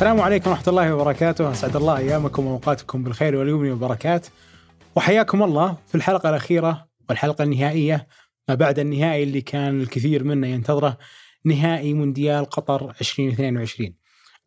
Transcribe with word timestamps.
السلام 0.00 0.20
عليكم 0.20 0.50
ورحمة 0.50 0.68
الله 0.68 0.94
وبركاته، 0.94 1.50
أسعد 1.50 1.76
الله 1.76 1.98
أيامكم 1.98 2.46
وأوقاتكم 2.46 3.04
بالخير 3.04 3.36
واليمن 3.36 3.70
والبركات. 3.70 4.26
وحياكم 4.96 5.42
الله 5.42 5.76
في 5.86 5.94
الحلقة 5.94 6.28
الأخيرة 6.28 6.88
والحلقة 7.08 7.44
النهائية 7.44 8.06
ما 8.48 8.54
بعد 8.54 8.78
النهائي 8.78 9.22
اللي 9.22 9.40
كان 9.40 9.80
الكثير 9.80 10.24
منا 10.24 10.48
ينتظره 10.48 10.98
نهائي 11.44 11.94
مونديال 11.94 12.44
قطر 12.44 12.90
2022. 13.00 13.94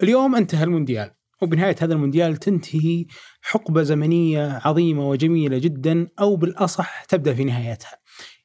اليوم 0.04 0.36
انتهى 0.36 0.63
المونديال 0.63 1.11
وبنهاية 1.41 1.75
هذا 1.81 1.93
المونديال 1.93 2.38
تنتهي 2.38 3.05
حقبة 3.41 3.83
زمنية 3.83 4.61
عظيمة 4.64 5.09
وجميلة 5.09 5.57
جدا 5.57 6.07
أو 6.20 6.36
بالأصح 6.36 7.04
تبدأ 7.04 7.33
في 7.33 7.43
نهايتها. 7.43 7.97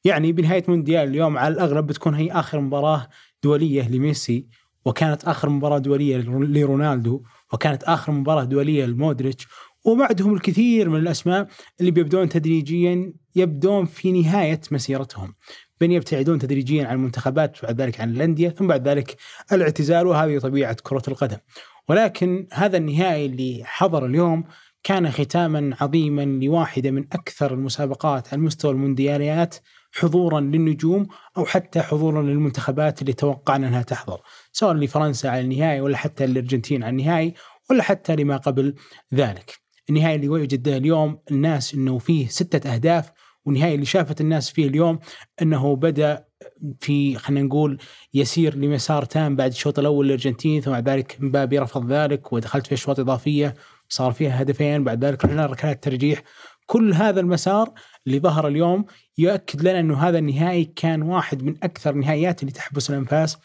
يعني 0.03 0.31
بنهاية 0.31 0.63
مونديال 0.67 1.09
اليوم 1.09 1.37
على 1.37 1.53
الأغلب 1.53 1.87
بتكون 1.87 2.15
هي 2.15 2.31
آخر 2.31 2.59
مباراة 2.59 3.07
دولية 3.43 3.89
لميسي 3.89 4.47
وكانت 4.85 5.25
آخر 5.25 5.49
مباراة 5.49 5.77
دولية 5.77 6.17
لرونالدو 6.27 7.23
وكانت 7.53 7.83
آخر 7.83 8.11
مباراة 8.11 8.43
دولية 8.43 8.85
لمودريتش 8.85 9.47
وبعدهم 9.85 10.33
الكثير 10.33 10.89
من 10.89 10.99
الأسماء 10.99 11.47
اللي 11.79 11.91
بيبدون 11.91 12.29
تدريجيا 12.29 13.13
يبدون 13.35 13.85
في 13.85 14.11
نهاية 14.11 14.61
مسيرتهم. 14.71 15.35
بين 15.79 15.91
يبتعدون 15.91 16.39
تدريجيا 16.39 16.87
عن 16.87 16.95
المنتخبات 16.95 17.63
وبعد 17.63 17.81
ذلك 17.81 18.01
عن 18.01 18.09
الأندية 18.09 18.49
ثم 18.49 18.67
بعد 18.67 18.87
ذلك 18.87 19.15
الاعتزال 19.51 20.07
وهذه 20.07 20.39
طبيعة 20.39 20.77
كرة 20.83 21.03
القدم. 21.07 21.37
ولكن 21.89 22.47
هذا 22.53 22.77
النهائي 22.77 23.25
اللي 23.25 23.61
حضر 23.65 24.05
اليوم 24.05 24.43
كان 24.83 25.11
ختاما 25.11 25.75
عظيما 25.81 26.25
لواحدة 26.25 26.91
من 26.91 27.03
أكثر 27.13 27.53
المسابقات 27.53 28.33
على 28.33 28.41
مستوى 28.41 28.71
الموندياليات 28.71 29.55
حضورا 29.91 30.39
للنجوم 30.39 31.07
أو 31.37 31.45
حتى 31.45 31.81
حضورا 31.81 32.21
للمنتخبات 32.21 33.01
اللي 33.01 33.13
توقعنا 33.13 33.67
إنها 33.67 33.81
تحضر، 33.81 34.21
سواء 34.59 34.73
لفرنسا 34.73 35.27
على 35.27 35.41
النهائي 35.41 35.81
ولا 35.81 35.97
حتى 35.97 36.25
الارجنتين 36.25 36.83
على 36.83 36.91
النهائي 36.91 37.33
ولا 37.69 37.83
حتى 37.83 38.15
لما 38.15 38.37
قبل 38.37 38.75
ذلك. 39.13 39.59
النهائي 39.89 40.15
اللي 40.15 40.29
وجد 40.29 40.67
اليوم 40.67 41.19
الناس 41.31 41.73
إنه 41.73 41.97
فيه 41.97 42.27
ستة 42.27 42.73
أهداف 42.73 43.11
والنهائي 43.45 43.75
اللي 43.75 43.85
شافت 43.85 44.21
الناس 44.21 44.49
فيه 44.49 44.67
اليوم 44.67 44.99
إنه 45.41 45.75
بدأ 45.75 46.25
في 46.79 47.15
خلينا 47.15 47.47
نقول 47.47 47.77
يسير 48.13 48.55
لمسار 48.55 49.05
تام 49.05 49.35
بعد 49.35 49.51
الشوط 49.51 49.79
الأول 49.79 50.05
للأرجنتين 50.05 50.61
ثم 50.61 50.71
بعد 50.71 50.89
ذلك 50.89 51.17
مبابي 51.19 51.59
رفض 51.59 51.91
ذلك 51.91 52.33
ودخلت 52.33 52.67
في 52.67 52.73
أشواط 52.73 52.99
إضافية 52.99 53.55
صار 53.89 54.11
فيها 54.11 54.41
هدفين 54.41 54.83
بعد 54.83 55.05
ذلك 55.05 55.25
رحنا 55.25 55.45
ركلات 55.45 55.83
ترجيح 55.83 56.23
كل 56.65 56.93
هذا 56.93 57.19
المسار 57.19 57.73
اللي 58.07 58.19
ظهر 58.19 58.47
اليوم 58.47 58.85
يؤكد 59.17 59.61
لنا 59.61 59.79
إنه 59.79 59.97
هذا 59.97 60.17
النهائي 60.17 60.65
كان 60.65 61.01
واحد 61.01 61.43
من 61.43 61.55
أكثر 61.63 61.89
النهائيات 61.89 62.41
اللي 62.41 62.51
تحبس 62.51 62.89
الأنفاس 62.89 63.37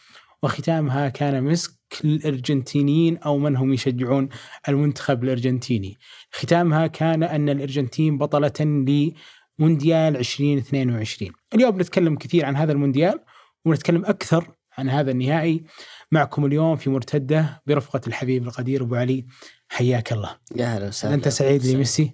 وختامها 0.45 1.09
كان 1.09 1.45
مسك 1.45 1.73
للارجنتينيين 2.05 3.19
أو 3.19 3.39
من 3.39 3.57
هم 3.57 3.73
يشجعون 3.73 4.29
المنتخب 4.69 5.25
الأرجنتيني. 5.25 5.99
ختامها 6.33 6.87
كان 6.87 7.23
أن 7.23 7.49
الأرجنتين 7.49 8.19
بطلة 8.19 8.53
لمونديال 8.61 10.17
2022. 10.17 11.33
اليوم 11.55 11.71
بنتكلم 11.71 12.17
كثير 12.17 12.45
عن 12.45 12.57
هذا 12.57 12.73
المونديال 12.73 13.21
ونتكلم 13.65 14.05
أكثر 14.05 14.51
عن 14.79 14.89
هذا 14.89 15.11
النهائي 15.11 15.65
معكم 16.13 16.47
اليوم 16.47 16.77
في 16.77 16.91
مرتدة 16.91 17.63
برفقة 17.67 18.01
الحبيب 18.07 18.43
القدير 18.43 18.83
أبو 18.83 18.95
علي 18.95 19.27
حياك 19.69 20.13
الله. 20.13 20.37
يا 20.57 20.67
هلا 20.67 20.89
وسهلا 20.89 21.15
أنت 21.15 21.29
سعيد 21.29 21.67
لميسي؟ 21.67 22.13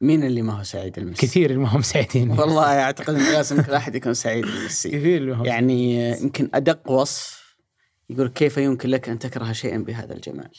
مين 0.00 0.24
اللي 0.24 0.42
ما 0.42 0.58
هو 0.58 0.62
سعيد 0.62 0.98
الميسي؟ 0.98 1.26
كثير 1.26 1.50
اللي 1.50 1.62
ما 1.62 1.68
هم 1.68 1.82
سعيدين 1.82 2.30
والله 2.30 2.64
أعتقد 2.64 3.14
إن 3.14 3.32
لازم 3.32 3.62
كل 3.62 3.72
احد 3.72 3.94
يكون 3.94 4.14
سعيد 4.14 4.44
الميسي 4.44 4.88
كثير 4.88 5.16
اللي 5.16 5.30
ما 5.30 5.36
هم 5.36 5.44
يعني 5.44 6.10
يمكن 6.22 6.50
أدق 6.54 6.90
وصف 6.90 7.47
يقول 8.10 8.28
كيف 8.28 8.56
يمكن 8.56 8.88
لك 8.88 9.08
أن 9.08 9.18
تكره 9.18 9.52
شيئا 9.52 9.78
بهذا 9.78 10.14
الجمال؟ 10.14 10.50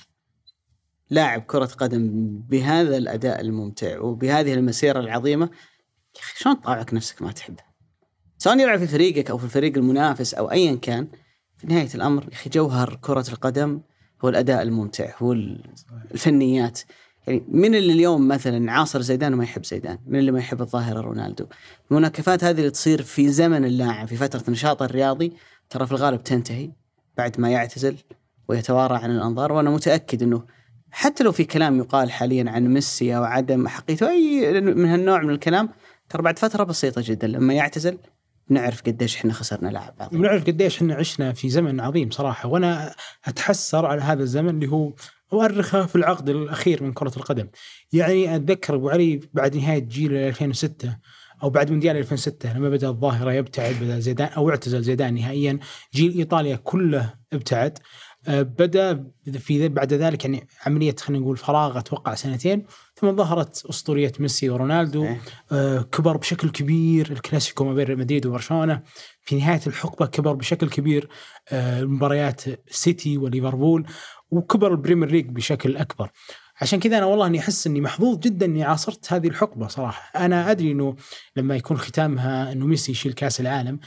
لاعب 1.10 1.42
كرة 1.42 1.66
قدم 1.66 2.10
بهذا 2.50 2.98
الأداء 2.98 3.42
الممتع 3.42 4.00
وبهذه 4.00 4.54
المسيرة 4.54 5.00
العظيمة 5.00 5.46
يا 6.16 6.22
أخي 6.22 6.40
شلون 6.40 6.62
تطاوعك 6.62 6.94
نفسك 6.94 7.22
ما 7.22 7.32
تحبه؟ 7.32 7.64
سواء 8.38 8.60
يلعب 8.60 8.80
في 8.80 8.88
فريقك 8.88 9.30
أو 9.30 9.38
في 9.38 9.44
الفريق 9.44 9.78
المنافس 9.78 10.34
أو 10.34 10.52
ايا 10.52 10.76
كان 10.76 11.08
في 11.58 11.68
نهاية 11.68 11.90
الأمر 11.96 12.24
يا 12.24 12.34
أخي 12.34 12.50
جوهر 12.50 13.00
كرة 13.02 13.26
القدم 13.30 13.82
هو 14.26 14.30
الأداء 14.30 14.62
الممتع 14.62 15.14
هو 15.18 15.34
الفنيات 16.12 16.80
يعني 17.28 17.44
من 17.48 17.76
اللي 17.76 17.94
اليوم 17.94 18.28
مثلا 18.28 18.72
عاصر 18.72 19.02
زيدان 19.02 19.34
وما 19.34 19.44
يحب 19.44 19.66
زيدان؟ 19.66 19.98
من 20.06 20.20
اللي 20.20 20.32
ما 20.32 20.40
يحب 20.40 20.62
الظاهرة 20.62 21.02
رونالدو؟ 21.02 21.46
المناكفات 21.92 22.44
هذه 22.44 22.60
اللي 22.60 22.72
تصير 22.72 23.02
في 23.02 23.30
زمن 23.30 23.66
اللاعب 23.66 24.08
في 24.08 24.16
فترة 24.16 24.44
نشاطه 24.52 24.86
الرياضي 24.86 25.34
ترى 25.70 25.86
في 25.86 25.92
الغالب 25.92 26.24
تنتهي 26.24 26.72
بعد 27.20 27.40
ما 27.40 27.50
يعتزل 27.50 27.98
ويتوارى 28.48 28.96
عن 28.96 29.12
الأنظار 29.12 29.52
وأنا 29.52 29.70
متأكد 29.70 30.24
إنه 30.24 30.46
حتى 30.92 31.24
لو 31.24 31.32
في 31.32 31.44
كلام 31.44 31.78
يقال 31.78 32.12
حاليا 32.12 32.52
عن 32.52 32.68
ميسي 32.68 33.18
أو 33.18 33.24
عدم 33.24 33.68
حقيقته 33.68 34.10
أي 34.10 34.62
من 34.62 34.86
هالنوع 34.86 35.22
من 35.22 35.30
الكلام 35.30 35.70
ترى 36.10 36.22
بعد 36.22 36.40
فترة 36.40 36.64
بسيطة 36.64 37.02
جدا. 37.06 37.28
لما 37.28 37.54
يعتزل 37.54 37.98
نعرف 38.50 38.82
قديش 38.82 39.16
إحنا 39.16 39.34
خسرنا 39.34 39.70
لاعب 39.70 39.94
عظيم 40.00 40.22
نعرف 40.22 40.44
قديش 40.48 40.78
إحنا 40.78 40.96
عشنا 40.96 41.34
في 41.34 41.50
زمن 41.50 41.80
عظيم 41.80 42.12
صراحة. 42.12 42.50
وأنا 42.50 42.96
أتحسر 43.26 43.86
على 43.86 44.02
هذا 44.02 44.24
الزمن 44.24 44.50
اللي 44.50 44.68
هو 44.68 44.94
أؤرخه 45.34 45.86
في 45.86 45.96
العقد 45.96 46.30
الأخير 46.30 46.84
من 46.84 46.94
كرة 46.94 47.14
القدم. 47.18 47.48
يعني 47.94 48.36
أتذكر 48.36 48.76
أبو 48.76 48.90
علي 48.90 49.20
بعد 49.34 49.58
نهاية 49.58 49.80
جيل 49.80 50.14
2006 50.14 50.98
أو 51.44 51.50
بعد 51.50 51.72
مونديال 51.72 51.98
2006 51.98 52.58
لما 52.58 52.70
بدأ 52.70 52.88
الظاهرة 52.88 53.34
يبتعد 53.34 53.76
بدأ 53.82 54.00
زيدان 54.00 54.28
أو 54.28 54.50
اعتزل 54.50 54.82
زيدان 54.84 55.14
نهائيا. 55.14 55.60
جيل 55.94 56.18
إيطاليا 56.18 56.56
كله 56.56 57.14
ابتعد. 57.34 57.78
آه، 58.28 58.42
بدأ 58.42 59.06
في 59.40 59.70
بعد 59.70 59.94
ذلك 59.94 60.26
يعني 60.26 60.48
عملية 60.66 60.96
خلينا 61.00 61.24
نقول 61.24 61.38
فراغ 61.38 61.80
أتوقع 61.80 62.16
سنتين 62.16 62.66
ثم 62.96 63.16
ظهرت 63.16 63.66
أسطورية 63.66 64.12
ميسي 64.20 64.50
ورونالدو. 64.50 65.04
إيه. 65.04 65.22
آه، 65.52 65.82
كبر 65.82 66.18
بشكل 66.18 66.50
كبير 66.50 67.12
الكلاسيكو 67.12 67.66
ما 67.66 67.74
بين 67.74 67.98
مدريد 67.98 68.26
وبرشلونة. 68.26 68.82
في 69.22 69.36
نهاية 69.36 69.62
الحقبة 69.68 70.06
كبر 70.06 70.34
بشكل 70.34 70.70
كبير 70.70 71.10
آه، 71.50 71.84
مباريات 71.84 72.42
سيتي 72.70 73.18
وليفربول 73.18 73.86
وكبر 74.32 74.72
البريمير 74.72 75.12
ليج 75.12 75.30
بشكل 75.30 75.78
أكبر. 75.78 76.10
عشان 76.62 76.80
كذا 76.80 76.98
أنا 76.98 77.06
والله 77.06 77.28
إني 77.28 77.40
أحس 77.40 77.68
إني 77.68 77.82
محظوظ 77.82 78.20
جدا 78.20 78.46
إني 78.46 78.64
عاصرت 78.64 79.14
هذه 79.14 79.28
الحقبة 79.28 79.68
صراحة. 79.68 80.26
أنا 80.26 80.52
أدري 80.52 80.72
إنه 80.72 80.96
لما 81.36 81.56
يكون 81.56 81.78
ختامها 81.78 82.52
إنه 82.52 82.66
ميسي 82.66 82.92
يشيل 82.92 83.14
كأس 83.14 83.42
العالم 83.42 83.80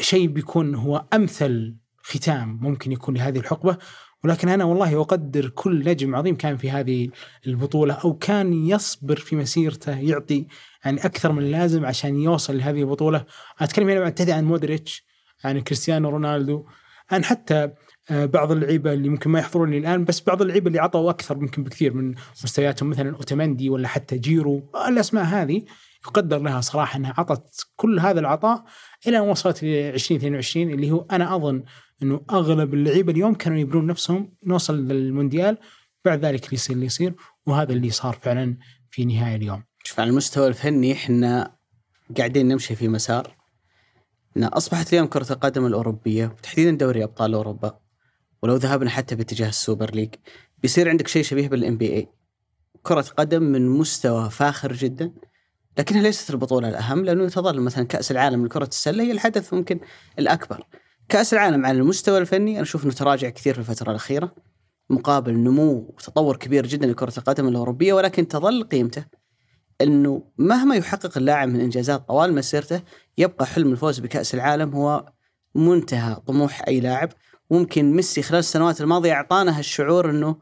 شيء 0.00 0.28
بيكون 0.28 0.74
هو 0.74 1.04
أمثل 1.12 1.76
ختام 2.02 2.58
ممكن 2.62 2.92
يكون 2.92 3.16
لهذه 3.16 3.38
الحقبة. 3.38 3.78
ولكن 4.24 4.48
أنا 4.48 4.64
والله 4.64 5.00
أقدر 5.00 5.48
كل 5.48 5.88
نجم 5.88 6.16
عظيم 6.16 6.36
كان 6.36 6.56
في 6.56 6.70
هذه 6.70 7.08
البطولة 7.46 7.94
أو 7.94 8.14
كان 8.14 8.52
يصبر 8.52 9.16
في 9.16 9.36
مسيرته 9.36 9.98
يعطي 9.98 10.46
يعني 10.84 11.04
أكثر 11.04 11.32
من 11.32 11.42
اللازم 11.42 11.86
عشان 11.86 12.16
يوصل 12.16 12.58
لهذه 12.58 12.80
البطولة. 12.80 13.24
أتكلم 13.58 13.88
هنا 13.88 14.00
بعد 14.00 14.30
عن 14.30 14.44
مودريتش 14.44 15.04
عن 15.44 15.60
كريستيانو 15.60 16.08
رونالدو 16.08 16.64
عن 17.10 17.24
حتى 17.24 17.70
بعض 18.10 18.52
اللعيبة 18.52 18.92
اللي 18.92 19.08
ممكن 19.08 19.30
ما 19.30 19.38
يحضرون 19.38 19.74
الآن 19.74 20.04
بس 20.04 20.20
بعض 20.20 20.42
اللعيبة 20.42 20.66
اللي 20.68 20.78
عطوا 20.78 21.10
أكثر 21.10 21.38
ممكن 21.38 21.64
بكثير 21.64 21.94
من 21.94 22.14
مستوياتهم 22.44 22.90
مثلا 22.90 23.16
اوتمندي 23.16 23.70
ولا 23.70 23.88
حتى 23.88 24.18
جيرو 24.18 24.70
الأسماء 24.88 25.24
هذه 25.24 25.62
يقدر 26.06 26.38
لها 26.38 26.60
صراحة 26.60 26.96
إنها 26.96 27.14
عطت 27.18 27.66
كل 27.76 28.00
هذا 28.00 28.20
العطاء 28.20 28.64
إلى 29.06 29.18
ان 29.18 29.22
وصلت 29.28 29.62
ل 29.62 29.66
2022 29.66 30.70
اللي 30.70 30.90
هو 30.90 31.06
أنا 31.10 31.36
أظن 31.36 31.62
إنه 32.02 32.20
أغلب 32.30 32.74
اللعيبة 32.74 33.12
اليوم 33.12 33.34
كانوا 33.34 33.58
يبنون 33.58 33.86
نفسهم 33.86 34.32
نوصل 34.46 34.88
للمونديال 34.88 35.58
بعد 36.04 36.24
ذلك 36.24 36.44
اللي 36.44 36.54
يصير 36.54 36.74
اللي 36.76 36.86
يصير 36.86 37.14
وهذا 37.46 37.72
اللي 37.72 37.90
صار 37.90 38.18
فعلا 38.22 38.56
في 38.90 39.04
نهاية 39.04 39.36
اليوم. 39.36 39.62
شوف 39.84 40.00
على 40.00 40.10
المستوى 40.10 40.48
الفني 40.48 40.92
إحنا 40.92 41.56
قاعدين 42.18 42.48
نمشي 42.48 42.74
في 42.74 42.88
مسار 42.88 43.36
إن 44.36 44.44
أصبحت 44.44 44.92
اليوم 44.92 45.06
كرة 45.06 45.32
القدم 45.32 45.66
الأوروبية 45.66 46.26
وتحديدا 46.26 46.70
دوري 46.70 47.04
أبطال 47.04 47.34
أوروبا 47.34 47.78
ولو 48.42 48.56
ذهبنا 48.56 48.90
حتى 48.90 49.14
باتجاه 49.14 49.48
السوبر 49.48 49.94
ليج 49.94 50.14
بيصير 50.62 50.88
عندك 50.88 51.08
شيء 51.08 51.22
شبيه 51.22 51.48
بال 51.48 51.76
NBA 51.78 52.08
كرة 52.82 53.04
قدم 53.16 53.42
من 53.42 53.68
مستوى 53.68 54.30
فاخر 54.30 54.72
جدا 54.72 55.12
لكنها 55.78 56.02
ليست 56.02 56.30
البطولة 56.30 56.68
الأهم 56.68 57.04
لأنه 57.04 57.28
تظل 57.28 57.60
مثلا 57.60 57.84
كأس 57.86 58.10
العالم 58.10 58.46
لكرة 58.46 58.64
السلة 58.66 59.04
هي 59.04 59.12
الحدث 59.12 59.54
ممكن 59.54 59.80
الأكبر. 60.18 60.66
كأس 61.08 61.34
العالم 61.34 61.66
على 61.66 61.78
المستوى 61.78 62.18
الفني 62.18 62.54
أنا 62.54 62.62
أشوف 62.62 62.84
أنه 62.84 62.92
تراجع 62.92 63.28
كثير 63.28 63.54
في 63.54 63.60
الفترة 63.60 63.90
الأخيرة 63.90 64.34
مقابل 64.90 65.34
نمو 65.34 65.94
وتطور 65.96 66.36
كبير 66.36 66.66
جدا 66.66 66.86
لكرة 66.86 67.12
القدم 67.18 67.48
الأوروبية 67.48 67.92
ولكن 67.92 68.28
تظل 68.28 68.62
قيمته 68.62 69.04
أنه 69.80 70.22
مهما 70.38 70.76
يحقق 70.76 71.18
اللاعب 71.18 71.48
من 71.48 71.60
إنجازات 71.60 72.08
طوال 72.08 72.34
مسيرته 72.34 72.82
يبقى 73.18 73.46
حلم 73.46 73.72
الفوز 73.72 73.98
بكأس 73.98 74.34
العالم 74.34 74.74
هو 74.74 75.12
منتهى 75.54 76.14
طموح 76.26 76.62
أي 76.68 76.80
لاعب. 76.80 77.12
ممكن 77.50 77.92
ميسي 77.96 78.22
خلال 78.22 78.38
السنوات 78.38 78.80
الماضية 78.80 79.12
أعطانا 79.12 79.58
هالشعور 79.58 80.10
أنه 80.10 80.36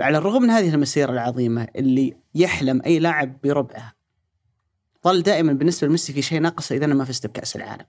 على 0.00 0.18
الرغم 0.18 0.42
من 0.42 0.50
هذه 0.50 0.74
المسيرة 0.74 1.12
العظيمة 1.12 1.68
اللي 1.76 2.16
يحلم 2.34 2.82
أي 2.86 2.98
لاعب 2.98 3.40
بربعها 3.44 3.94
ظل 5.04 5.22
دائما 5.22 5.52
بالنسبة 5.52 5.86
لميسي 5.86 6.12
في 6.12 6.22
شيء 6.22 6.40
ناقص 6.40 6.72
إذا 6.72 6.84
أنا 6.84 6.94
ما 6.94 7.04
فزت 7.04 7.26
بكأس 7.26 7.56
العالم. 7.56 7.84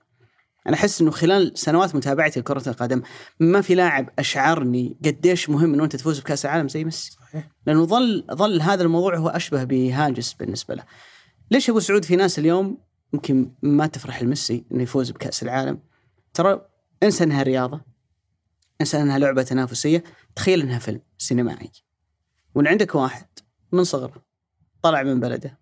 أنا 0.67 0.75
أحس 0.75 1.01
إنه 1.01 1.11
خلال 1.11 1.51
سنوات 1.55 1.95
متابعتي 1.95 2.39
لكرة 2.39 2.69
القدم 2.69 3.01
ما 3.39 3.61
في 3.61 3.75
لاعب 3.75 4.09
أشعرني 4.19 4.97
قديش 5.05 5.49
مهم 5.49 5.73
إنه 5.73 5.83
أنت 5.83 5.95
تفوز 5.95 6.19
بكأس 6.19 6.45
العالم 6.45 6.67
زي 6.67 6.83
ميسي. 6.83 7.11
صحيح. 7.11 7.49
لأنه 7.65 7.85
ظل 7.85 8.25
ظل 8.33 8.61
هذا 8.61 8.83
الموضوع 8.83 9.17
هو 9.17 9.29
أشبه 9.29 9.63
بهاجس 9.63 10.33
بالنسبة 10.33 10.75
له. 10.75 10.83
ليش 11.51 11.69
أبو 11.69 11.79
سعود 11.79 12.05
في 12.05 12.15
ناس 12.15 12.39
اليوم 12.39 12.77
يمكن 13.13 13.51
ما 13.61 13.87
تفرح 13.87 14.23
لميسي 14.23 14.65
إنه 14.71 14.83
يفوز 14.83 15.11
بكأس 15.11 15.43
العالم؟ 15.43 15.79
ترى 16.33 16.61
انسى 17.03 17.23
إنها 17.23 17.43
رياضة. 17.43 17.81
انسى 18.81 19.01
انها 19.01 19.19
لعبة 19.19 19.43
تنافسية 19.43 20.03
تخيل 20.35 20.61
إنها 20.61 20.79
فيلم 20.79 21.01
سينمائي. 21.17 21.71
وإن 22.55 22.67
عندك 22.67 22.95
واحد 22.95 23.25
من 23.71 23.83
صغره 23.83 24.23
طلع 24.81 25.03
من 25.03 25.19
بلده 25.19 25.59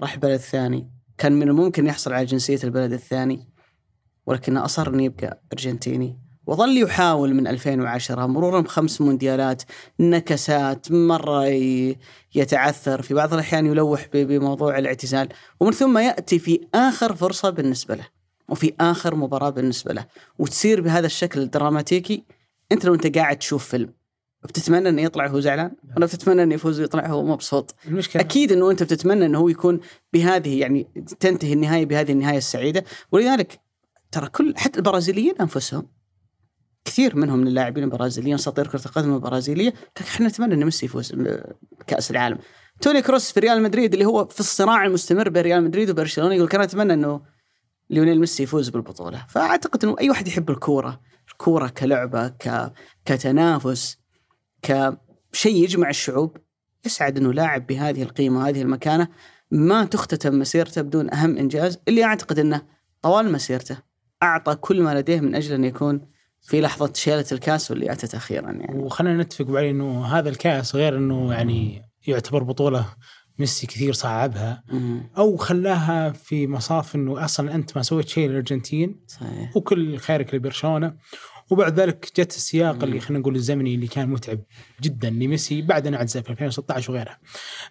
راح 0.00 0.16
بلد 0.16 0.36
ثاني 0.40 0.90
كان 1.18 1.32
من 1.32 1.48
الممكن 1.48 1.86
يحصل 1.86 2.12
على 2.12 2.24
جنسية 2.26 2.58
البلد 2.64 2.92
الثاني 2.92 3.48
ولكنه 4.26 4.64
أصر 4.64 4.88
إنه 4.88 5.02
يبقى 5.04 5.42
أرجنتيني. 5.52 6.18
وظل 6.46 6.78
يحاول 6.82 7.34
من 7.34 7.46
2010 7.46 8.26
مرورا 8.26 8.60
بخمس 8.60 9.00
مونديالات 9.00 9.62
نكسات 10.00 10.92
مرة 10.92 11.46
ي- 11.46 11.98
يتعثر 12.34 13.02
في 13.02 13.14
بعض 13.14 13.32
الأحيان 13.34 13.66
يلوح 13.66 14.06
بموضوع 14.12 14.78
الاعتزال 14.78 15.28
ومن 15.60 15.72
ثم 15.72 15.98
يأتي 15.98 16.38
في 16.38 16.60
آخر 16.74 17.14
فرصة 17.16 17.50
بالنسبة 17.50 17.94
له. 17.94 18.06
وفي 18.52 18.72
آخر 18.80 19.14
مباراة 19.14 19.50
بالنسبة 19.50 19.92
له. 19.92 20.06
وتصير 20.38 20.80
بهذا 20.80 21.06
الشكل 21.06 21.40
الدراماتيكي 21.40 22.24
أنت 22.72 22.84
لو 22.84 22.94
أنت 22.94 23.16
قاعد 23.18 23.36
تشوف 23.36 23.68
فيلم 23.68 23.92
بتتمنى 24.44 24.88
إنه 24.88 25.02
يطلع 25.02 25.26
هو 25.26 25.40
زعلان؟ 25.40 25.70
ولا 25.96 26.06
بتتمنى 26.06 26.42
إنه 26.42 26.54
يفوز 26.54 26.80
ويطلع 26.80 27.06
هو 27.06 27.22
مبسوط؟ 27.22 27.74
المشكلة 27.86 28.22
أكيد 28.22 28.52
إنه 28.52 28.70
أنت 28.70 28.82
بتتمنى 28.82 29.26
إنه 29.26 29.38
هو 29.38 29.48
يكون 29.48 29.80
بهذه 30.12 30.60
يعني 30.60 30.86
تنتهي 31.20 31.52
النهاية 31.52 31.86
بهذه 31.86 32.12
النهاية 32.12 32.38
السعيدة. 32.38 32.84
ولذلك 33.12 33.60
ترى 34.12 34.28
كل 34.28 34.54
حتى 34.56 34.78
البرازيليين 34.78 35.34
أنفسهم 35.40 35.86
كثير 36.84 37.16
منهم 37.16 37.38
من 37.38 37.46
اللاعبين 37.46 37.84
البرازيليين 37.84 38.34
أساطير 38.34 38.66
كرة 38.66 38.86
القدم 38.86 39.14
البرازيلية 39.14 39.74
إحنا 40.00 40.28
نتمنى 40.28 40.54
ان 40.54 40.64
ميسي 40.64 40.86
يفوز 40.86 41.12
بكأس 41.80 42.10
العالم. 42.10 42.38
توني 42.80 43.02
كروس 43.02 43.32
في 43.32 43.40
ريال 43.40 43.62
مدريد 43.62 43.92
اللي 43.92 44.04
هو 44.04 44.24
في 44.24 44.40
الصراع 44.40 44.84
المستمر 44.86 45.28
بين 45.28 45.42
ريال 45.42 45.64
مدريد 45.64 45.90
وبرشلونة 45.90 46.34
يقول 46.34 46.48
كان 46.48 46.60
أتمنى 46.60 46.92
إنه 46.92 47.20
ليونيل 47.92 48.20
ميسي 48.20 48.42
يفوز 48.42 48.68
بالبطولة. 48.68 49.26
فأعتقد 49.28 49.84
إنه 49.84 49.96
أي 50.00 50.10
واحد 50.10 50.28
يحب 50.28 50.50
الكورة 50.50 51.00
الكورة 51.32 51.68
كلعبة 51.68 52.28
ك... 52.28 52.72
كتنافس 53.04 53.98
كشيء 54.62 55.64
يجمع 55.64 55.88
الشعوب 55.88 56.36
يسعد 56.86 57.18
إنه 57.18 57.32
لاعب 57.32 57.66
بهذه 57.66 58.02
القيمة 58.02 58.38
وهذه 58.38 58.62
المكانة 58.62 59.08
ما 59.50 59.84
تختتم 59.84 60.38
مسيرته 60.38 60.82
بدون 60.82 61.14
أهم 61.14 61.36
إنجاز 61.38 61.78
اللي 61.88 62.04
أعتقد 62.04 62.38
إنه 62.38 62.62
طوال 63.02 63.32
مسيرته 63.32 63.78
أعطى 64.22 64.54
كل 64.54 64.82
ما 64.82 64.94
لديه 64.94 65.20
من 65.20 65.34
أجل 65.34 65.54
أن 65.54 65.64
يكون 65.64 66.00
في 66.40 66.60
لحظة 66.60 66.92
شيلة 66.94 67.24
الكاس 67.32 67.70
واللي 67.70 67.92
أتت 67.92 68.14
أخيرا 68.14 68.50
يعني. 68.50 68.82
وخلينا 68.82 69.22
نتفق 69.22 69.44
بعدين 69.44 69.80
إنه 69.80 70.06
هذا 70.06 70.28
الكاس 70.28 70.76
غير 70.76 70.96
إنه 70.96 71.32
يعني 71.32 71.82
يعتبر 72.06 72.42
بطولة. 72.42 72.86
ميسي 73.38 73.66
كثير 73.66 73.92
صعبها. 73.92 74.62
مم. 74.72 75.10
أو 75.18 75.36
خلاها 75.36 76.10
في 76.10 76.46
مصاف 76.46 76.94
إنه 76.94 77.24
أصلا 77.24 77.54
أنت 77.54 77.76
ما 77.76 77.82
سويت 77.82 78.08
شيء 78.08 78.28
للأرجنتين. 78.28 79.00
صحيح. 79.06 79.56
وكل 79.56 79.98
خيرك 79.98 80.34
لبرشلونة. 80.34 80.94
وبعد 81.50 81.80
ذلك 81.80 82.12
جت 82.16 82.36
السياق. 82.36 82.84
اللي 82.84 83.00
خلينا 83.00 83.20
نقول 83.20 83.36
الزمني 83.36 83.74
اللي 83.74 83.86
كان 83.86 84.08
متعب 84.08 84.40
جدا 84.82 85.10
لميسي 85.10 85.62
بعد 85.62 85.86
أن 85.86 85.94
اعتزل 85.94 86.22
في 86.22 86.30
2016 86.30 86.92
وغيرها. 86.92 87.18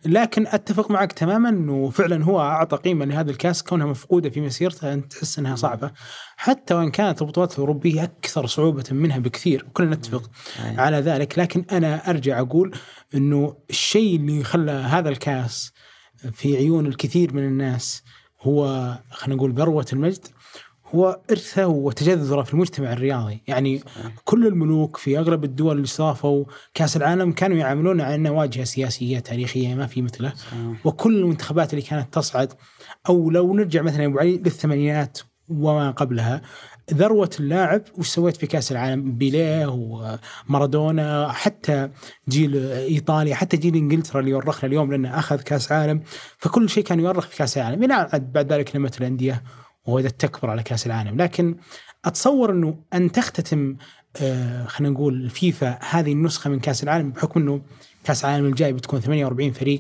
لكن 0.06 0.48
أتفق 0.48 0.92
معك 0.92 1.12
تماما 1.12 1.50
إنه 1.50 1.90
فعلا 1.90 2.24
هو 2.24 2.42
أعطى 2.42 2.78
قيمة 2.78 3.06
لهذا 3.06 3.32
الكاس 3.32 3.64
كونها 3.64 3.86
مفقودة 3.86 4.30
في 4.30 4.42
مسيرته 4.42 4.94
أنت 4.94 5.14
تحس 5.14 5.40
إنها 5.40 5.56
صعبة 5.56 5.92
حتى 6.38 6.74
وإن 6.74 6.92
كانت 6.92 7.22
البطولات 7.22 7.54
الاوروبيه 7.54 8.04
أكثر 8.04 8.46
صعوبة 8.46 8.84
منها 8.92 9.20
بكثير 9.20 9.66
وكلنا 9.68 9.96
نتفق. 9.96 10.32
على 10.60 10.98
ذلك 10.98 11.40
لكن 11.40 11.66
أنا 11.72 12.10
أرجع 12.10 12.40
أقول 12.40 12.76
إنه 13.16 13.58
الشيء 13.70 14.16
اللي 14.16 14.44
خلى 14.44 14.72
هذا 14.72 15.10
الكاس 15.10 15.72
في 16.34 16.58
عيون 16.58 16.86
الكثير 16.86 17.34
من 17.34 17.44
الناس 17.44 18.04
هو 18.42 18.88
خلينا 19.12 19.36
نقول 19.36 19.54
ذروة 19.54 19.86
المجد 19.94 20.28
هو 20.96 21.20
إرثه 21.32 21.68
وتجذره 21.68 22.42
في 22.42 22.54
المجتمع 22.54 22.94
الرياضي، 22.94 23.44
يعني 23.48 23.84
كل 24.24 24.48
الملوك 24.48 24.98
في 24.98 25.20
أغلب 25.20 25.44
الدول 25.44 25.76
اللي 25.76 25.86
استضافوا 25.86 26.46
كأس 26.74 26.98
العالم 26.98 27.32
كانوا 27.32 27.58
يعاملون 27.58 28.02
على 28.02 28.16
انه 28.16 28.32
واجهة 28.32 28.64
سياسية 28.64 29.20
تاريخية 29.20 29.76
ما 29.76 29.88
في 29.88 30.02
مثله، 30.02 30.34
صحيح. 30.36 30.86
وكل 30.86 31.18
المنتخبات 31.18 31.74
اللي 31.74 31.82
كانت 31.82 32.14
تصعد 32.14 32.54
أو 33.10 33.30
لو 33.30 33.54
نرجع 33.54 33.82
مثلا 33.82 34.06
أبو 34.06 34.20
علي 34.20 34.38
للثمانينات 34.38 35.20
وما 35.50 35.92
قبلها 35.92 36.42
ذروة 36.94 37.30
اللاعب 37.40 37.82
وش 37.98 38.08
سويت 38.08 38.38
في 38.38 38.48
كأس 38.48 38.72
العالم؟ 38.72 39.12
بيليه 39.12 39.68
ومارادونا 40.50 41.32
حتى 41.32 41.90
جيل 42.30 42.56
إيطاليا 42.72 43.36
حتى 43.36 43.58
جيل 43.58 43.76
إنجلترا 43.76 44.20
اللي 44.20 44.32
يورخنا 44.32 44.68
اليوم 44.70 44.92
لأنه 44.92 45.20
أخذ 45.20 45.42
كأس 45.42 45.72
عالم. 45.72 46.02
فكل 46.38 46.70
شيء 46.70 46.84
كان 46.84 47.00
يورخ 47.00 47.28
في 47.28 47.38
كأس 47.38 47.58
العالم. 47.58 47.84
إلى 47.84 47.94
عاد 47.94 48.34
بعد 48.34 48.54
ذلك 48.54 48.76
نمت 48.76 49.02
الأندية. 49.02 49.44
وبدأت 49.86 50.22
تكبر 50.22 50.50
على 50.50 50.64
كأس 50.64 50.88
العالم. 50.88 51.22
لكن 51.22 51.56
أتصور 52.06 52.52
أنه 52.52 52.76
أن 52.94 53.12
تختتم 53.12 53.76
آه 54.22 54.66
خلينا 54.66 54.94
نقول 54.94 55.14
الفيفا 55.14 55.80
هذه 55.90 56.12
النسخة 56.12 56.50
من 56.50 56.60
كأس 56.60 56.84
العالم 56.84 57.12
بحكم 57.12 57.40
أنه 57.40 57.62
كأس 58.04 58.26
العالم 58.26 58.46
الجاي 58.46 58.74
بتكون 58.74 59.00
48 59.00 59.52
فريق 59.52 59.80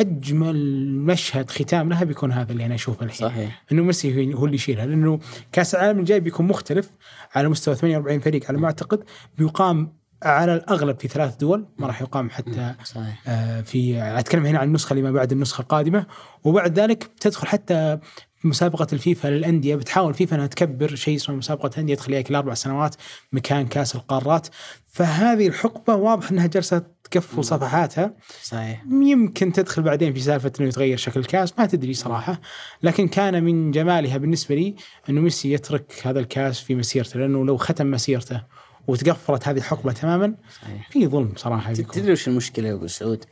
أجمل 0.00 0.88
مشهد 0.98 1.50
ختام 1.50 1.88
لها 1.88 2.04
بيكون 2.04 2.32
هذا 2.32 2.52
اللي 2.52 2.66
أنا 2.66 2.74
أشوفه 2.74 3.04
الحين. 3.04 3.28
صحيح. 3.28 3.64
إنه 3.72 3.82
ميسي 3.82 4.34
هو 4.34 4.44
اللي 4.44 4.54
يشيلها 4.54 4.86
لأنه 4.86 5.20
كأس 5.52 5.74
العالم 5.74 5.98
الجاي 5.98 6.20
بيكون 6.20 6.46
مختلف 6.46 6.90
على 7.34 7.48
مستوى 7.48 7.74
48 7.74 8.20
فريق 8.20 8.48
على 8.48 8.58
ما 8.58 8.66
أعتقد. 8.66 9.04
بيقام 9.38 9.92
على 10.22 10.54
الأغلب 10.54 11.00
في 11.00 11.08
ثلاث 11.08 11.36
دول 11.36 11.66
ما 11.78 11.86
راح 11.86 12.02
يقام 12.02 12.30
حتى 12.30 12.74
صحيح. 12.84 13.22
آه، 13.26 13.60
في 13.60 14.02
أتكلم 14.18 14.46
هنا 14.46 14.58
عن 14.58 14.68
النسخة 14.68 14.92
اللي 14.92 15.02
ما 15.02 15.10
بعد 15.10 15.32
النسخة 15.32 15.62
القادمة. 15.62 16.06
وبعد 16.44 16.78
ذلك 16.78 17.10
بتدخل 17.16 17.46
حتى 17.46 17.98
مسابقة 18.46 18.86
الفيفا 18.92 19.28
للأندية 19.28 19.76
بتحاول 19.76 20.14
فيفا 20.14 20.36
أنها 20.36 20.46
تكبر 20.46 20.94
شيء 20.94 21.16
اسمه 21.16 21.36
مسابقة 21.36 21.70
الأندية 21.74 21.94
تخليها 21.94 22.20
كل 22.20 22.34
أربع 22.34 22.54
سنوات 22.54 22.96
مكان 23.32 23.66
كأس 23.66 23.94
القارات. 23.94 24.48
فهذه 24.86 25.48
الحقبة 25.48 25.94
واضح 25.94 26.30
أنها 26.30 26.46
جالسة 26.46 26.82
تقفل 27.10 27.44
صفحاتها. 27.44 28.14
صحيح. 28.42 28.84
يمكن 28.90 29.52
تدخل 29.52 29.82
بعدين 29.82 30.12
في 30.12 30.20
سالفة 30.20 30.52
إنه 30.60 30.68
يتغير 30.68 30.96
شكل 30.96 31.20
الكأس 31.20 31.58
ما 31.58 31.66
تدري 31.66 31.94
صراحة. 31.94 32.40
لكن 32.82 33.08
كان 33.08 33.44
من 33.44 33.70
جمالها 33.70 34.16
بالنسبة 34.18 34.54
لي 34.54 34.74
إنه 35.10 35.20
ميسي 35.20 35.52
يترك 35.52 36.02
هذا 36.04 36.20
الكأس 36.20 36.60
في 36.60 36.74
مسيرته 36.74 37.20
لأنه 37.20 37.46
لو 37.46 37.56
ختم 37.56 37.90
مسيرته 37.90 38.42
وتقفلت 38.86 39.48
هذه 39.48 39.58
الحقبة 39.58 39.92
تماما 39.92 40.34
صحيح. 40.62 40.90
في 40.90 41.06
ظلم 41.06 41.32
صراحة. 41.36 41.72
تدري 41.72 42.12
وش 42.12 42.28
المشكلة 42.28 42.68
يا 42.68 42.74
أبو 42.74 42.86
سعود؟ 42.86 43.24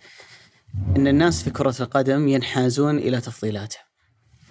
إن 0.96 1.06
الناس 1.06 1.42
في 1.42 1.50
كرة 1.50 1.74
القدم 1.80 2.28
ينحازون 2.28 2.98
إلى 2.98 3.20
تفضيلاتها. 3.20 3.93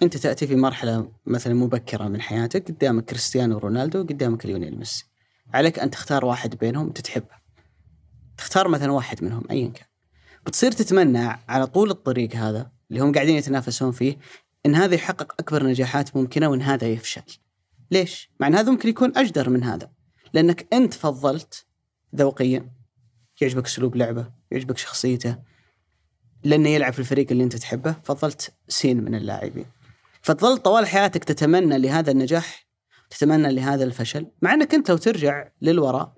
أنت 0.02 0.16
تأتي 0.16 0.46
في 0.46 0.56
مرحلة 0.56 1.12
مثلا 1.26 1.54
مبكرة 1.54 2.08
من 2.08 2.20
حياتك 2.20 2.68
قدامك 2.70 3.04
كريستيانو 3.04 3.58
رونالدو 3.58 4.02
قدامك 4.02 4.46
ليونيل 4.46 4.78
ميسي. 4.78 5.04
عليك 5.54 5.78
أن 5.78 5.90
تختار 5.90 6.24
واحد 6.24 6.54
بينهم 6.54 6.90
تتحبه. 6.90 7.44
تختار 8.38 8.68
مثلا 8.68 8.92
واحد 8.92 9.24
منهم 9.24 9.44
ايا 9.50 9.68
كان. 9.68 9.86
بتصير 10.46 10.72
تتمنى 10.72 11.26
على 11.48 11.66
طول 11.66 11.90
الطريق 11.90 12.36
هذا 12.36 12.70
اللي 12.90 13.00
هم 13.00 13.12
قاعدين 13.12 13.36
يتنافسون 13.36 13.92
فيه 13.92 14.16
إن 14.66 14.74
هذا 14.74 14.94
يحقق 14.94 15.34
أكبر 15.40 15.66
نجاحات 15.66 16.16
ممكنة 16.16 16.48
وإن 16.48 16.62
هذا 16.62 16.86
يفشل. 16.86 17.22
ليش؟ 17.90 18.30
مع 18.40 18.46
إن 18.46 18.54
هذا 18.54 18.70
ممكن 18.70 18.88
يكون 18.88 19.12
أجدر 19.16 19.50
من 19.50 19.64
هذا. 19.64 19.90
لأنك 20.32 20.66
أنت 20.72 20.94
فضلت 20.94 21.66
ذوقيا 22.16 22.70
يعجبك 23.40 23.66
أسلوب 23.66 23.96
لعبه، 23.96 24.30
يعجبك 24.50 24.78
شخصيته 24.78 25.38
لأنه 26.44 26.68
يلعب 26.68 26.92
في 26.92 26.98
الفريق 26.98 27.26
اللي 27.30 27.44
أنت 27.44 27.56
تحبه، 27.56 27.96
فضلت 28.04 28.52
سين 28.68 29.04
من 29.04 29.14
اللاعبين. 29.14 29.66
فتظل 30.24 30.58
طوال 30.58 30.86
حياتك 30.86 31.24
تتمنى 31.24 31.78
لهذا 31.78 32.10
النجاح 32.10 32.66
تتمنى 33.10 33.52
لهذا 33.52 33.84
الفشل، 33.84 34.26
مع 34.42 34.54
إنك 34.54 34.74
أنت 34.74 34.90
لو 34.90 34.96
ترجع 34.96 35.48
للوراء 35.62 36.12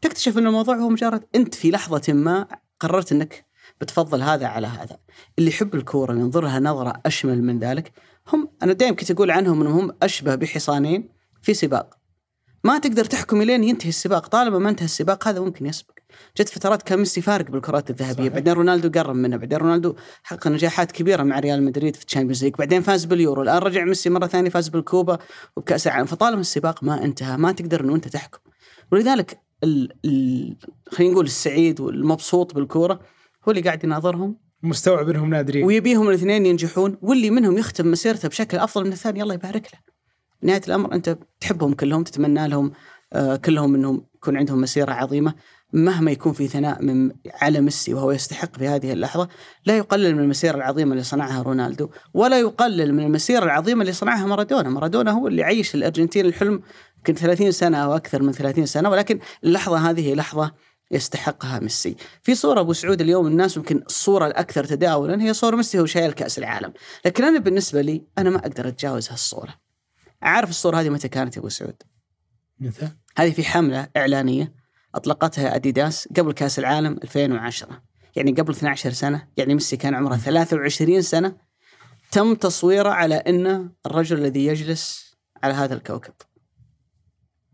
تكتشف 0.00 0.38
إن 0.38 0.46
الموضوع 0.46 0.76
هو 0.76 0.88
مجرد 0.88 1.24
أنت 1.34 1.54
في 1.54 1.70
لحظة 1.70 2.12
ما 2.12 2.46
قررت 2.80 3.12
إنك 3.12 3.46
بتفضل 3.80 4.22
هذا 4.22 4.46
على 4.46 4.66
هذا. 4.66 4.98
اللي 5.38 5.50
يحب 5.50 5.74
الكورة 5.74 6.12
وينظرها 6.12 6.60
نظرة 6.60 7.00
أشمل 7.06 7.42
من 7.42 7.58
ذلك 7.58 7.92
هم 8.32 8.48
أنا 8.62 8.72
دائما 8.72 8.96
كنت 8.96 9.10
أقول 9.10 9.30
عنهم 9.30 9.60
إنهم 9.60 9.78
هم 9.78 9.96
أشبه 10.02 10.34
بحصانين 10.34 11.08
في 11.42 11.54
سباق. 11.54 11.98
ما 12.64 12.78
تقدر 12.78 13.04
تحكم 13.04 13.42
لين 13.42 13.64
ينتهي 13.64 13.88
السباق 13.88 14.26
طالما 14.26 14.58
ما 14.58 14.70
انتهى 14.70 14.84
السباق 14.84 15.28
هذا 15.28 15.40
ممكن 15.40 15.66
يسبق 15.66 15.91
جت 16.36 16.48
فترات 16.48 16.82
كان 16.82 16.98
ميسي 16.98 17.20
فارق 17.20 17.50
بالكرات 17.50 17.90
الذهبية. 17.90 18.12
صحيح. 18.12 18.32
بعدين 18.32 18.52
رونالدو 18.52 19.00
قرب 19.00 19.16
منه 19.16 19.36
بعدين 19.36 19.58
رونالدو 19.58 19.94
حقق 20.22 20.48
نجاحات 20.48 20.92
كبيرة 20.92 21.22
مع 21.22 21.38
ريال 21.38 21.62
مدريد 21.62 21.96
في 21.96 22.04
الشامبيونز 22.04 22.44
ليج. 22.44 22.54
بعدين 22.54 22.82
فاز 22.82 23.04
باليورو. 23.04 23.42
الآن 23.42 23.58
رجع 23.58 23.84
ميسي 23.84 24.10
مرة 24.10 24.26
ثانية 24.26 24.50
فاز 24.50 24.68
بالكوبا 24.68 25.18
وبكأس 25.56 25.86
العالم. 25.86 26.06
فطالما 26.06 26.40
السباق 26.40 26.84
ما 26.84 27.04
انتهى 27.04 27.36
ما 27.36 27.52
تقدر 27.52 27.80
إنه 27.80 27.94
أنت 27.94 28.08
تحكم. 28.08 28.38
ولذلك 28.92 29.40
ال... 29.64 29.92
ال... 30.04 30.56
خلينا 30.90 31.12
نقول 31.12 31.24
السعيد 31.24 31.80
والمبسوط 31.80 32.54
بالكورة 32.54 33.00
هو 33.48 33.50
اللي 33.50 33.62
قاعد 33.62 33.84
يناظرهم. 33.84 34.36
مستوعب 34.62 35.08
إنهم 35.08 35.30
نادرين. 35.30 35.64
ويبيهم 35.64 36.08
الاثنين 36.08 36.46
ينجحون. 36.46 36.98
واللي 37.02 37.30
منهم 37.30 37.58
يختم 37.58 37.90
مسيرته 37.90 38.28
بشكل 38.28 38.58
أفضل 38.58 38.84
من 38.84 38.92
الثاني 38.92 39.22
الله 39.22 39.34
يبارك 39.34 39.68
له. 39.72 39.92
نهاية 40.42 40.62
الأمر 40.68 40.94
أنت 40.94 41.18
تحبهم 41.40 41.74
كلهم 41.74 42.04
تتمنى 42.04 42.48
لهم 42.48 42.72
آه، 43.12 43.36
كلهم 43.36 43.74
إنهم 43.74 44.06
يكون 44.14 44.36
عندهم 44.36 44.60
مسيرة 44.60 44.92
عظيمة. 44.92 45.34
مهما 45.72 46.10
يكون 46.10 46.32
في 46.32 46.48
ثناء 46.48 46.82
من 46.82 47.12
على 47.34 47.60
ميسي 47.60 47.94
وهو 47.94 48.12
يستحق 48.12 48.58
في 48.58 48.68
هذه 48.68 48.92
اللحظة 48.92 49.28
لا 49.66 49.76
يقلل 49.76 50.14
من 50.14 50.22
المسيرة 50.22 50.56
العظيمة 50.56 50.92
اللي 50.92 51.02
صنعها 51.02 51.42
رونالدو 51.42 51.90
ولا 52.14 52.40
يقلل 52.40 52.94
من 52.94 53.02
المسيرة 53.02 53.44
العظيمة 53.44 53.80
اللي 53.80 53.92
صنعها 53.92 54.26
مارادونا، 54.26 54.68
مارادونا 54.68 55.10
هو 55.10 55.28
اللي 55.28 55.42
عيش 55.42 55.74
الأرجنتين 55.74 56.26
الحلم 56.26 56.62
يمكن 56.96 57.14
30 57.14 57.50
سنة 57.50 57.78
أو 57.78 57.96
أكثر 57.96 58.22
من 58.22 58.32
30 58.32 58.66
سنة 58.66 58.90
ولكن 58.90 59.18
اللحظة 59.44 59.90
هذه 59.90 60.14
لحظة 60.14 60.52
يستحقها 60.90 61.58
ميسي. 61.58 61.96
في 62.22 62.34
صورة 62.34 62.60
أبو 62.60 62.72
سعود 62.72 63.00
اليوم 63.00 63.26
الناس 63.26 63.56
يمكن 63.56 63.82
الصورة 63.86 64.26
الأكثر 64.26 64.64
تداولا 64.64 65.22
هي 65.22 65.34
صوره 65.34 65.56
ميسي 65.56 65.78
وهو 65.78 65.86
شايل 65.86 66.12
كأس 66.12 66.38
العالم، 66.38 66.72
لكن 67.06 67.24
أنا 67.24 67.38
بالنسبة 67.38 67.80
لي 67.80 68.04
أنا 68.18 68.30
ما 68.30 68.38
أقدر 68.38 68.68
أتجاوز 68.68 69.10
هالصورة. 69.10 69.54
عارف 70.22 70.50
الصورة 70.50 70.80
هذه 70.80 70.88
متى 70.88 71.08
كانت 71.08 71.36
يا 71.36 71.40
أبو 71.40 71.48
سعود؟ 71.48 71.82
مثل 72.60 72.88
هذه 73.16 73.30
في 73.30 73.44
حملة 73.44 73.88
إعلانية 73.96 74.61
أطلقتها 74.94 75.54
أديداس 75.54 76.08
قبل 76.16 76.32
كأس 76.32 76.58
العالم 76.58 76.98
2010 77.04 77.82
يعني 78.16 78.32
قبل 78.32 78.52
12 78.52 78.90
سنة 78.90 79.28
يعني 79.36 79.54
ميسي 79.54 79.76
كان 79.76 79.94
عمره 79.94 80.16
23 80.16 81.02
سنة. 81.02 81.36
تم 82.10 82.34
تصويره 82.34 82.88
على 82.88 83.14
أنه 83.14 83.70
الرجل 83.86 84.18
الذي 84.18 84.46
يجلس 84.46 85.14
على 85.42 85.54
هذا 85.54 85.74
الكوكب. 85.74 86.14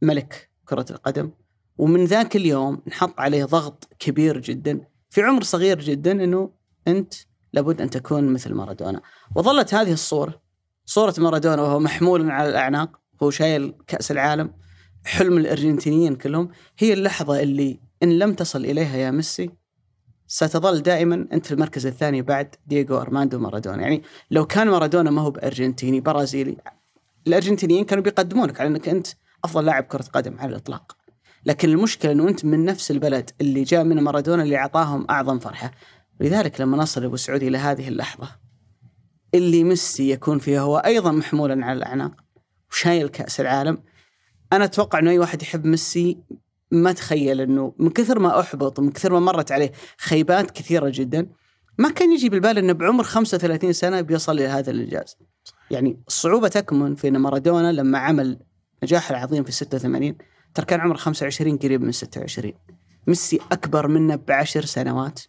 ملك 0.03 0.51
كرة 0.65 0.87
القدم. 0.91 1.31
ومن 1.79 2.05
ذاك 2.05 2.37
اليوم 2.37 2.83
نحط 2.87 3.21
عليه 3.21 3.45
ضغط 3.45 3.89
كبير 3.99 4.39
جدا 4.39 4.81
في 5.11 5.23
عمر 5.23 5.43
صغير 5.43 5.81
جدا 5.81 6.13
إنه 6.13 6.51
أنت 6.89 7.15
لابد 7.53 7.81
أن 7.81 7.91
تكون 7.91 8.33
مثل 8.33 8.55
مارادونا. 8.55 9.01
وظلت 9.37 9.75
هذه 9.75 9.93
الصورة 9.93 10.43
صورة 10.85 11.15
مارادونا 11.19 11.63
وهو 11.63 11.79
محمول 11.79 12.31
على 12.31 12.49
الأعناق 12.49 13.01
هو 13.23 13.31
شايل 13.31 13.75
كأس 13.87 14.11
العالم. 14.11 14.53
حلم 15.05 15.39
الأرجنتينيين 15.39 16.17
كلهم 16.17 16.49
هي 16.79 16.93
اللحظة 16.93 17.43
اللي 17.43 17.81
إن 18.03 18.19
لم 18.19 18.35
تصل 18.35 18.65
إليها 18.65 18.97
يا 18.97 19.11
ميسي 19.11 19.51
ستظل 20.27 20.83
دائما 20.83 21.29
أنت 21.33 21.47
في 21.47 21.53
المركز 21.53 21.87
الثاني 21.87 22.23
بعد 22.23 22.55
دييغو 22.67 23.01
أرماندو 23.01 23.39
مارادونا. 23.39 23.83
يعني 23.83 24.03
لو 24.31 24.47
كان 24.47 24.69
مارادونا 24.69 25.11
ما 25.11 25.23
هو 25.23 25.31
بأرجنتيني 25.31 26.01
برازيلي 26.01 26.57
الأرجنتينيين 27.27 27.85
كانوا 27.85 28.05
بيقدمونك 28.05 28.61
على 28.61 28.69
إنك 28.69 28.89
أنت 28.89 29.07
أفضل 29.45 29.65
لاعب 29.65 29.85
كرة 29.85 30.05
قدم 30.13 30.39
على 30.39 30.51
الإطلاق. 30.51 30.97
لكن 31.47 31.69
المشكلة 31.69 32.13
إنه 32.13 32.29
أنت 32.29 32.45
من 32.45 32.65
نفس 32.65 32.91
البلد 32.91 33.31
اللي 33.41 33.63
جاء 33.63 33.85
من 33.85 34.01
مارادونا 34.01 34.43
اللي 34.43 34.57
أعطاهم 34.57 35.07
أعظم 35.11 35.39
فرحة. 35.39 35.73
لذلك 36.21 36.61
لما 36.61 36.77
نصل 36.77 37.05
أبو 37.05 37.17
سعود 37.17 37.43
إلى 37.43 37.59
هذه 37.59 37.89
اللحظة 37.89 38.29
اللي 39.35 39.65
ميسي 39.65 40.11
يكون 40.11 40.39
فيها 40.39 40.61
هو 40.61 40.79
أيضا 40.79 41.13
محمولا 41.13 41.67
على 41.67 41.79
الأعناق 41.79 42.13
وشايل 42.71 43.09
كأس 43.09 43.41
العالم 43.41 43.79
أنا 44.53 44.65
أتوقع 44.65 44.99
إنه 44.99 45.11
أي 45.11 45.19
واحد 45.19 45.43
يحب 45.43 45.67
ميسي 45.67 46.19
ما 46.71 46.93
تخيل 46.93 47.41
إنه 47.41 47.75
من 47.79 47.91
كثر 47.91 48.19
ما 48.19 48.41
أحبط 48.41 48.79
ومن 48.79 48.91
كثر 48.91 49.13
ما 49.13 49.21
مرت 49.21 49.53
عليه 49.53 49.73
خيبات 49.99 50.51
كثيرة 50.51 50.91
جدا 50.95 51.27
ما 51.79 51.91
كان 51.91 52.13
يجي 52.13 52.29
بالبال 52.29 52.59
إنه 52.59 52.73
بعمر 52.73 53.05
35 53.05 53.73
سنة 53.73 54.01
بيصل 54.01 54.33
إلى 54.33 54.47
هذا 54.47 54.71
الإنجاز. 54.71 55.17
يعني 55.71 56.01
الصعوبه 56.09 56.49
تكمن 56.49 56.95
في 56.95 57.09
ان 57.09 57.17
مارادونا 57.17 57.73
لما 57.73 57.99
عمل 57.99 58.39
نجاح 58.83 59.11
العظيم 59.11 59.45
في 59.45 59.53
86 59.53 60.15
ترى 60.55 60.67
كان 60.67 60.81
عمره 60.81 60.97
25 60.97 61.57
قريب 61.57 61.83
من 61.83 61.93
26. 61.93 62.53
ميسي 63.07 63.41
أكبر 63.53 63.89
منه 63.89 64.17
بعشر 64.17 64.65
سنوات. 64.65 65.21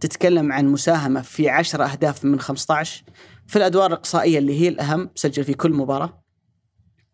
تتكلم 0.00 0.52
عن 0.52 0.66
مساهمة 0.66 1.22
في 1.22 1.48
10 1.48 1.84
أهداف 1.84 2.24
من 2.24 2.40
15 2.40 3.04
في 3.46 3.56
الأدوار 3.56 3.86
الإقصائية 3.86 4.38
اللي 4.38 4.60
هي 4.60 4.68
الأهم 4.68 5.10
سجل 5.14 5.44
في 5.44 5.54
كل 5.54 5.72
مباراة. 5.72 6.22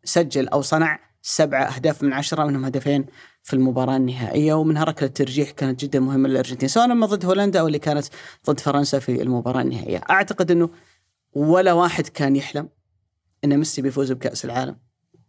سجل 0.04 0.48
أو 0.48 0.62
صنع 0.62 1.11
سبعة 1.22 1.64
أهداف 1.64 2.02
من 2.02 2.12
عشرة 2.12 2.44
منهم 2.44 2.64
هدفين 2.64 3.06
في 3.42 3.54
المباراة 3.54 3.96
النهائية 3.96 4.54
ومنها 4.54 4.84
ركلة 4.84 5.08
ترجيح 5.08 5.50
كانت 5.50 5.84
جدا 5.84 6.00
مهمة 6.00 6.28
للأرجنتين 6.28 6.68
سواء 6.68 6.86
لما 6.86 7.06
ضد 7.06 7.24
هولندا 7.24 7.60
أو 7.60 7.66
اللي 7.66 7.78
كانت 7.78 8.06
ضد 8.46 8.60
فرنسا 8.60 8.98
في 8.98 9.22
المباراة 9.22 9.60
النهائية. 9.60 10.02
أعتقد 10.10 10.50
أنه 10.50 10.70
ولا 11.32 11.72
واحد 11.72 12.08
كان 12.08 12.36
يحلم 12.36 12.68
أن 13.44 13.58
ميسي 13.58 13.82
بيفوز 13.82 14.12
بكأس 14.12 14.44
العالم 14.44 14.76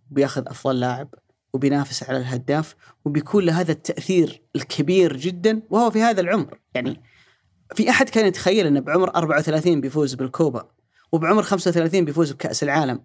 بيأخذ 0.10 0.44
أفضل 0.48 0.80
لاعب 0.80 1.14
وبينافس 1.54 2.04
على 2.04 2.18
الهداف 2.18 2.76
وبيكون 3.06 3.46
له 3.46 3.62
هذا 3.62 3.72
التأثير 3.72 4.42
الكبير 4.56 5.18
جدا 5.18 5.62
وهو 5.70 5.92
في 5.92 6.02
هذا 6.02 6.22
العمر. 6.22 6.60
يعني 6.74 7.02
في 7.76 7.90
أحد 7.90 8.10
كان 8.10 8.26
يتخيل 8.26 8.68
أنه 8.68 8.80
بعمر 8.80 9.16
34 9.16 9.82
بيفوز 9.82 10.14
بالكوبا 10.14 10.68
وبعمر 11.12 11.44
35 11.44 12.06
بيفوز 12.06 12.32
بكأس 12.32 12.64
العالم 12.64 13.04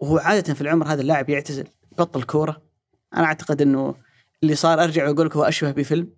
وهو 0.00 0.18
عادة 0.18 0.54
في 0.54 0.60
العمر 0.60 0.86
هذا 0.86 1.00
اللاعب 1.00 1.30
يعتزل. 1.30 1.68
بطل 1.98 2.22
كوره 2.22 2.62
أنا 3.16 3.24
أعتقد 3.24 3.62
إنه 3.62 3.94
اللي 4.42 4.54
صار 4.54 4.82
أرجع 4.84 5.08
وأقول 5.08 5.26
لك 5.26 5.36
هو 5.36 5.44
أشبه 5.44 5.70
بفيلم 5.70 6.10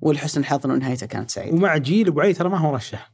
ولحسن 0.00 0.40
الحظ 0.40 0.66
انه 0.66 0.74
نهايته 0.74 1.06
كانت 1.06 1.30
سعيدة. 1.30 1.56
ومع 1.56 1.76
جيل 1.76 2.08
أبو 2.08 2.20
علي 2.20 2.32
ترى 2.32 2.48
ما 2.48 2.58
هو 2.58 2.72
مرشح 2.72 3.12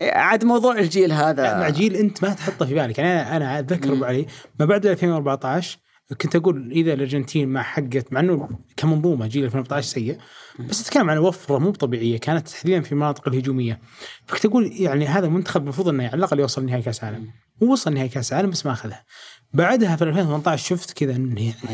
إيه، 0.00 0.12
عاد 0.12 0.44
موضوع 0.44 0.78
الجيل 0.78 1.12
هذا. 1.12 1.58
مع 1.58 1.68
جيل 1.68 1.96
أنت 1.96 2.24
ما 2.24 2.34
تحطه 2.34 2.66
في 2.66 2.74
بالك. 2.74 2.98
يعني 2.98 3.10
أنا 3.10 3.36
أنا 3.36 3.58
أتذكر 3.58 3.92
أبو 3.92 4.04
علي 4.04 4.26
ما 4.60 4.66
بعد 4.66 4.86
2014 4.86 5.78
كنت 6.20 6.36
أقول 6.36 6.72
إذا 6.72 6.92
الأرجنتين 6.92 7.48
ما 7.48 7.62
حقت 7.62 8.12
مع 8.12 8.20
إنه 8.20 8.48
كمنظومة 8.76 9.26
جيل 9.26 9.44
2014 9.44 9.86
سيء 9.86 10.18
بس 10.58 10.80
أتكلم 10.80 11.10
عن 11.10 11.18
وفرة 11.18 11.58
مو 11.58 11.70
طبيعية 11.70 12.18
كانت 12.18 12.48
تحديدا 12.48 12.80
في 12.80 12.92
المناطق 12.92 13.28
الهجومية. 13.28 13.80
فكنت 14.26 14.44
أقول 14.44 14.72
يعني 14.72 15.06
هذا 15.06 15.26
المنتخب 15.26 15.62
المفروض 15.62 15.88
إنه 15.88 16.04
على 16.04 16.14
الأقل 16.14 16.40
يوصل 16.40 16.66
نهائي 16.66 16.82
كأس 16.82 17.04
العالم. 17.04 17.30
ووصل 17.60 17.94
نهائي 17.94 18.08
كأس 18.08 18.32
العالم 18.32 18.50
بس 18.50 18.66
ما 18.66 18.72
أخذها. 18.72 19.04
بعدها 19.54 19.96
في 19.96 20.04
2018 20.04 20.66
شفت 20.76 20.92
كذا 20.92 21.16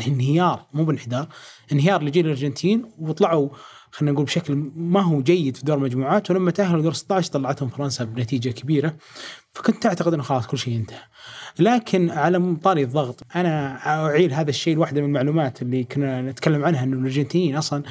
انهيار 0.07 0.65
مو 0.73 0.83
بانحدار 0.83 1.27
انهيار 1.71 2.03
لجيل 2.03 2.25
الارجنتين 2.25 2.91
وطلعوا 2.99 3.49
خلينا 3.91 4.11
نقول 4.11 4.25
بشكل 4.25 4.71
ما 4.75 5.01
هو 5.01 5.21
جيد 5.21 5.57
في 5.57 5.65
دور 5.65 5.77
المجموعات 5.77 6.31
ولما 6.31 6.51
تأهلوا 6.51 6.81
دور 6.81 6.93
16 6.93 7.31
طلعتهم 7.31 7.69
فرنسا 7.69 8.03
بنتيجة 8.03 8.49
كبيرة. 8.49 8.95
فكنت 9.53 9.85
أعتقد 9.85 10.13
إنه 10.13 10.23
خلاص 10.23 10.47
كل 10.47 10.57
شيء 10.57 10.75
انتهى. 10.75 10.99
لكن 11.59 12.09
على 12.09 12.55
طاري 12.63 12.83
الضغط 12.83 13.23
أنا 13.35 13.77
أعيل 13.87 14.33
هذا 14.33 14.49
الشيء 14.49 14.75
لواحدة 14.75 15.01
من 15.01 15.07
المعلومات 15.07 15.61
اللي 15.61 15.83
كنا 15.83 16.21
نتكلم 16.21 16.65
عنها 16.65 16.83
إنه 16.83 16.97
الأرجنتينيين 16.97 17.55
أصلا 17.55 17.83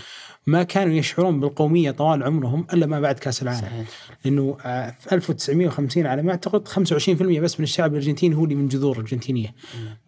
ما 0.46 0.62
كانوا 0.62 0.94
يشعرون 0.94 1.40
بالقومية 1.40 1.90
طوال 1.90 2.22
عمرهم 2.22 2.66
إلا 2.72 2.86
ما 2.86 3.00
بعد 3.00 3.18
كأس 3.18 3.42
العالم. 3.42 3.60
صحيح. 3.60 3.88
لأنه 4.24 4.56
آه، 4.64 4.94
في 5.00 5.12
1950 5.14 6.06
على 6.06 6.22
ما 6.22 6.30
أعتقد 6.30 6.68
25% 6.68 7.40
بس 7.40 7.60
من 7.60 7.64
الشعب 7.64 7.90
الأرجنتيني 7.90 8.36
هو 8.36 8.44
اللي 8.44 8.54
من 8.54 8.68
جذور 8.68 8.98
ارجنتينيه 8.98 9.54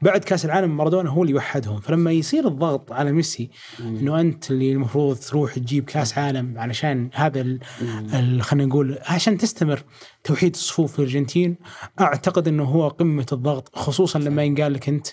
بعد 0.02 0.24
كأس 0.24 0.44
العالم 0.44 0.76
مارادونا 0.76 1.10
هو 1.10 1.22
اللي 1.22 1.34
وحدهم. 1.34 1.80
فلما 1.80 2.12
يصير 2.12 2.48
الضغط 2.48 2.92
على 2.92 3.12
ميسي 3.12 3.50
إنه 3.80 4.20
أنت 4.20 4.50
اللي 4.50 4.72
المفروض 4.72 5.16
تروح 5.16 5.54
تجيب 5.54 5.84
كأس 5.84 6.18
عالم 6.18 6.58
علشان 6.58 7.10
هذا 7.14 7.58
خلينا 8.40 8.66
نقول 8.66 8.98
عشان 9.06 9.38
تستمر. 9.38 9.82
توحيد 10.24 10.54
الصفوف 10.54 10.92
في 10.92 10.98
الأرجنتين 10.98 11.56
أعتقد 12.00 12.48
إنه 12.48 12.64
هو 12.64 12.88
قمة 12.88 13.26
الضغط 13.32 13.76
خصوصا 13.76 14.18
لما 14.18 14.42
ينقال 14.42 14.72
لك 14.72 14.88
أنت 14.88 15.06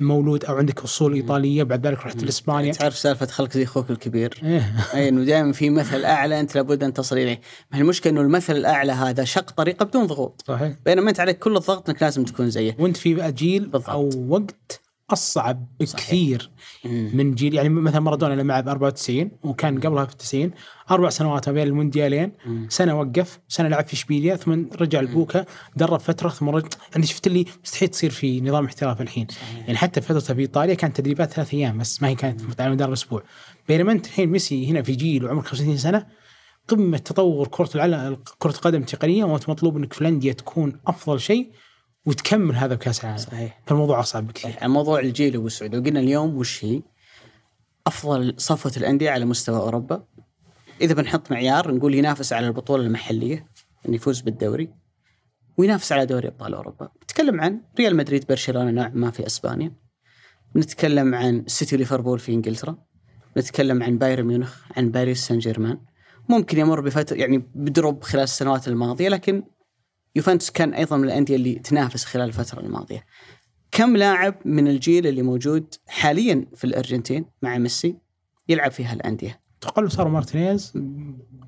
مولود 0.00 0.44
أو 0.44 0.56
عندك 0.56 0.82
أصول 0.82 1.14
إيطالية 1.14 1.62
بعد 1.62 1.86
ذلك 1.86 2.06
رحت 2.06 2.22
لإسبانيا. 2.22 2.72
تعرف 2.72 2.96
سالفة 2.96 3.26
خلق 3.26 3.52
زي 3.52 3.64
أخوك 3.64 3.90
الكبير؟ 3.90 4.40
إيه. 4.42 4.74
أي 4.94 5.08
إنه 5.08 5.24
دائما 5.24 5.52
في 5.52 5.70
مثل 5.70 6.04
أعلى 6.04 6.40
أنت 6.40 6.54
لابد 6.54 6.82
أن 6.82 6.92
تصل 6.92 7.18
اليه 7.18 7.40
ما 7.72 7.78
المشكلة 7.78 8.12
إنه 8.12 8.20
المثل 8.20 8.56
الأعلى 8.56 8.92
هذا 8.92 9.24
شق 9.24 9.50
طريقة 9.50 9.84
بدون 9.84 10.06
ضغوط. 10.06 10.44
صحيح. 10.46 10.76
بينما 10.84 11.10
أنت 11.10 11.20
عليك 11.20 11.38
كل 11.38 11.56
الضغط 11.56 11.88
إنك 11.90 12.02
لازم 12.02 12.24
تكون 12.24 12.50
زيه. 12.50 12.76
وأنت 12.78 12.96
في 12.96 13.32
جيل 13.32 13.68
بالضبط. 13.68 13.90
أو 13.90 14.10
وقت 14.28 14.80
اصعب 15.10 15.66
بكثير 15.80 16.50
من 16.84 17.34
جيل 17.34 17.54
يعني 17.54 17.68
مثلا 17.68 18.00
مارادونا 18.00 18.34
لما 18.34 18.52
لعب 18.52 18.68
94 18.68 19.30
وكان 19.42 19.80
قبلها 19.80 20.04
في 20.04 20.16
90 20.16 20.50
أربع 20.90 21.08
سنوات 21.08 21.48
ما 21.48 21.54
بين 21.54 21.62
المونديالين 21.66 22.32
سنة 22.68 23.00
وقف 23.00 23.40
سنة 23.48 23.68
لعب 23.68 23.86
في 23.86 23.92
إشبيليا 23.92 24.36
ثم 24.36 24.64
رجع 24.80 25.00
لبوكا 25.00 25.44
درب 25.76 26.00
فترة 26.00 26.28
ثم 26.28 26.48
رجع 26.48 26.68
يعني 26.92 27.06
شفت 27.06 27.26
اللي 27.26 27.44
مستحيل 27.64 27.88
تصير 27.88 28.10
في 28.10 28.40
نظام 28.40 28.64
احتراف 28.64 29.00
الحين. 29.00 29.26
صحيح. 29.30 29.58
يعني 29.58 29.76
حتى 29.76 30.00
فترته 30.00 30.34
في 30.34 30.40
إيطاليا 30.40 30.74
كانت 30.74 30.96
تدريبات 30.96 31.32
ثلاث 31.32 31.54
أيام 31.54 31.78
بس 31.78 32.02
ما 32.02 32.08
هي 32.08 32.14
كانت 32.14 32.60
على 32.60 32.70
مدار 32.70 32.88
الأسبوع 32.88 33.22
بينما 33.68 33.92
أنت 33.92 34.06
الحين 34.06 34.28
ميسي 34.28 34.70
هنا 34.70 34.82
في 34.82 34.92
جيل 34.92 35.24
وعمرك 35.24 35.46
35 35.46 35.76
سنة 35.76 36.06
قمة 36.68 36.98
تطور 36.98 37.48
كرة 37.48 37.70
العالم 37.74 38.16
كرة 38.38 38.50
القدم 38.50 38.82
تقنية 38.82 39.24
وانت 39.24 39.48
مطلوب 39.48 39.76
إنك 39.76 39.92
في 39.92 40.00
الأندية 40.00 40.32
تكون 40.32 40.80
أفضل 40.86 41.20
شيء 41.20 41.50
وتكمل 42.08 42.56
هذا 42.56 42.74
بكاس 42.74 43.00
العالم. 43.00 43.18
صحيح. 43.18 43.60
فالموضوع 43.66 44.00
أصعب 44.00 44.26
بكثير. 44.26 44.50
صحيح. 44.50 44.66
موضوع 44.66 45.00
الجيل 45.00 45.36
ابو 45.36 45.48
سعود 45.48 45.74
لو 45.74 45.82
قلنا 45.82 46.00
اليوم 46.00 46.36
وش 46.36 46.64
هي؟ 46.64 46.82
أفضل 47.86 48.34
صفوة 48.36 48.72
الأندية 48.76 49.10
على 49.10 49.24
مستوى 49.24 49.56
أوروبا. 49.56 50.04
إذا 50.80 50.94
بنحط 50.94 51.30
معيار 51.30 51.74
نقول 51.74 51.94
ينافس 51.94 52.32
على 52.32 52.46
البطولة 52.46 52.82
المحلية 52.82 53.46
انه 53.88 53.96
يفوز 53.96 54.20
بالدوري 54.20 54.74
وينافس 55.56 55.92
على 55.92 56.06
دوري 56.06 56.28
أبطال 56.28 56.54
أوروبا. 56.54 56.88
نتكلم 57.04 57.40
عن 57.40 57.60
ريال 57.78 57.96
مدريد 57.96 58.26
برشلونة 58.26 58.70
نوعا 58.70 58.92
ما 58.94 59.10
في 59.10 59.26
إسبانيا. 59.26 59.72
نتكلم 60.56 61.14
عن 61.14 61.44
سيتي 61.46 61.76
ليفربول 61.76 62.18
في 62.18 62.32
إنجلترا. 62.32 62.78
نتكلم 63.36 63.82
عن 63.82 63.98
بايرن 63.98 64.26
ميونخ 64.26 64.56
عن 64.76 64.90
باريس 64.90 65.26
سان 65.26 65.38
جيرمان. 65.38 65.78
ممكن 66.28 66.58
يمر 66.58 66.80
بفترة 66.80 67.16
يعني 67.16 67.38
بدروب 67.54 68.02
خلال 68.04 68.22
السنوات 68.22 68.68
الماضية 68.68 69.08
لكن 69.08 69.42
يوفنتوس 70.16 70.50
كان 70.50 70.74
أيضا 70.74 70.96
من 70.96 71.04
الأندية 71.04 71.36
اللي 71.36 71.54
تنافس 71.54 72.04
خلال 72.04 72.28
الفترة 72.28 72.60
الماضية. 72.60 73.04
كم 73.70 73.96
لاعب 73.96 74.34
من 74.44 74.68
الجيل 74.68 75.06
اللي 75.06 75.22
موجود 75.22 75.74
حاليا 75.86 76.46
في 76.54 76.64
الأرجنتين 76.64 77.24
مع 77.42 77.58
ميسي 77.58 77.96
يلعب 78.48 78.70
في 78.70 78.84
هالأندية؟ 78.84 79.40
أتوقع 79.58 79.82
لو 79.82 79.88
صار 79.88 80.08
مارتينيز. 80.08 80.72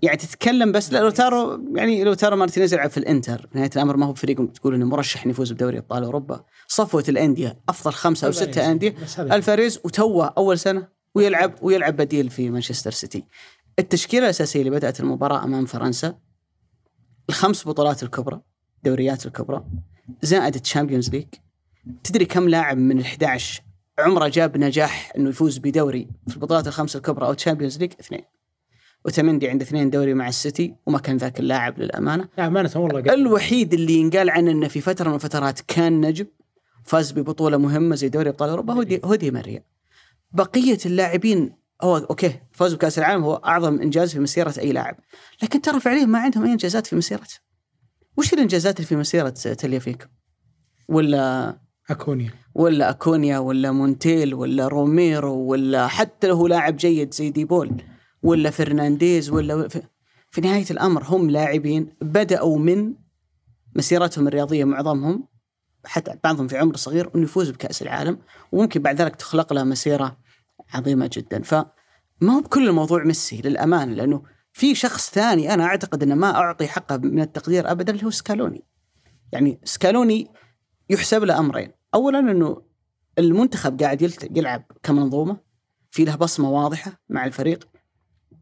يعني 0.03 0.17
تتكلم 0.17 0.73
بس 0.73 0.93
لاوتارو 0.93 1.65
يعني 1.77 2.05
لاوتارو 2.05 2.37
مارتينيز 2.37 2.75
يلعب 2.75 2.91
في 2.91 2.99
الإنتر. 2.99 3.49
نهاية 3.55 3.71
الأمر 3.77 3.97
ما 3.97 4.07
هو 4.07 4.13
بفريق 4.13 4.53
تقول 4.53 4.75
إنه 4.75 4.87
مرشح 4.87 5.23
إنه 5.23 5.31
يفوز 5.31 5.53
بدوري 5.53 5.79
أبطال 5.79 6.05
أوروبا. 6.05 6.45
صفوة 6.69 7.05
الأندية 7.09 7.61
أفضل 7.69 7.93
خمسة 7.93 8.27
أو 8.27 8.33
ستة 8.33 8.71
أندية. 8.71 8.95
ألفاريز 9.19 9.81
وتوه 9.85 10.27
أول 10.39 10.59
سنة 10.59 10.89
ويلعب 11.15 11.55
ويلعب 11.63 11.97
بديل 11.97 12.31
في 12.31 12.51
مانشستر 12.51 12.91
سيتي. 12.91 13.25
التشكيلة 13.79 14.25
الأساسية 14.25 14.61
اللي 14.61 14.71
بدأت 14.71 15.01
المباراة 15.01 15.45
أمام 15.45 15.67
فرنسا 15.67 16.19
الخمس 17.29 17.69
بطولات 17.69 18.03
الكبرى. 18.03 18.41
دوريات 18.85 19.27
الكبرى. 19.27 19.65
زائد 20.23 20.55
الشامبيونز 20.55 21.11
ليج 21.11 21.27
تدري 22.05 22.25
كم 22.25 22.49
لاعب 22.49 22.79
من 22.79 22.99
ال 22.99 23.05
11 23.05 23.63
عمره 23.99 24.29
جاب 24.29 24.57
نجاح 24.57 25.13
إنه 25.17 25.29
يفوز 25.31 25.59
بدوري 25.59 26.09
في 26.29 26.35
البطولات 26.37 26.67
الخمس 26.67 26.97
الكبرى 26.97 27.27
أو 27.27 27.35
تشامبيونز 27.35 27.79
ليج 27.79 27.93
اثنين. 28.01 28.21
أوتاميندي 29.05 29.49
عنده 29.49 29.65
اثنين 29.65 29.91
دوري 29.91 30.15
مع 30.15 30.29
السيتي 30.29 30.75
وما 30.87 30.99
كان 30.99 31.17
ذاك 31.17 31.41
اللاعب 31.41 31.79
للأمانة. 31.79 32.29
لا 32.39 32.47
أمانة 32.47 32.71
والله 32.77 33.01
قد- 33.01 33.09
الوحيد 33.09 33.75
اللي 33.75 33.93
ينقال 33.95 34.31
عنه 34.31 34.51
إنه 34.51 34.69
في 34.69 34.81
فترة 34.81 35.09
من 35.09 35.15
الفترات 35.15 35.61
كان 35.61 36.01
نجم 36.01 36.27
فاز 36.85 37.13
ببطولة 37.13 37.57
مهمة 37.57 37.95
زي 37.97 38.09
دوري 38.09 38.29
أبطال 38.31 38.49
أوروبا 38.51 38.75
هو 38.75 38.83
دي 38.83 39.01
هو 39.05 39.15
دي 39.15 39.31
ماريا. 39.31 39.65
بقية 40.33 40.79
اللاعبين 40.87 41.53
هو 41.83 41.97
أوكي 41.97 42.41
فوز 42.53 42.75
بكأس 42.75 42.99
العالم 42.99 43.25
هو 43.25 43.35
أعظم 43.35 43.81
إنجاز 43.81 44.13
في 44.13 44.21
مسيرة 44.21 44.55
أي 44.59 44.73
لاعب. 44.73 44.97
لكن 45.43 45.61
ترى 45.63 45.81
فعليا 45.81 46.05
ما 46.05 46.19
عندهم 46.19 46.45
أي 46.45 46.53
إنجازات 46.53 46.87
في 46.87 46.97
مسيرته. 46.97 47.35
وش 48.21 48.33
الإنجازات 48.33 48.77
اللي 48.77 48.87
في 48.87 48.97
مسيرة 48.97 49.29
تاليافيكو 49.29 50.07
ولا 50.89 51.57
أكونيا. 51.91 52.31
ولا 52.55 52.91
أكونيا 52.91 53.39
ولا 53.39 53.73
مونتيل 53.73 54.35
ولا 54.35 54.69
روميرو 54.69 55.35
ولا 55.35 55.87
حتى 55.87 56.27
لو 56.27 56.37
هو 56.37 56.47
لاعب 56.47 56.77
جيد 56.77 57.15
زي 57.15 57.31
دي 57.31 57.51
بول 57.51 57.83
ولا 58.23 58.51
فرنانديز 58.51 59.31
ولا 59.31 59.69
في, 59.69 59.83
في 60.31 60.41
نهاية 60.41 60.65
الأمر 60.71 61.05
هم 61.05 61.31
لاعبين 61.31 61.93
بدأوا 62.01 62.59
من 62.59 62.95
مسيرتهم 63.77 64.29
الرياضية 64.29 64.65
معظمهم 64.65 65.29
حتى 65.85 66.19
بعضهم 66.25 66.49
في 66.49 66.59
عمر 66.59 66.77
صغير 66.77 67.11
إنه 67.15 67.25
يفوز 67.25 67.51
بكأس 67.51 67.83
العالم 67.83 68.19
وممكن 68.53 68.83
بعد 68.83 69.01
ذلك 69.03 69.17
تخلق 69.17 69.53
له 69.53 69.65
مسيرة 69.65 70.17
عظيمة 70.75 71.11
جدا. 71.13 71.43
فما 71.43 72.35
هو 72.37 72.41
بكل 72.41 72.69
الموضوع 72.69 73.05
ميسي 73.05 73.43
للأمانة 73.45 73.95
لأنه 73.95 74.23
في 74.61 74.75
شخص 74.75 75.11
ثاني 75.11 75.55
أنا 75.55 75.65
أعتقد 75.65 76.03
أنه 76.03 76.15
ما 76.15 76.37
أعطي 76.37 76.69
حقه 76.69 76.97
من 76.97 77.21
التقدير 77.21 77.71
ابدا 77.71 77.93
اللي 77.93 78.05
هو 78.05 78.11
سكالوني. 78.11 78.65
يعني 79.33 79.61
سكالوني 79.65 80.31
يحسب 80.91 81.25
له 81.25 81.39
أمرين. 81.39 81.73
اولا 81.95 82.19
أنه 82.19 82.63
المنتخب 83.19 83.83
قاعد 83.83 84.13
يلعب 84.37 84.65
كمنظومة 84.83 85.37
في 85.91 86.05
له 86.05 86.17
بصمة 86.17 86.51
واضحة 86.51 87.03
مع 87.09 87.25
الفريق 87.27 87.69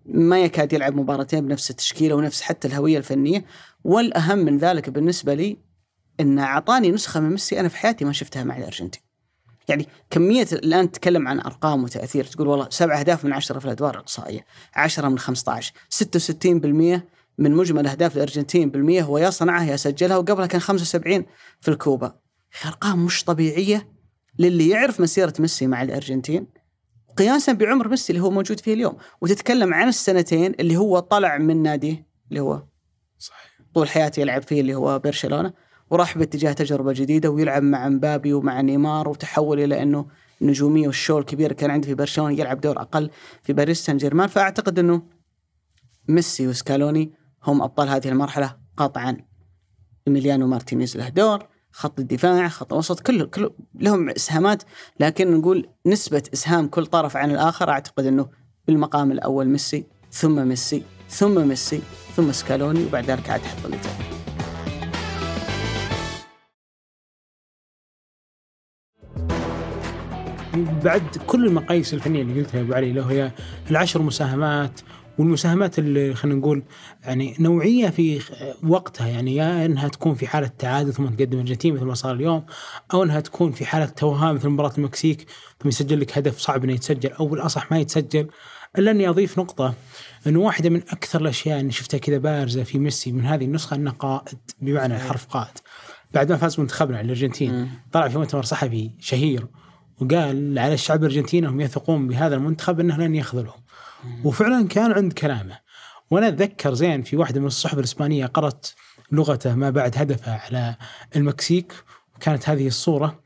ما 0.07 0.41
يكاد 0.41 0.73
يلعب 0.73 0.97
مباراتين 0.97 1.47
بنفس 1.47 1.71
التشكيلة 1.71 2.15
ونفس 2.15 2.43
حتى 2.43 2.69
الهوية 2.69 2.99
الفنية. 2.99 3.45
والأهم 3.85 4.39
من 4.39 4.59
ذلك 4.59 4.91
بالنسبة 4.91 5.35
لي 5.35 5.57
انه 6.21 6.43
أعطاني 6.43 6.91
نسخة 6.91 7.21
من 7.21 7.31
ميسي 7.31 7.61
أنا 7.61 7.69
في 7.69 7.77
حياتي 7.77 8.05
ما 8.05 8.13
شفتها 8.13 8.45
مع 8.45 8.57
الأرجنتين. 8.57 9.03
يعني 9.69 9.87
كمية 10.11 10.47
الآن 10.53 10.91
تتكلم 10.91 11.29
عن 11.29 11.41
أرقام 11.41 11.85
وتأثير 11.85 12.25
تقول 12.25 12.49
والله 12.49 12.69
سبع 12.71 13.01
أهداف 13.01 13.25
من 13.25 13.33
عشره 13.33 13.59
في 13.59 13.65
الأدوار 13.65 13.95
الأقصائية، 13.95 14.45
10 14.75 15.09
من 15.09 15.19
15، 15.19 15.73
66% 15.89 17.09
من 17.39 17.55
مجمل 17.55 17.87
أهداف 17.87 18.17
الأرجنتين 18.17 18.71
بالمية 18.71 19.03
هو 19.03 19.19
يا 19.19 19.31
صنعها 19.31 19.65
يا 19.65 19.77
سجلها 19.77 20.17
وقبلها 20.17 20.47
كان 20.47 20.61
75 20.61 21.27
في 21.61 21.69
الكوبا. 21.69 22.19
أرقام 22.67 23.05
مش 23.05 23.25
طبيعية 23.25 23.89
للي 24.39 24.69
يعرف 24.69 25.01
مسيرة 25.01 25.35
ميسي 25.39 25.67
مع 25.67 25.83
الأرجنتين 25.83 26.47
قياسا 27.17 27.53
بعمر 27.53 27.89
ميسي 27.89 28.13
اللي 28.13 28.25
هو 28.25 28.31
موجود 28.31 28.61
فيه 28.61 28.75
اليوم. 28.75 28.97
وتتكلم 29.21 29.75
عن 29.75 29.89
السنتين 29.89 30.55
اللي 30.61 30.77
هو 30.77 30.99
طلع 30.99 31.39
من 31.39 31.63
ناديه 31.63 32.07
اللي 32.29 32.41
هو 32.41 32.63
صحيح. 33.19 33.51
طول 33.75 33.89
حياته 33.89 34.21
يلعب 34.21 34.43
فيه 34.43 34.61
اللي 34.61 34.75
هو 34.75 34.99
برشلونة. 34.99 35.53
وراح 35.91 36.19
باتجاه 36.19 36.53
تجربة 36.53 36.93
جديدة 36.93 37.31
ويلعب 37.31 37.63
مع 37.63 37.89
مبابي 37.89 38.33
ومع 38.33 38.61
نيمار 38.61 39.09
وتحول 39.09 39.61
إلى 39.61 39.83
أنه 39.83 40.07
النجوميه 40.43 40.87
والشو 40.87 41.19
الكبير 41.19 41.53
كان 41.53 41.71
عنده 41.71 41.87
في 41.87 41.95
برشلونة 41.95 42.41
يلعب 42.41 42.61
دور 42.61 42.81
أقل 42.81 43.11
في 43.43 43.53
باريس 43.53 43.85
سان 43.85 43.97
جيرمان 43.97 44.29
فأعتقد 44.29 44.79
أنه 44.79 45.03
ميسي 46.09 46.49
وسكالوني 46.49 47.13
هم 47.45 47.63
أبطال 47.63 47.89
هذه 47.89 48.09
المرحلة 48.09 48.57
قطعا. 48.77 49.17
إيميليانو 50.09 50.47
مارتينيز 50.47 50.97
له 50.97 51.09
دور 51.09 51.47
خط 51.71 52.01
الدفاع 52.01 52.49
خط 52.49 52.73
الوسط 52.73 53.01
كله 53.01 53.25
كله 53.25 53.51
لهم 53.75 54.11
إسهامات. 54.11 54.63
لكن 55.01 55.39
نقول 55.39 55.69
نسبة 55.87 56.23
إسهام 56.35 56.69
كل 56.69 56.87
طرف 56.87 57.17
عن 57.17 57.31
الآخر 57.31 57.71
أعتقد 57.71 58.07
أنه 58.07 58.29
بالمقام 58.67 59.13
الأول 59.13 59.47
ميسي 59.47 59.87
ثم 60.13 60.49
ميسي 60.49 60.83
ثم 61.09 61.49
ميسي 61.49 61.83
ثم 62.17 62.33
سكالوني 62.33 62.85
وبعد 62.85 63.05
ذلك 63.05 63.31
عاد 63.31 63.41
تحط 63.41 63.65
اللي 63.65 63.79
بعد 70.57 71.17
كل 71.27 71.47
المقاييس 71.47 71.95
الفنية 71.95 72.23
اللي 72.23 72.41
قلتها 72.41 72.59
يا 72.59 72.63
أبو 72.63 72.75
علي 72.75 72.91
اللي 72.91 73.05
هي 73.09 73.33
العشر 73.71 74.03
مساهمات 74.03 74.81
والمساهمات 75.19 75.79
اللي 75.79 76.15
خلينا 76.15 76.39
نقول 76.39 76.63
يعني 77.05 77.35
نوعية 77.41 77.89
في 77.89 78.21
وقتها 78.63 79.07
يعني 79.07 79.37
يا 79.37 79.67
إنها 79.67 79.89
تكون 79.89 80.15
في 80.15 80.27
حالة 80.27 80.51
تعادل 80.59 80.93
ثم 80.93 81.07
تقدم 81.07 81.33
الارجنتين 81.33 81.75
مثل 81.75 81.85
ما 81.85 81.95
صار 81.95 82.15
اليوم 82.15 82.45
أو 82.95 83.03
إنها 83.03 83.21
تكون 83.21 83.53
في 83.53 83.67
حالة 83.67 83.87
توهان 83.87 84.35
مثل 84.35 84.49
مباراة 84.49 84.73
المكسيك 84.79 85.27
ثم 85.63 85.69
يسجل 85.69 86.01
لك 86.01 86.19
هدف 86.19 86.39
صعب 86.39 86.65
إنه 86.65 86.73
يتسجل 86.73 87.13
أو 87.13 87.27
بالأصح 87.27 87.73
ما 87.73 87.79
يتسجل. 87.79 88.29
الا 88.79 88.91
اني 88.91 89.09
اضيف 89.09 89.39
نقطة 89.39 89.75
انه 90.27 90.41
واحدة 90.41 90.71
من 90.71 90.83
أكثر 90.89 91.21
الأشياء 91.21 91.61
اللي 91.61 91.73
شفتها 91.73 91.99
كذا 91.99 92.19
بارزة 92.19 92.63
في 92.63 92.79
ميسي 92.79 93.13
من 93.13 93.25
هذه 93.25 93.45
النسخة 93.45 93.75
إنه 93.75 93.91
قائد 93.91 94.39
بمعنى 94.61 94.97
الحرف 94.97 95.27
قائد. 95.27 95.59
بعد 96.15 96.33
ما 96.33 96.39
فاز 96.39 96.61
منتخبنا 96.61 96.99
على 96.99 97.05
الارجنتين 97.05 97.71
طلع 97.93 98.09
في 98.09 98.19
مؤتمر 98.19 98.43
صحفي 98.43 98.91
شهير 98.99 99.47
وقال 100.01 100.59
على 100.59 100.75
الشعب 100.75 101.01
الأرجنتيني 101.01 101.47
انهم 101.47 101.61
يثقون 101.61 102.09
بهذا 102.09 102.35
المنتخب 102.35 102.81
إنه 102.81 102.97
لن 102.97 103.15
يخذلهم. 103.15 103.61
وفعلا 104.25 104.69
كان 104.69 104.93
عند 104.93 105.13
كلامه. 105.13 105.59
وأنا 106.11 106.29
أتذكر 106.29 106.75
زين 106.75 107.03
في 107.03 107.17
واحدة 107.17 107.41
من 107.41 107.47
الصحف 107.47 107.79
الإسبانية 107.79 108.27
قرأت 108.27 108.67
لغته 109.13 109.55
ما 109.55 109.71
بعد 109.71 109.99
هدفه 109.99 110.33
على 110.33 110.77
المكسيك. 111.17 111.73
وكانت 112.17 112.49
هذه 112.49 112.67
الصورة. 112.67 113.21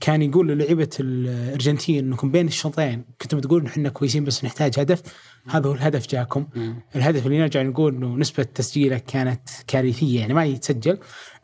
كان 0.00 0.22
يقول 0.22 0.48
للعيبة 0.48 0.88
الأرجنتين 1.00 2.06
إنكم 2.06 2.30
بين 2.30 2.46
الشوطين 2.46 3.04
كنتم 3.22 3.40
تقولون 3.40 3.66
إحنا 3.66 3.88
كويسين 3.88 4.24
بس 4.24 4.44
نحتاج 4.44 4.80
هدف. 4.80 5.02
هذا 5.48 5.68
هو 5.68 5.72
الهدف 5.72 6.06
جاكم. 6.06 6.46
الهدف 6.96 7.26
اللي 7.26 7.38
نرجع 7.38 7.62
نقول 7.62 7.94
إنه 7.94 8.16
نسبة 8.16 8.42
تسجيله 8.42 8.98
كانت 8.98 9.48
كارثية 9.66 10.20
يعني 10.20 10.34
ما 10.34 10.44
يتسجل. 10.44 10.98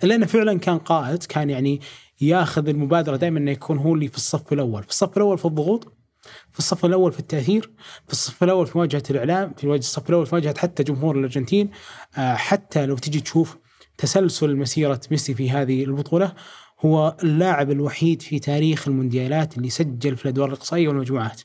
إلا 0.04 0.14
إنه 0.14 0.26
فعلا 0.26 0.58
كان 0.58 0.78
قائد 0.78 1.22
كان 1.22 1.50
يعني 1.50 1.80
ياخذ 2.20 2.68
المبادرة 2.68 3.16
دائما 3.16 3.38
إنه 3.38 3.50
يكون 3.50 3.78
هو 3.78 3.94
اللي 3.94 4.08
في 4.08 4.16
الصف 4.16 4.52
الأول، 4.52 4.82
في 4.82 4.88
الصف 4.88 5.16
الأول 5.16 5.38
في 5.38 5.44
الضغوط 5.44 5.92
في 6.52 6.58
الصف 6.58 6.84
الأول 6.84 7.12
في 7.12 7.20
التأثير، 7.20 7.70
في 8.06 8.12
الصف 8.12 8.44
الأول 8.44 8.66
في 8.66 8.78
مواجهة 8.78 9.02
الإعلام، 9.10 9.54
في 9.56 9.64
الصف 9.64 10.08
الأول 10.08 10.26
في 10.26 10.34
مواجهة 10.34 10.58
حتى 10.58 10.82
جمهور 10.82 11.18
الأرجنتين، 11.18 11.70
آه 12.18 12.34
حتى 12.34 12.86
لو 12.86 12.96
تجي 12.96 13.20
تشوف 13.20 13.56
تسلسل 13.98 14.56
مسيرة 14.56 15.00
ميسي 15.10 15.34
في 15.34 15.50
هذه 15.50 15.84
البطولة 15.84 16.32
هو 16.80 17.16
اللاعب 17.22 17.70
الوحيد 17.70 18.22
في 18.22 18.38
تاريخ 18.38 18.88
المونديالات 18.88 19.56
اللي 19.56 19.70
سجل 19.70 20.16
في 20.16 20.24
الأدوار 20.24 20.48
الإقصائية 20.48 20.88
والمجموعات. 20.88 21.42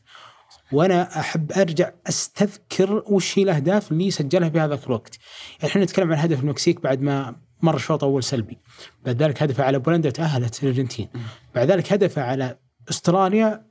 وأنا 0.71 1.19
أحب 1.19 1.51
أرجع 1.51 1.91
أستذكر 2.07 3.03
وش 3.07 3.39
هي 3.39 3.43
الأهداف 3.43 3.91
اللي 3.91 4.11
سجلها 4.11 4.49
في 4.49 4.59
هذاك 4.59 4.85
الوقت. 4.85 5.17
يعني 5.59 5.71
إحنا 5.71 5.83
نتكلم 5.83 6.11
عن 6.11 6.19
هدف 6.19 6.39
المكسيك 6.39 6.81
بعد 6.81 7.01
ما 7.01 7.35
مر 7.61 7.77
شوط 7.77 8.03
أول 8.03 8.23
سلبي. 8.23 8.57
بعد 9.05 9.23
ذلك 9.23 9.43
هدفه 9.43 9.63
على 9.63 9.79
بولندا 9.79 10.09
تأهلت 10.09 10.63
الأرجنتين. 10.63 11.09
بعد 11.55 11.71
ذلك 11.71 11.93
هدفه 11.93 12.21
على 12.21 12.57
أستراليا 12.89 13.65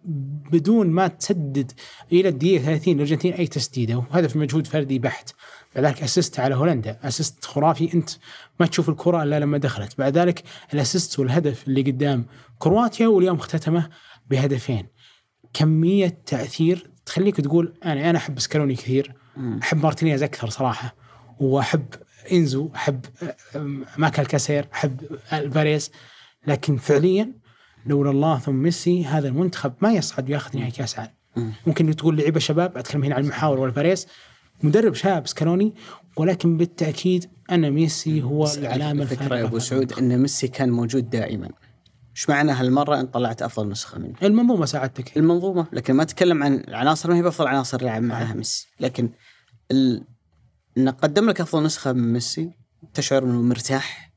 بدون 0.53 0.87
ما 0.87 1.07
تسدد 1.07 1.73
إلى 2.12 2.29
الدقيقة 2.29 2.64
30 2.64 2.94
الأرجنتين 2.94 3.33
أي 3.33 3.47
تسديده 3.47 3.97
وهدف 3.97 4.37
مجهود 4.37 4.66
فردي 4.66 4.99
بحت. 4.99 5.31
بعد 5.75 5.85
ذلك 5.85 6.03
assist 6.03 6.40
على 6.40 6.55
هولندا، 6.55 6.99
assist 7.03 7.45
خرافي 7.44 7.94
أنت 7.94 8.11
ما 8.61 8.66
تشوف 8.66 8.88
الكرة 8.88 9.23
إلا 9.23 9.40
لما 9.40 9.59
دخلت، 9.59 9.99
بعد 9.99 10.18
ذلك 10.18 10.42
ال 10.75 10.81
assist 10.81 11.19
والهدف 11.18 11.68
اللي 11.68 11.83
قدام 11.83 12.27
كرواتيا 12.59 13.07
واليوم 13.07 13.37
اختتمه 13.37 13.88
بهدفين. 14.31 14.87
كمية 15.53 16.23
تأثير 16.27 16.90
تخليك 17.07 17.40
تقول 17.40 17.75
أنا 17.85 18.11
أنا 18.11 18.18
أحب 18.18 18.38
سكالوني 18.38 18.75
كثير 18.75 19.14
أحب 19.62 19.83
مارتينيز 19.83 20.23
أكثر 20.23 20.49
صراحة 20.49 20.94
وأحب 21.40 21.87
إنزو 22.33 22.71
أحب 22.75 23.05
ماك 23.97 24.27
أليستر 24.27 24.69
أحب 24.73 25.01
الفاريز 25.33 25.91
لكن 26.47 26.77
فعليا 26.77 27.33
لولا 27.87 28.11
الله 28.11 28.39
ثم 28.39 28.55
ميسي 28.55 29.05
هذا 29.05 29.29
المنتخب 29.29 29.73
ما 29.81 29.93
يصعد 29.93 30.31
وياخذ 30.31 30.59
نهائي 30.59 30.71
كأس 30.71 30.99
عالم 30.99 31.13
ممكن 31.67 31.97
تقول 31.97 32.17
لعيبة 32.17 32.41
شباب 32.41 32.79
أتكلم 32.79 33.05
هنا 33.05 33.15
عن 33.15 33.23
المحاور 33.23 33.61
والفاريز 33.61 34.07
مدرب 34.63 34.95
شاب 34.95 35.27
سكالوني. 35.27 35.75
ولكن 36.17 36.57
بالتأكيد 36.57 37.31
أن 37.53 37.71
ميسي 37.71 38.23
هو 38.23 38.47
العلامة 38.59 39.03
الفكرة 39.03 39.37
يا 39.37 39.45
أبو 39.45 39.59
سعود 39.59 39.93
إن 39.93 40.19
ميسي 40.19 40.49
كان 40.49 40.71
موجود 40.71 41.11
دائما. 41.11 41.51
إيش 42.17 42.29
معنى 42.31 42.53
هالمرة؟ 42.53 43.01
إن 43.01 43.07
طلعت 43.07 43.43
أفضل 43.43 43.69
نسخة 43.69 43.99
منه. 43.99 44.15
المنظومة 44.23 44.67
ساعدتك. 44.67 45.17
المنظومة 45.17 45.67
لكن 45.73 45.95
ما 45.95 46.03
أتكلم 46.03 46.43
عن 46.43 46.55
العناصر 46.55 47.11
ما 47.11 47.17
هي 47.17 47.23
بأفضل 47.23 47.49
عناصر 47.49 47.83
لعب 47.83 48.03
معها 48.03 48.35
ميسي. 48.35 48.69
لكن 48.81 49.11
ال... 49.71 50.05
انه 50.79 50.91
قدم 50.91 51.29
لك 51.29 51.41
أفضل 51.41 51.63
نسخة 51.63 51.93
من 51.93 52.13
ميسي 52.13 52.51
تشعر 52.95 53.25
أنه 53.25 53.43
مرتاح 53.43 54.13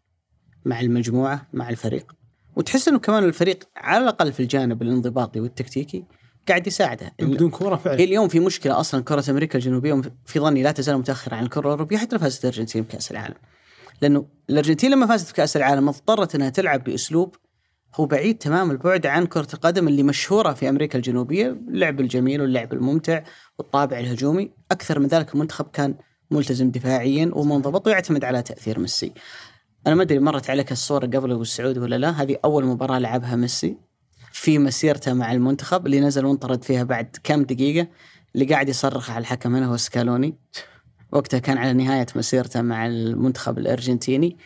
مع 0.66 0.80
المجموعة 0.80 1.48
مع 1.54 1.70
الفريق. 1.70 2.16
وتحس 2.56 2.88
أنه 2.88 3.00
كمان 3.00 3.24
الفريق 3.24 3.64
على 3.78 4.04
الأقل 4.04 4.34
في 4.34 4.40
الجانب 4.40 4.82
الانضباطي 4.82 5.40
والتكتيكي 5.40 6.06
قاعد 6.48 6.68
يساعده. 6.68 7.14
بدون 7.20 7.50
كورة 7.50 7.76
فعلا. 7.76 8.00
اليوم 8.00 8.28
في 8.28 8.40
مشكلة 8.40 8.80
أصلا 8.80 9.04
كرة 9.04 9.32
أمريكا 9.32 9.60
الجنوبية 9.60 10.02
في 10.26 10.40
ظني 10.40 10.64
لا 10.64 10.72
تزال 10.72 10.98
متأخرة 10.98 11.36
عن 11.36 11.44
الكرة 11.44 11.62
الأوروبية 11.62 11.98
حتى 11.98 12.16
لو 12.16 12.22
فازت 12.22 12.46
الأرجنتين 12.46 12.84
بكأس 12.84 13.12
العالم. 13.12 13.36
لأنه 14.02 14.26
الأرجنتين 14.50 14.92
لما 14.92 15.06
فازت 15.08 15.32
بكأس 15.32 15.58
العالم 15.58 15.90
اضطرت 15.90 16.36
إنها 16.36 16.50
تلعب 16.50 16.84
بأسلوب 16.84 17.36
هو 17.96 18.06
بعيد 18.06 18.38
تمام 18.38 18.72
البعد 18.72 19.06
عن 19.06 19.26
كرة 19.26 19.48
القدم 19.54 19.88
اللي 19.88 20.04
مشهورة 20.04 20.54
في 20.54 20.70
أمريكا 20.70 20.98
الجنوبية 20.98 21.48
اللعب 21.50 22.00
الجميل 22.00 22.42
واللعب 22.42 22.74
الممتع 22.74 23.24
والطابع 23.58 24.00
الهجومي. 24.00 24.52
أكثر 24.72 25.00
من 25.00 25.08
ذلك 25.08 25.34
المنتخب 25.34 25.66
كان 25.74 25.96
ملتزم 26.32 26.72
دفاعيا 26.72 27.32
ومنضبط 27.34 27.88
ويعتمد 27.88 28.24
على 28.24 28.42
تأثير 28.42 28.80
ميسي. 28.80 29.14
أنا 29.88 29.96
ما 29.96 30.04
أدري 30.04 30.20
مرت 30.20 30.50
عليك 30.50 30.72
الصورة 30.72 31.06
قبل 31.06 31.32
أبو 31.32 31.42
السعود 31.42 31.78
ولا 31.78 31.96
لا؟ 31.96 32.10
هذه 32.10 32.38
أول 32.46 32.66
مباراة 32.66 33.00
لعبها 33.00 33.36
ميسي 33.36 33.78
في 34.32 34.60
مسيرته 34.60 35.14
مع 35.14 35.32
المنتخب 35.32 35.86
اللي 35.86 36.00
نزل 36.00 36.26
وانطرد 36.26 36.64
فيها 36.64 36.84
بعد 36.84 37.18
كم 37.24 37.44
دقيقة 37.44 37.88
اللي 38.36 38.46
قاعد 38.46 38.70
يصرخ 38.70 39.10
على 39.10 39.22
الحكم 39.22 39.56
هنا 39.56 39.66
هو 39.66 39.78
سكالوني. 39.78 40.38
وقتها 41.12 41.40
كان 41.40 41.58
على 41.58 41.74
نهاية 41.74 42.06
مسيرته 42.16 42.62
مع 42.62 42.88
المنتخب 42.88 43.58
الأرجنتيني. 43.58 44.38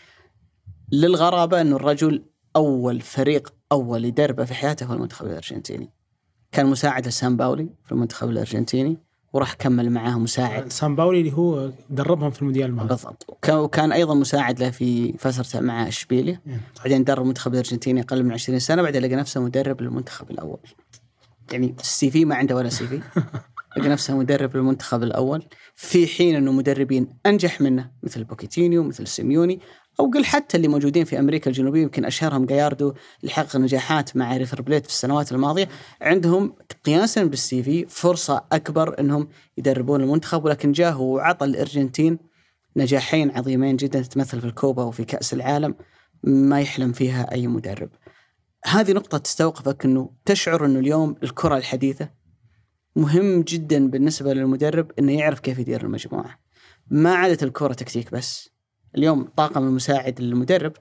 للغرابة 0.92 1.62
انه 1.62 1.76
الرجل 1.76 2.24
أول 2.56 3.02
فريق 3.02 3.54
أول 3.72 4.06
يدربه 4.06 4.46
في 4.46 4.54
حياته 4.54 4.86
هو 4.86 4.94
المنتخب 4.94 5.26
الأرجنتيني. 5.26 5.90
كان 6.52 6.66
مساعد 6.66 7.08
لسامباولي 7.08 7.70
في 7.86 7.92
المنتخب 7.92 8.30
الأرجنتيني. 8.30 8.98
وراح 9.34 9.54
كمل 9.54 9.90
معاه 9.90 10.20
مساعد. 10.20 10.72
سامباولي 10.74 11.20
اللي 11.20 11.34
هو 11.34 11.72
دربهم 11.90 12.32
في 12.32 12.40
المونديال 12.42 12.70
الماضي 12.70 12.90
بالضبط. 12.90 13.26
وكان- 13.50 13.92
أيضا 13.92 14.14
مساعد 14.14 14.60
له 14.60 14.70
في 14.70 15.14
فترته 15.18 15.60
مع 15.60 15.88
إشبيليا. 15.88 16.42
بعدين 16.80 17.04
درب 17.04 17.22
المنتخب 17.24 17.54
الارجنتيني 17.54 18.02
أقل 18.02 18.24
من 18.24 18.32
20 18.32 18.60
سنة 18.60 18.82
بعدين 18.82 19.02
لقى 19.02 19.16
نفسه 19.16 19.42
مدرب 19.42 19.82
للمنتخب 19.82 20.32
الأول. 20.32 20.60
يعني 21.52 21.76
ال 21.80 22.12
CV 22.12 22.26
ما 22.26 22.36
عنده 22.36 22.56
ولا 22.56 22.70
CV. 22.70 23.02
لقى 23.78 23.90
نفسه 23.90 24.18
مدرب 24.18 24.58
للمنتخب 24.58 25.04
الأول 25.04 25.44
في 25.76 26.08
حين 26.08 26.36
إنه 26.36 26.52
مدربين 26.52 27.08
أنجح 27.26 27.62
منه 27.62 27.92
مثل 28.04 28.24
بوكيتينو 28.24 28.84
مثل 28.84 29.08
سيميوني. 29.08 29.60
أو 30.00 30.12
قل 30.12 30.26
حتى 30.26 30.58
اللي 30.58 30.68
موجودين 30.68 31.06
في 31.06 31.20
أمريكا 31.20 31.50
الجنوبية 31.50 31.82
يمكن 31.82 32.06
أشهرهم 32.06 32.46
جاياردو 32.46 32.94
اللي 33.22 33.34
حقق 33.34 33.58
نجاحات 33.58 34.18
مع 34.18 34.38
ريفر 34.38 34.62
بليت 34.62 34.86
في 34.86 34.92
السنوات 34.92 35.32
الماضية 35.32 35.70
عندهم 36.02 36.56
قياسا 36.86 37.24
بال 37.24 37.64
CV 37.64 37.86
فرصة 37.86 38.46
أكبر 38.52 39.00
إنهم 39.00 39.28
يدربون 39.58 40.02
المنتخب 40.02 40.46
ولكن 40.46 40.72
جاه 40.72 41.02
وعطى 41.02 41.46
الأرجنتين 41.46 42.20
نجاحين 42.78 43.32
عظيمين 43.32 43.76
جدا 43.76 44.02
تتمثل 44.02 44.42
في 44.42 44.48
الكوبا 44.48 44.84
وفي 44.84 45.06
كأس 45.06 45.34
العالم 45.34 45.76
ما 46.24 46.62
يحلم 46.62 46.92
فيها 46.92 47.32
أي 47.32 47.48
مدرب. 47.48 47.90
هذه 48.66 48.92
نقطة 48.92 49.18
تستوقفك 49.18 49.86
إنه 49.86 50.10
تشعر 50.26 50.66
إنه 50.66 50.80
اليوم 50.80 51.16
الكرة 51.24 51.58
الحديثة 51.58 52.10
مهم 52.96 53.42
جدا 53.42 53.88
بالنسبة 53.90 54.34
للمدرب 54.34 54.92
إنه 55.00 55.12
يعرف 55.12 55.40
كيف 55.40 55.60
يدير 55.60 55.84
المجموعة. 55.84 56.40
ما 56.88 57.16
عادت 57.16 57.44
الكرة 57.44 57.74
تكتيك 57.74 58.12
بس. 58.12 58.51
اليوم 58.98 59.24
طاقم 59.38 59.64
المساعد 59.64 60.22
للمدرب 60.22 60.74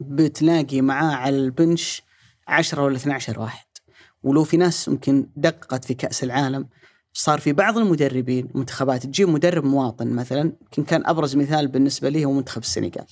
بتلاقي 0.00 0.80
معاه 0.80 1.14
على 1.14 1.36
البنش 1.36 2.02
10 2.48 2.82
ولا 2.82 2.96
12 2.96 3.40
واحد. 3.40 3.64
ولو 4.22 4.44
في 4.44 4.56
ناس 4.56 4.88
ممكن 4.88 5.28
دققت 5.36 5.84
في 5.84 5.94
كأس 5.94 6.24
العالم 6.24 6.68
صار 7.12 7.40
في 7.40 7.52
بعض 7.52 7.78
المدربين 7.78 8.48
منتخبات 8.54 9.02
تجيب 9.06 9.28
مدرب 9.28 9.64
مواطن 9.64 10.08
مثلا 10.08 10.52
يمكن 10.62 10.84
كان 10.84 11.06
أبرز 11.06 11.36
مثال 11.36 11.68
بالنسبة 11.68 12.08
لي 12.08 12.24
هو 12.24 12.32
منتخب 12.32 12.62
السنغال. 12.62 13.06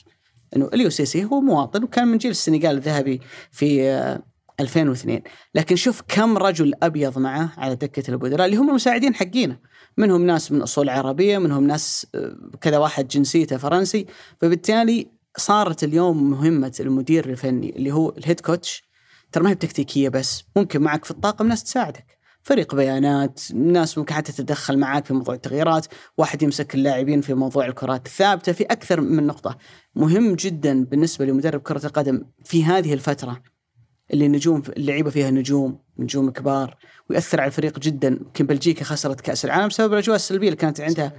إنه 0.57 0.69
إليو 0.75 0.91
سيسي 0.91 1.25
هو 1.25 1.41
مواطن 1.41 1.85
وكان 1.85 2.09
من 2.09 2.19
جيل 2.19 2.31
السنغال 2.31 2.77
الذهبي 2.77 3.21
في 3.51 3.83
آه، 3.91 4.23
2002 4.61 5.23
لكن 5.55 5.77
شوف 5.77 6.03
كم 6.09 6.39
رجل 6.39 6.73
أبيض 6.83 7.19
معه 7.19 7.53
على 7.57 7.75
دكة 7.75 8.11
البدلاء 8.11 8.47
اللي 8.47 8.57
هم 8.57 8.71
المساعدين 8.71 9.15
حقينه 9.15 9.59
منهم 9.97 10.27
ناس 10.27 10.53
من 10.53 10.63
أصول 10.63 10.89
عربية 10.89 11.39
منهم 11.39 11.67
ناس 11.67 12.07
آه، 12.15 12.37
كذا 12.61 12.79
واحد 12.79 13.09
جنسيته 13.09 13.57
فرنسي. 13.57 14.07
فبالتالي 14.41 15.07
صارت 15.37 15.85
اليوم 15.85 16.31
مهمة 16.31 16.77
المدير 16.81 17.31
الفني 17.31 17.77
اللي 17.77 17.93
هو 17.93 18.11
الهيد 18.19 18.41
كوتش. 18.41 18.85
ترى 19.33 19.45
ما 19.45 19.51
هي 19.51 19.55
بتكتيكية 19.55 20.09
بس 20.09 20.45
ممكن 20.57 20.83
معك 20.83 21.05
في 21.05 21.11
الطاقم 21.11 21.47
ناس 21.49 21.65
تساعدك. 21.65 22.23
فريق 22.43 22.75
بيانات 22.75 23.41
ناس 23.55 23.99
ممكن 23.99 24.15
حتى 24.15 24.33
تتدخل 24.33 24.79
معك 24.79 25.07
في 25.07 25.15
موضوع 25.15 25.35
التغييرات 25.35 25.87
واحد 26.19 26.43
يمسك 26.43 26.75
اللاعبين 26.75 27.21
في 27.21 27.35
موضوع 27.35 27.67
الكرات 27.67 28.07
الثابتة 28.07 28.53
في 28.53 28.65
أكثر 28.65 29.01
من 29.01 29.27
نقطة. 29.27 29.59
مهم 29.95 30.35
جدا 30.35 30.85
بالنسبة 30.85 31.25
لمدرب 31.25 31.61
كرة 31.61 31.87
القدم 31.87 32.25
في 32.45 32.65
هذه 32.65 32.95
الفترة 32.95 33.43
اللي 34.13 34.29
نجوم 34.29 34.63
اللعيبة 34.77 35.11
فيها 35.11 35.31
نجوم 35.31 35.79
نجوم 35.99 36.31
كبار 36.31 36.77
ويأثر 37.11 37.41
على 37.41 37.49
الفريق 37.49 37.79
جدا. 37.79 38.09
يمكن 38.09 38.47
بلجيكا 38.47 38.85
خسرت 38.85 39.21
كأس 39.21 39.45
العالم 39.45 39.69
بسبب 39.69 39.93
الأجواء 39.93 40.17
السلبية 40.17 40.47
اللي 40.47 40.57
كانت 40.57 40.81
عندها 40.81 41.13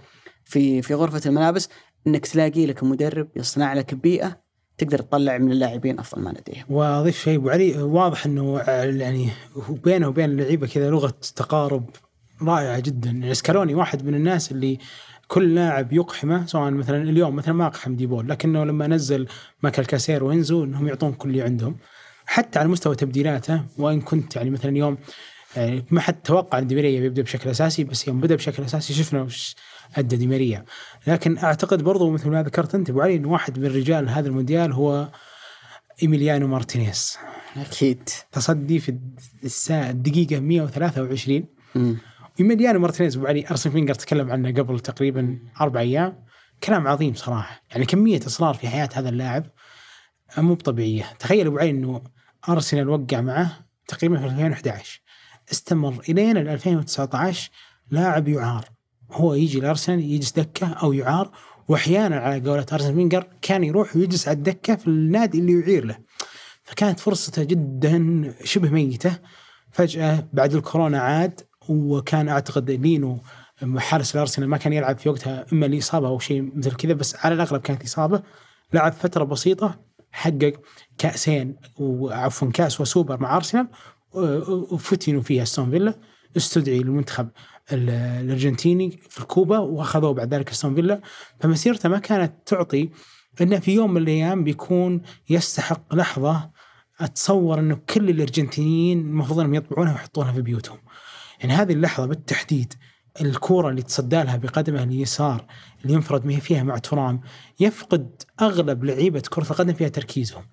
في 0.45 0.81
في 0.81 0.93
غرفة 0.93 1.21
الملابس. 1.25 1.69
إنك 2.07 2.27
تلاقي 2.27 2.65
لك 2.65 2.83
مدرب 2.83 3.27
يصنع 3.35 3.73
لك 3.73 3.93
بيئة 3.93 4.43
تقدر 4.77 4.99
تطلع 4.99 5.37
من 5.37 5.51
اللاعبين 5.51 5.99
أفضل 5.99 6.21
ما 6.21 6.29
لديهم. 6.29 6.65
وأضيف 6.69 7.23
شيء 7.23 7.37
أبو 7.37 7.49
علي 7.49 7.77
واضح 7.77 8.25
إنه 8.25 8.59
يعني 8.77 9.29
بينه 9.69 10.07
وبين 10.07 10.29
اللعيبة 10.29 10.67
كذا 10.67 10.89
لغة 10.89 11.13
تقارب 11.35 11.89
رائعة 12.41 12.79
جدا. 12.79 13.09
يعني 13.09 13.33
سكالوني 13.33 13.75
واحد 13.75 14.05
من 14.05 14.15
الناس 14.15 14.51
اللي 14.51 14.77
كل 15.27 15.55
لاعب 15.55 15.93
يقحمه 15.93 16.45
سواء 16.45 16.71
مثلا 16.71 17.01
اليوم 17.01 17.35
مثلا 17.35 17.53
ما 17.53 17.67
اقحم 17.67 17.95
ديبول 17.95 18.29
لكنه 18.29 18.63
لما 18.63 18.87
نزل 18.87 19.27
ماكل 19.63 19.85
كاسير 19.85 20.23
وينزو 20.23 20.63
إنهم 20.63 20.87
يعطون 20.87 21.13
كل 21.13 21.29
اللي 21.29 21.41
عندهم. 21.41 21.75
حتى 22.33 22.59
على 22.59 22.67
مستوى 22.67 22.95
تبديلاته 22.95 23.63
وإن 23.77 24.01
كنت 24.01 24.35
يعني 24.35 24.49
مثلا 24.49 24.71
اليوم 24.71 24.97
يعني 25.55 25.85
ما 25.91 26.01
حد 26.01 26.21
توقع 26.21 26.59
إن 26.59 26.67
ديماريا 26.67 26.99
بيبدأ 26.99 27.21
بشكل 27.21 27.49
أساسي 27.49 27.83
بس 27.83 28.07
يوم 28.07 28.21
بدأ 28.21 28.35
بشكل 28.35 28.63
أساسي 28.63 28.93
شفنا 28.93 29.21
وش 29.21 29.55
أدى 29.95 30.15
ديماريا 30.15 30.65
لكن 31.07 31.37
أعتقد 31.37 31.83
برضو 31.83 32.09
مثل 32.09 32.29
ما 32.29 32.43
ذكرت 32.43 32.75
أنت 32.75 32.89
أبو 32.89 33.01
علي 33.01 33.15
انه 33.15 33.29
واحد 33.29 33.59
من 33.59 33.65
رجال 33.65 34.09
هذا 34.09 34.27
المونديال 34.27 34.73
هو 34.73 35.11
إيميليانو 36.03 36.47
مارتينيز 36.47 37.17
أكيد. 37.57 38.09
تصدي 38.31 38.79
في 38.79 38.97
الساعة 39.43 39.89
الدقيقة 39.89 40.39
123 40.39 41.45
مم. 41.75 41.97
إيميليانو 42.39 42.79
مارتينيز 42.79 43.17
أبو 43.17 43.27
علي 43.27 43.47
أرسن 43.49 43.69
فينجر 43.69 43.93
تكلم 43.93 44.31
عنه 44.31 44.51
قبل 44.51 44.79
تقريبا 44.79 45.39
أربع 45.61 45.79
أيام. 45.79 46.23
كلام 46.63 46.87
عظيم 46.87 47.13
صراحة 47.13 47.61
يعني 47.71 47.85
كمية 47.85 48.19
إصرار 48.27 48.53
في 48.53 48.67
حياة 48.67 48.89
هذا 48.93 49.09
اللاعب 49.09 49.45
مو 50.37 50.55
طبيعية 50.55 51.05
تخيل 51.19 51.47
أبو 51.47 51.57
علي 51.57 51.69
إنه 51.69 52.01
ارسنال 52.49 52.89
وقع 52.89 53.21
معه 53.21 53.59
تقريبا 53.87 54.17
في 54.19 54.25
2011 54.25 55.01
استمر 55.51 56.03
إلين 56.09 56.37
2019 56.37 57.51
لاعب 57.91 58.27
يعار. 58.27 58.65
هو 59.11 59.33
يجي 59.33 59.59
الارسنال 59.59 59.99
يجلس 59.99 60.31
دكة 60.31 60.73
أو 60.73 60.93
يعار 60.93 61.31
واحيانا 61.67 62.19
على 62.19 62.49
قولة 62.49 62.65
ارسن 62.73 62.95
فينجر 62.95 63.27
كان 63.41 63.63
يروح 63.63 63.95
ويجلس 63.95 64.27
على 64.27 64.37
الدكة 64.37 64.75
في 64.75 64.87
النادي 64.87 65.39
اللي 65.39 65.59
يعير 65.59 65.85
له. 65.85 65.97
فكانت 66.63 66.99
فرصته 66.99 67.43
جدا 67.43 68.33
شبه 68.43 68.69
ميتة. 68.69 69.19
فجأة 69.71 70.27
بعد 70.33 70.53
الكورونا 70.53 70.99
عاد 70.99 71.41
وكان 71.69 72.29
أعتقد 72.29 72.71
لينو 72.71 73.19
حارس 73.77 74.15
الأرسنال 74.15 74.49
ما 74.49 74.57
كان 74.57 74.73
يلعب 74.73 74.97
في 74.97 75.09
وقتها 75.09 75.45
إما 75.53 75.65
لإصابة 75.65 76.07
أو 76.07 76.19
شيء 76.19 76.51
مثل 76.55 76.71
كذا 76.71 76.93
بس 76.93 77.15
على 77.25 77.35
الأغلب 77.35 77.61
كانت 77.61 77.83
إصابة. 77.83 78.23
لعب 78.73 78.93
فترة 78.93 79.23
بسيطة 79.23 79.79
حقق 80.11 80.53
كأسين 80.97 81.55
وعفوا 81.77 82.51
كأس 82.51 82.81
وسوبر 82.81 83.19
مع 83.21 83.35
أرسنال 83.35 83.67
وفتنوا 84.71 85.21
فيها 85.21 85.43
أستون 85.43 85.71
فيلا 85.71 85.93
استدعي 86.37 86.79
للمنتخب 86.79 87.29
ال- 87.71 87.89
الأرجنتيني 87.89 88.99
في 89.09 89.19
الكوبا 89.19 89.57
وأخذوه 89.57 90.13
بعد 90.13 90.33
ذلك 90.33 90.49
أستون 90.49 90.75
فيلا 90.75 91.01
فمسيرته 91.39 91.89
ما 91.89 91.99
كانت 91.99 92.33
تعطي 92.45 92.89
انه 93.41 93.59
في 93.59 93.73
يوم 93.73 93.93
من 93.93 94.01
الأيام 94.01 94.43
بيكون 94.43 95.01
يستحق 95.29 95.95
لحظة 95.95 96.49
أتصور 96.99 97.59
إنه 97.59 97.75
كل 97.89 98.09
الأرجنتينيين 98.09 98.99
المفروض 98.99 99.39
إنهم 99.39 99.53
يطبعونها 99.53 99.91
ويحطونها 99.93 100.31
في 100.31 100.41
بيوتهم. 100.41 100.77
يعني 101.39 101.53
هذه 101.53 101.73
اللحظة 101.73 102.05
بالتحديد 102.07 102.73
الكورة 103.21 103.69
اللي 103.69 103.81
تصدى 103.81 104.15
لها 104.23 104.37
بقدمه 104.37 104.83
اليسار 104.83 105.45
اللي 105.83 105.93
ينفرد 105.93 106.39
فيها 106.39 106.63
مع 106.63 106.77
ترام 106.77 107.21
يفقد 107.59 108.21
أغلب 108.41 108.83
لعيبة 108.83 109.19
كرة 109.29 109.43
القدم 109.51 109.73
فيها 109.73 109.87
تركيزهم. 109.87 110.43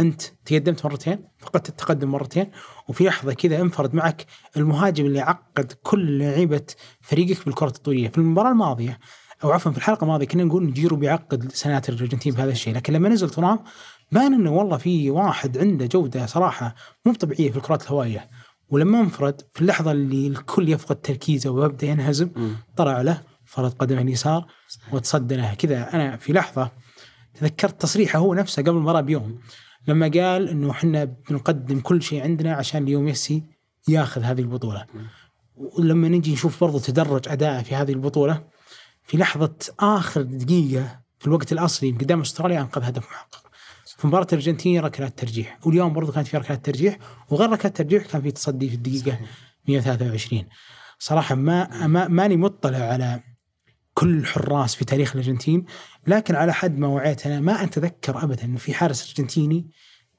أنت 0.00 0.22
تقدمت 0.44 0.84
مرتين 0.84 1.18
فقدت 1.38 1.68
التقدم 1.68 2.10
مرتين 2.10 2.50
وفي 2.88 3.04
لحظة 3.04 3.32
كذا 3.32 3.60
انفرد 3.60 3.94
معك 3.94 4.26
المهاجم 4.56 5.06
اللي 5.06 5.20
عقد 5.20 5.72
كل 5.82 6.18
لعيبة 6.18 6.66
فريقك 7.00 7.44
بالكرة 7.44 7.66
الطوليه 7.68 8.08
في 8.08 8.18
المباراة 8.18 8.50
الماضية 8.50 8.98
أو 9.44 9.52
عفوا 9.52 9.72
في 9.72 9.78
الحلقة 9.78 10.04
الماضية 10.04 10.26
كنا 10.26 10.44
نقول 10.44 10.72
جيرو 10.72 10.96
بيعقد 10.96 11.52
سناتر 11.52 11.92
الأرجنتين 11.92 12.34
بهذا 12.34 12.50
الشيء. 12.52 12.74
لكن 12.74 12.92
لما 12.92 13.08
نزل 13.08 13.30
ترام 13.30 13.58
بان 14.12 14.34
إنه 14.34 14.52
والله 14.52 14.76
في 14.76 15.10
واحد 15.10 15.58
عنده 15.58 15.86
جودة 15.86 16.26
صراحة 16.26 16.74
مو 17.06 17.12
طبيعية 17.12 17.50
في 17.50 17.56
الكرات 17.56 17.82
الهوائية. 17.82 18.30
ولما 18.70 19.00
انفرد 19.00 19.40
في 19.52 19.60
اللحظة 19.60 19.92
اللي 19.92 20.26
الكل 20.26 20.68
يفقد 20.68 20.96
تركيزه 20.96 21.50
ويبدأ 21.50 21.86
ينهزم. 21.86 22.30
طلع 22.76 23.00
له 23.02 23.22
فرد 23.44 23.72
قدمه 23.72 24.00
اليسار 24.00 24.46
وتصدى 24.92 25.36
لها 25.36 25.54
كذا 25.54 25.94
أنا 25.94 26.16
في 26.16 26.32
لحظة 26.32 26.70
تذكرت 27.34 27.82
تصريحه 27.82 28.18
هو 28.18 28.34
نفسه 28.34 28.62
قبل 28.62 28.70
المباراة 28.70 29.00
بيوم. 29.00 29.38
لما 29.88 30.06
قال 30.06 30.48
إنه 30.48 30.70
إحنا 30.70 31.04
بنقدم 31.04 31.80
كل 31.80 32.02
شيء 32.02 32.22
عندنا 32.22 32.52
عشان 32.54 32.82
اليوم 32.82 33.04
ميسي 33.04 33.42
ياخذ 33.88 34.22
هذه 34.22 34.40
البطولة. 34.40 34.86
ولما 35.56 36.08
نجي 36.08 36.32
نشوف 36.32 36.60
برضو 36.60 36.78
تدرج 36.78 37.28
أداءه 37.28 37.62
في 37.62 37.74
هذه 37.74 37.92
البطولة 37.92 38.44
في 39.02 39.16
لحظة 39.16 39.54
آخر 39.80 40.22
دقيقة 40.22 41.00
في 41.18 41.26
الوقت 41.26 41.52
الأصلي 41.52 41.90
قدام 41.90 42.20
أستراليا 42.20 42.60
أنقذ 42.60 42.82
هدف 42.82 43.06
محقق. 43.06 43.44
في 43.96 44.06
مباراة 44.06 44.26
الأرجنتين 44.32 44.80
ركلات 44.80 45.18
ترجيح 45.18 45.58
واليوم 45.66 45.92
برضو 45.92 46.12
كانت 46.12 46.26
في 46.26 46.36
ركلات 46.36 46.66
ترجيح 46.66 46.98
وغير 47.30 47.50
ركلات 47.50 47.76
ترجيح 47.76 48.06
كان 48.06 48.22
في 48.22 48.30
تصدي 48.30 48.68
في 48.68 48.74
الدقيقة 48.74 49.18
123 49.68 50.44
صراحة 50.98 51.34
ما, 51.34 51.86
ما 51.86 52.08
ماني 52.08 52.36
مطلع 52.36 52.78
على 52.78 53.20
كل 53.94 54.18
الحراس 54.18 54.74
في 54.74 54.84
تاريخ 54.84 55.12
الأرجنتين 55.12 55.64
لكن 56.06 56.34
على 56.34 56.54
حد 56.54 56.78
ما 56.78 56.86
وعيت 56.86 57.26
أنا 57.26 57.40
ما 57.40 57.64
أتذكر 57.64 58.24
ابدا 58.24 58.44
انه 58.44 58.58
في 58.58 58.74
حارس 58.74 59.08
أرجنتيني 59.08 59.66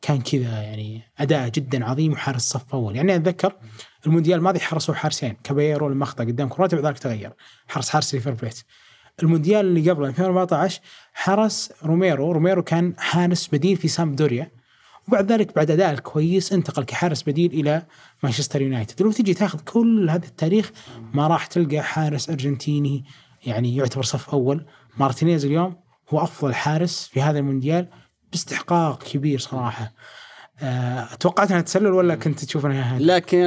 كان 0.01 0.21
كذا 0.21 0.61
يعني 0.61 1.01
أداء 1.17 1.49
جدا 1.49 1.85
عظيم 1.85 2.11
وحارس 2.11 2.41
صف 2.41 2.73
أول. 2.73 2.95
يعني 2.95 3.15
أتذكر 3.15 3.55
المونديال 4.05 4.37
الماضي 4.37 4.59
حرسوا 4.59 4.95
حارسين 4.95 5.37
كاباييرو 5.43 5.89
لما 5.89 6.03
اخطا 6.03 6.23
قدام 6.23 6.49
كرواتيا 6.49 6.77
بعد 6.77 6.85
ذلك 6.85 6.99
تغير 6.99 7.33
حرس 7.67 7.89
حارس 7.89 8.13
ريفر 8.15 8.31
بليت. 8.31 8.63
المونديال 9.23 9.65
اللي 9.65 9.89
قبله 9.89 10.07
2014 10.07 10.81
حرس 11.13 11.71
روميرو 11.83 12.31
روميرو 12.31 12.63
كان 12.63 12.93
حارس 12.97 13.47
بديل 13.47 13.77
في 13.77 13.87
سامدوريا 13.87 14.51
وبعد 15.07 15.31
ذلك 15.31 15.55
بعد 15.55 15.71
أداء 15.71 15.91
الكويس 15.91 16.53
انتقل 16.53 16.83
كحارس 16.83 17.23
بديل 17.23 17.53
إلى 17.53 17.85
مانشستر 18.23 18.61
يونايتد. 18.61 19.01
لو 19.01 19.11
تجي 19.11 19.33
تاخذ 19.33 19.59
كل 19.59 20.09
هذا 20.09 20.25
التاريخ 20.25 20.71
ما 21.13 21.27
راح 21.27 21.45
تلقى 21.45 21.81
حارس 21.81 22.29
أرجنتيني 22.29 23.05
يعني 23.45 23.75
يعتبر 23.75 24.03
صف 24.03 24.29
أول. 24.29 24.65
مارتينيز 24.97 25.45
اليوم 25.45 25.75
هو 26.09 26.23
أفضل 26.23 26.55
حارس 26.55 27.07
في 27.07 27.21
هذا 27.21 27.39
المونديال 27.39 27.89
باستحقاق 28.31 29.03
كبير 29.03 29.39
صراحة. 29.39 29.93
أه 30.59 31.15
توقعت 31.19 31.51
أنها 31.51 31.61
تسلل 31.61 31.91
ولا 31.91 32.15
كنت 32.15 32.45
تشوف 32.45 32.65
أنها 32.65 32.99
لكن 32.99 33.37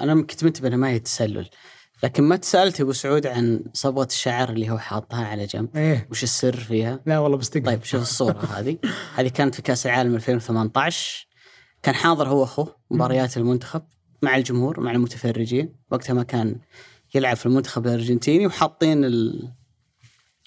أنا 0.00 0.22
كنت 0.22 0.44
منتبه 0.44 0.68
انه 0.68 0.76
ما 0.76 0.88
هي 0.88 0.98
تسلل. 0.98 1.48
لكن 2.02 2.22
ما 2.22 2.36
تسألت 2.36 2.80
أبو 2.80 2.92
سعود 2.92 3.26
عن 3.26 3.64
صبغة 3.72 4.06
الشعر 4.06 4.50
اللي 4.50 4.70
هو 4.70 4.78
حاطها 4.78 5.26
على 5.26 5.46
جنب. 5.46 5.76
إيه. 5.76 6.08
وش 6.10 6.22
السر 6.22 6.56
فيها؟ 6.56 7.00
لا 7.06 7.18
والله 7.18 7.36
بستقبل 7.36 7.66
طيب 7.66 7.84
شوف 7.84 8.02
الصورة 8.02 8.38
هذه. 8.56 8.78
هذه 9.14 9.28
كانت 9.28 9.54
في 9.54 9.62
كأس 9.62 9.86
العالم 9.86 10.14
2018 10.14 11.26
كان 11.82 11.94
حاضر 11.94 12.28
هو 12.28 12.44
أخوه 12.44 12.76
مباريات 12.90 13.36
المنتخب 13.36 13.82
مع 14.22 14.36
الجمهور 14.36 14.80
مع 14.80 14.90
المتفرجين. 14.90 15.74
وقتها 15.90 16.14
ما 16.14 16.22
كان 16.22 16.56
يلعب 17.14 17.36
في 17.36 17.46
المنتخب 17.46 17.86
الأرجنتيني 17.86 18.46
وحاطين 18.46 19.04
ال... 19.04 19.48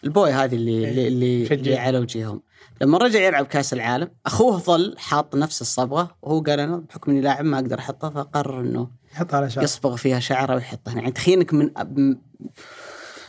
البوي 0.04 0.32
هذه 0.32 0.56
اللي 0.56 0.90
اللي, 0.90 1.08
اللي, 1.08 1.46
شجع. 1.46 1.56
اللي 1.56 1.76
على 1.78 1.98
وجههم. 2.00 2.42
لما 2.82 2.98
رجع 2.98 3.20
يلعب 3.20 3.46
كأس 3.46 3.74
العالم 3.74 4.12
أخوه 4.26 4.58
ظل 4.58 4.96
حاط 4.98 5.36
نفس 5.36 5.62
الصبغة 5.62 6.18
وهو 6.22 6.42
قال 6.42 6.60
أنا 6.60 6.78
بحكم 6.78 7.12
إني 7.12 7.22
لاعب 7.22 7.46
ما 7.46 7.60
أقدر 7.60 7.80
أحطها 7.80 8.10
فقرر 8.10 8.62
إنه 8.62 8.92
حط 9.14 9.34
على 9.34 9.50
شعر 9.50 9.64
يصبغ 9.64 9.96
فيها 9.96 10.20
شعره 10.20 10.56
ويحطها. 10.56 10.94
يعني 10.96 11.12
تخيل 11.12 11.38
انك 11.40 11.54
من 11.54 11.66
م- 11.78 12.22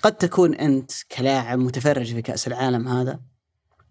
قد 0.03 0.13
تكون 0.17 0.55
أنت 0.55 0.91
كلاعب 1.17 1.59
متفرج 1.59 2.15
في 2.15 2.23
كأس 2.23 2.47
العالم 2.49 2.89
هذا 2.89 3.21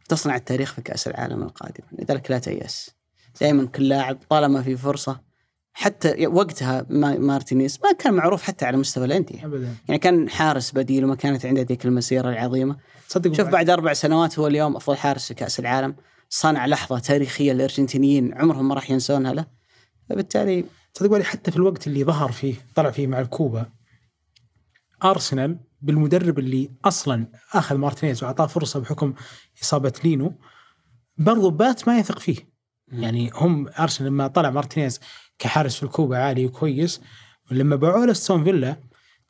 تصنع 0.10 0.36
التاريخ 0.36 0.74
في 0.74 0.82
كأس 0.82 1.08
العالم 1.08 1.44
القادم. 1.44 1.84
لذلك 2.00 2.32
لا 2.32 2.40
تيأس. 2.40 2.90
دائما 3.42 3.66
كل 3.66 3.90
لاعب 3.90 4.18
طالما 4.30 4.62
في 4.62 4.78
فرصة 4.78 5.27
حتى 5.80 6.28
وقتها 6.28 6.86
ما- 6.90 7.18
مارتينيز 7.18 7.80
ما 7.84 7.92
كان 8.00 8.13
معروف 8.13 8.42
حتى 8.44 8.66
على 8.66 8.78
مستوى 8.78 9.06
الأندية. 9.06 9.46
ابدا. 9.46 9.76
يعني 9.88 10.00
كان 10.00 10.30
حارس 10.30 10.72
بديل 10.72 11.06
وما 11.06 11.16
كانت 11.16 11.46
عنده 11.46 11.62
ذيك 11.62 11.86
المسيرة 11.86 12.30
العظيمة. 12.30 12.78
صدق 13.08 13.34
شوف 13.34 13.48
بعد. 13.48 13.70
أربع 13.70 13.94
سنوات 13.94 14.40
هو 14.40 14.48
اليوم 14.48 14.76
أفضل 14.76 14.98
حارس 14.98 15.28
في 15.28 15.34
كأس 15.34 15.60
العالم. 15.60 15.96
صنع 16.30 16.66
لحظة 16.66 17.00
تاريخية 17.00 17.52
الارجنتينيين 17.52 18.34
عمرهم 18.34 18.68
ما 18.68 18.76
راح 18.76 18.92
ينسونها 18.92 19.34
له. 19.34 19.46
فبالتالي 20.10 20.66
صدق 20.94 21.10
بالي 21.10 21.24
حتى 21.24 21.52
في 21.52 21.58
الوقت 21.58 21.88
اللي 21.88 22.04
ظهر 22.04 22.32
فيه 22.32 22.56
طلع 22.76 22.92
فيه 22.92 23.08
مع 23.08 23.20
الكوبا 23.20 23.66
أرسنال 25.04 25.60
بالمدرب 25.82 26.40
اللي 26.40 26.70
أصلا 26.86 27.28
أخذ 27.54 27.76
مارتينيز 27.78 28.24
وأعطاه 28.24 28.46
فرصة 28.48 28.80
بحكم 28.80 29.13
إصابة 29.63 29.94
لينو 30.04 30.34
برضو 31.18 31.50
بات 31.50 31.88
ما 31.88 32.00
يثق 32.00 32.20
فيه. 32.20 32.58
يعني 32.88 33.32
هم 33.34 33.68
أرسنال 33.80 34.10
لما 34.10 34.28
طلع 34.28 34.50
مارتينيز 34.50 35.00
كحارس 35.39 35.76
في 35.76 35.84
الكوبا 35.84 36.17
عالي 36.17 36.45
وكويس 36.45 37.02
ولما 37.52 37.76
باعوه 37.76 38.06
لاستون 38.06 38.43
فيلا 38.43 38.78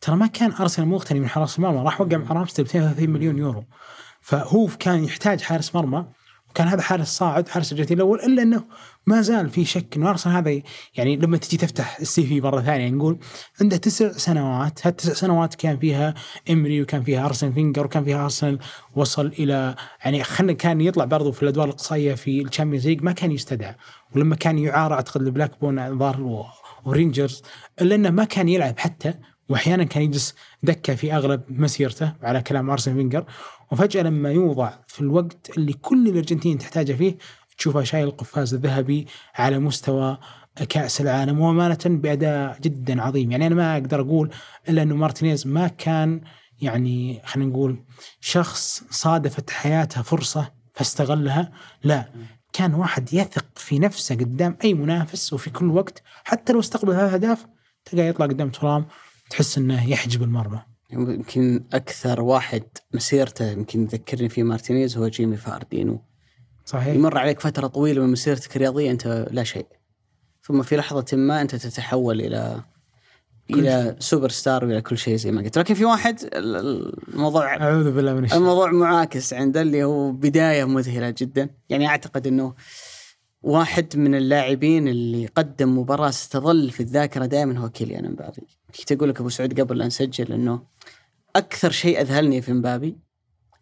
ترى 0.01 0.15
ما 0.15 0.27
كان 0.27 0.51
أرسنال 0.51 0.87
مغتني 0.87 1.19
من 1.19 1.29
حراس 1.29 1.57
المرمى 1.57 1.77
راح 1.77 2.01
وقع 2.01 2.17
مع 2.17 2.31
رامسديل 2.31 2.65
ب 2.65 2.67
32 2.67 3.09
مليون 3.09 3.37
يورو. 3.37 3.63
فهو 4.21 4.67
كان 4.79 5.03
يحتاج 5.03 5.41
حارس 5.41 5.75
مرمى 5.75 6.05
وكان 6.49 6.67
هذا 6.67 6.81
حارس 6.81 7.07
صاعد 7.07 7.47
حارس 7.47 7.71
الجهتين 7.71 7.97
الأول 7.97 8.19
إلا 8.19 8.41
إنه 8.41 8.63
ما 9.07 9.21
زال 9.21 9.49
في 9.49 9.65
شك 9.65 9.95
إنه 9.95 10.09
أرسنال 10.09 10.35
هذا 10.35 10.61
يعني 10.95 11.15
لما 11.15 11.37
تجي 11.37 11.57
تفتح 11.57 11.99
ال 11.99 12.25
CV 12.25 12.41
مرة 12.41 12.61
ثانية 12.61 12.89
نقول 12.89 13.19
عنده 13.61 13.77
تسع 13.77 14.11
سنوات. 14.11 14.87
هالتسع 14.87 15.13
سنوات 15.13 15.55
كان 15.55 15.79
فيها 15.79 16.13
إمري 16.49 16.81
وكان 16.81 17.03
فيها 17.03 17.25
ارسن 17.25 17.53
فينجر 17.53 17.85
وكان 17.85 18.03
فيها 18.03 18.23
أرسنال 18.23 18.59
وصل 18.95 19.27
إلى 19.27 19.75
يعني 20.05 20.23
خلنا 20.23 20.53
كان 20.53 20.81
يطلع 20.81 21.05
برضو 21.05 21.31
في 21.31 21.43
الأدوار 21.43 21.67
الاقصائيه 21.67 22.13
في 22.15 22.41
ال 22.41 22.46
Champions 22.46 22.87
League 22.87 23.03
ما 23.03 23.11
كان 23.11 23.31
يستدعى. 23.31 23.75
ولما 24.15 24.35
كان 24.35 24.57
يعار 24.57 24.93
أعتقد 24.93 25.21
لبلاكبيرن 25.21 25.99
ظهر 25.99 26.49
ورينجرز 26.85 27.41
إلا 27.81 27.95
إنه 27.95 28.09
ما 28.09 28.23
كان 28.23 28.49
يلعب 28.49 28.79
حتى 28.79 29.13
واحيانا 29.49 29.83
كان 29.83 30.03
يجلس 30.03 30.35
دكة 30.63 30.95
في 30.95 31.13
أغلب 31.13 31.41
مسيرته 31.49 32.13
على 32.23 32.41
كلام 32.41 32.69
ارسن 32.69 32.93
فينجر 32.93 33.25
وفجأة 33.71 34.01
لما 34.01 34.31
يوضع 34.31 34.73
في 34.87 35.01
الوقت 35.01 35.57
اللي 35.57 35.73
كل 35.73 36.07
الأرجنتين 36.07 36.57
تحتاجه 36.57 36.93
فيه 36.93 37.17
تشوفه 37.57 37.83
شايل 37.83 38.07
القفاز 38.07 38.53
الذهبي 38.53 39.07
على 39.35 39.59
مستوى 39.59 40.17
كأس 40.69 41.01
العالم 41.01 41.39
وأمانة 41.39 41.77
بأداء 41.85 42.59
جدا 42.61 43.01
عظيم. 43.01 43.31
يعني 43.31 43.47
أنا 43.47 43.55
ما 43.55 43.73
أقدر 43.73 44.01
أقول 44.01 44.29
إلا 44.69 44.81
إنه 44.81 44.95
مارتينيز 44.95 45.47
ما 45.47 45.67
كان 45.67 46.21
يعني 46.61 47.21
خلينا 47.25 47.49
نقول 47.49 47.83
شخص 48.19 48.83
صادفت 48.89 49.49
حياته 49.49 50.01
فرصة 50.01 50.51
فاستغلها. 50.73 51.51
لا 51.83 52.09
كان 52.57 52.73
واحد 52.73 53.13
يثق 53.13 53.45
في 53.55 53.79
نفسه 53.79 54.15
قدام 54.15 54.57
أي 54.63 54.73
منافس 54.73 55.33
وفي 55.33 55.49
كل 55.49 55.69
وقت 55.69 56.03
حتى 56.23 56.53
لو 56.53 56.59
استقبل 56.59 56.93
ثلاث 56.93 57.13
أهداف 57.13 57.45
تلقاه 57.85 58.05
يطلع 58.05 58.25
قدام 58.25 58.49
ترام 58.49 58.85
تحس 59.29 59.57
إنه 59.57 59.89
يحجب 59.89 60.23
المرمى. 60.23 60.61
يمكن 60.93 61.63
أكثر 61.73 62.21
واحد 62.21 62.63
مسيرته 62.93 63.51
يمكن 63.51 63.83
يذكرني 63.83 64.29
فيه 64.29 64.43
مارتينيز 64.43 64.97
هو 64.97 65.07
جيمي 65.07 65.37
فاردي. 65.37 66.01
صحيح. 66.65 66.95
يمر 66.95 67.17
عليك 67.17 67.39
فترة 67.39 67.67
طويلة 67.67 68.01
من 68.01 68.11
مسيرتك 68.11 68.55
الرياضية 68.55 68.91
أنت 68.91 69.27
لا 69.31 69.43
شيء. 69.43 69.67
ثم 70.43 70.61
في 70.61 70.77
لحظة 70.77 71.17
ما 71.17 71.41
أنت 71.41 71.55
تتحول 71.55 72.21
إلى 72.21 72.63
إلى 73.49 73.95
سوبر 73.99 74.29
ستار 74.29 74.65
وإلى 74.65 74.81
كل 74.81 74.97
شيء 74.97 75.15
زي 75.15 75.31
ما 75.31 75.41
قلت. 75.41 75.57
لكن 75.57 75.73
في 75.73 75.85
واحد 75.85 76.19
ال- 76.33 76.93
الموضوع 77.13 77.55
أعوذ 77.61 77.91
بالله 77.91 78.13
من 78.13 78.23
الشر 78.23 78.37
الموضوع 78.37 78.71
معاكس 78.71 79.33
عنده 79.33 79.61
اللي 79.61 79.83
هو 79.83 80.11
بداية 80.11 80.63
مذهلة 80.65 81.15
جدا. 81.17 81.49
يعني 81.69 81.87
أعتقد 81.87 82.27
إنه 82.27 82.53
واحد 83.41 83.97
من 83.97 84.15
اللاعبين 84.15 84.87
اللي 84.87 85.25
قدم 85.25 85.77
مباراة 85.77 86.11
ستظل 86.11 86.69
في 86.71 86.79
الذاكرة 86.79 87.25
دائما 87.25 87.59
هو 87.59 87.69
كيليان 87.69 88.05
امبابي 88.05 88.47
كنت 88.79 88.91
أقول 88.91 89.09
لك 89.09 89.19
أبو 89.19 89.29
سعود 89.29 89.59
قبل 89.61 89.77
لا 89.77 89.87
نسجل 89.87 90.33
إنه 90.33 90.63
أكثر 91.35 91.71
شيء 91.71 92.01
أذهلني 92.01 92.41
في 92.41 92.51
امبابي 92.51 92.97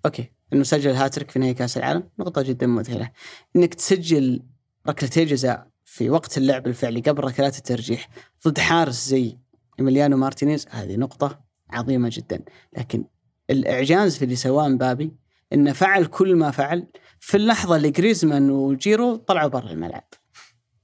أوكي 0.06 0.32
إنه 0.54 0.64
سجل 0.64 0.92
هاتريك 0.92 1.32
في 1.32 1.40
نهائي 1.40 1.54
كأس 1.54 1.78
العالم. 1.78 2.04
نقطة 2.20 2.42
جدا 2.42 2.68
مذهلة. 2.68 3.12
إنك 3.56 3.74
تسجل 3.74 4.42
ركلتي 4.88 5.26
جزاء 5.26 5.68
في 5.86 6.10
وقت 6.10 6.38
اللعب 6.38 6.68
الفعلي 6.68 7.02
قبل 7.02 7.24
ركلات 7.24 7.58
الترجيح 7.58 8.10
ضد 8.48 8.60
حارس 8.60 9.08
زي 9.10 9.38
ايميليانو 9.80 10.18
مارتينيز 10.18 10.68
هذه 10.70 10.96
نقطة 10.96 11.40
عظيمة 11.70 12.10
جدا. 12.12 12.44
لكن 12.78 13.06
الإعجاز 13.50 14.18
في 14.18 14.26
اللي 14.26 14.36
سواه 14.36 14.68
مبابي 14.68 15.16
إنه 15.54 15.74
فعل 15.74 16.06
كل 16.06 16.36
ما 16.36 16.52
فعل. 16.52 16.88
في 17.20 17.38
اللحظة 17.38 17.76
اللي 17.76 17.90
جريزمان 17.90 18.50
وجيرو 18.50 19.16
طلعوا 19.16 19.50
برا 19.50 19.72
الملعب. 19.72 20.08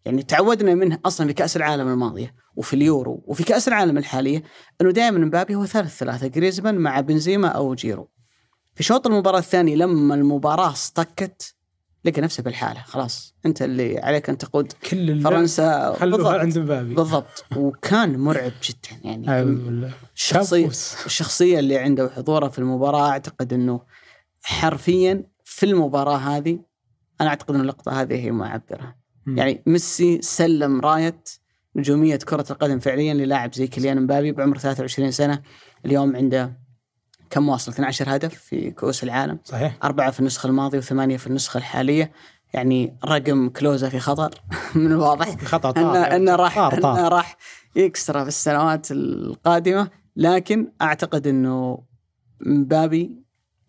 يعني 0.05 0.23
تعودنا 0.23 0.75
منه 0.75 0.99
أصلا 1.05 1.27
في 1.27 1.33
كأس 1.33 1.57
العالم 1.57 1.87
الماضية 1.87 2.35
وفي 2.55 2.73
اليورو 2.73 3.23
وفي 3.27 3.43
كأس 3.43 3.67
العالم 3.67 3.97
الحالية 3.97 4.43
إنه 4.81 4.91
دائما 4.91 5.19
مبابي 5.19 5.55
هو 5.55 5.65
ثالث 5.65 5.97
ثلاثة 5.97 6.27
جريزمان 6.27 6.75
مع 6.75 6.99
بنزيما 6.99 7.47
أو 7.47 7.75
جيرو. 7.75 8.09
في 8.75 8.83
شوط 8.83 9.07
المباراة 9.07 9.39
الثاني 9.39 9.75
لما 9.75 10.15
المباراة 10.15 10.71
اصطكت 10.71 11.55
لقى 12.05 12.21
نفسه 12.21 12.43
بالحالة 12.43 12.81
خلاص. 12.81 13.35
أنت 13.45 13.61
اللي 13.61 13.99
عليك 13.99 14.29
أن 14.29 14.37
تقود 14.37 14.73
كل 14.89 15.21
فرنسا. 15.21 15.97
بالضبط. 16.01 16.25
عند 16.27 16.57
مبابي. 16.57 16.93
بالضبط. 16.93 17.45
وكان 17.55 18.19
مرعب 18.19 18.51
جدا 18.63 19.01
يعني 19.03 19.53
الشخصيه. 20.15 20.67
الشخصية 21.05 21.59
اللي 21.59 21.77
عنده 21.77 22.05
وحضوره 22.05 22.47
في 22.47 22.59
المباراة 22.59 23.09
أعتقد 23.09 23.53
إنه 23.53 23.81
حرفيا 24.43 25.23
في 25.43 25.65
المباراة 25.65 26.17
هذه 26.17 26.59
أنا 27.21 27.29
أعتقد 27.29 27.55
إن 27.55 27.61
اللقطة 27.61 28.01
هذه 28.01 28.13
هي 28.13 28.31
معبرة. 28.31 28.95
مم. 29.25 29.37
يعني 29.37 29.63
ميسي 29.65 30.21
سلم 30.21 30.81
رايه 30.81 31.23
نجوميه 31.75 32.15
كرة 32.15 32.45
القدم 32.49 32.79
فعليا 32.79 33.13
للاعب 33.13 33.53
زي 33.53 33.67
كيليان 33.67 34.01
مبابي 34.01 34.31
بعمر 34.31 34.57
23 34.57 35.11
سنة 35.11 35.41
اليوم 35.85 36.15
عنده 36.15 36.60
كم 37.31 37.49
واصل؟ 37.49 37.71
12 37.71 38.15
هدف 38.15 38.33
في 38.33 38.71
كؤوس 38.71 39.03
العالم. 39.03 39.39
صحيح. 39.45 39.77
أربعة 39.83 40.11
في 40.11 40.19
النسخة 40.19 40.47
الماضية 40.47 40.77
وثمانية 40.77 41.17
في 41.17 41.27
النسخة 41.27 41.57
الحالية. 41.57 42.11
يعني 42.53 42.97
رقم 43.05 43.49
كلوزا 43.49 43.89
في 43.89 43.99
خطر. 43.99 44.41
من 44.75 44.91
الواضح 44.91 45.27
انه 45.27 45.93
طار. 45.93 46.15
إنه 46.15 46.35
راح 46.35 46.55
طار 46.55 46.81
طار. 46.81 46.99
إنه 46.99 47.07
راح 47.07 47.37
يكسره 47.75 48.21
في 48.21 48.27
السنوات 48.27 48.91
القادمة. 48.91 49.89
لكن 50.15 50.71
أعتقد 50.81 51.27
إنه 51.27 51.83
مبابي 52.41 53.21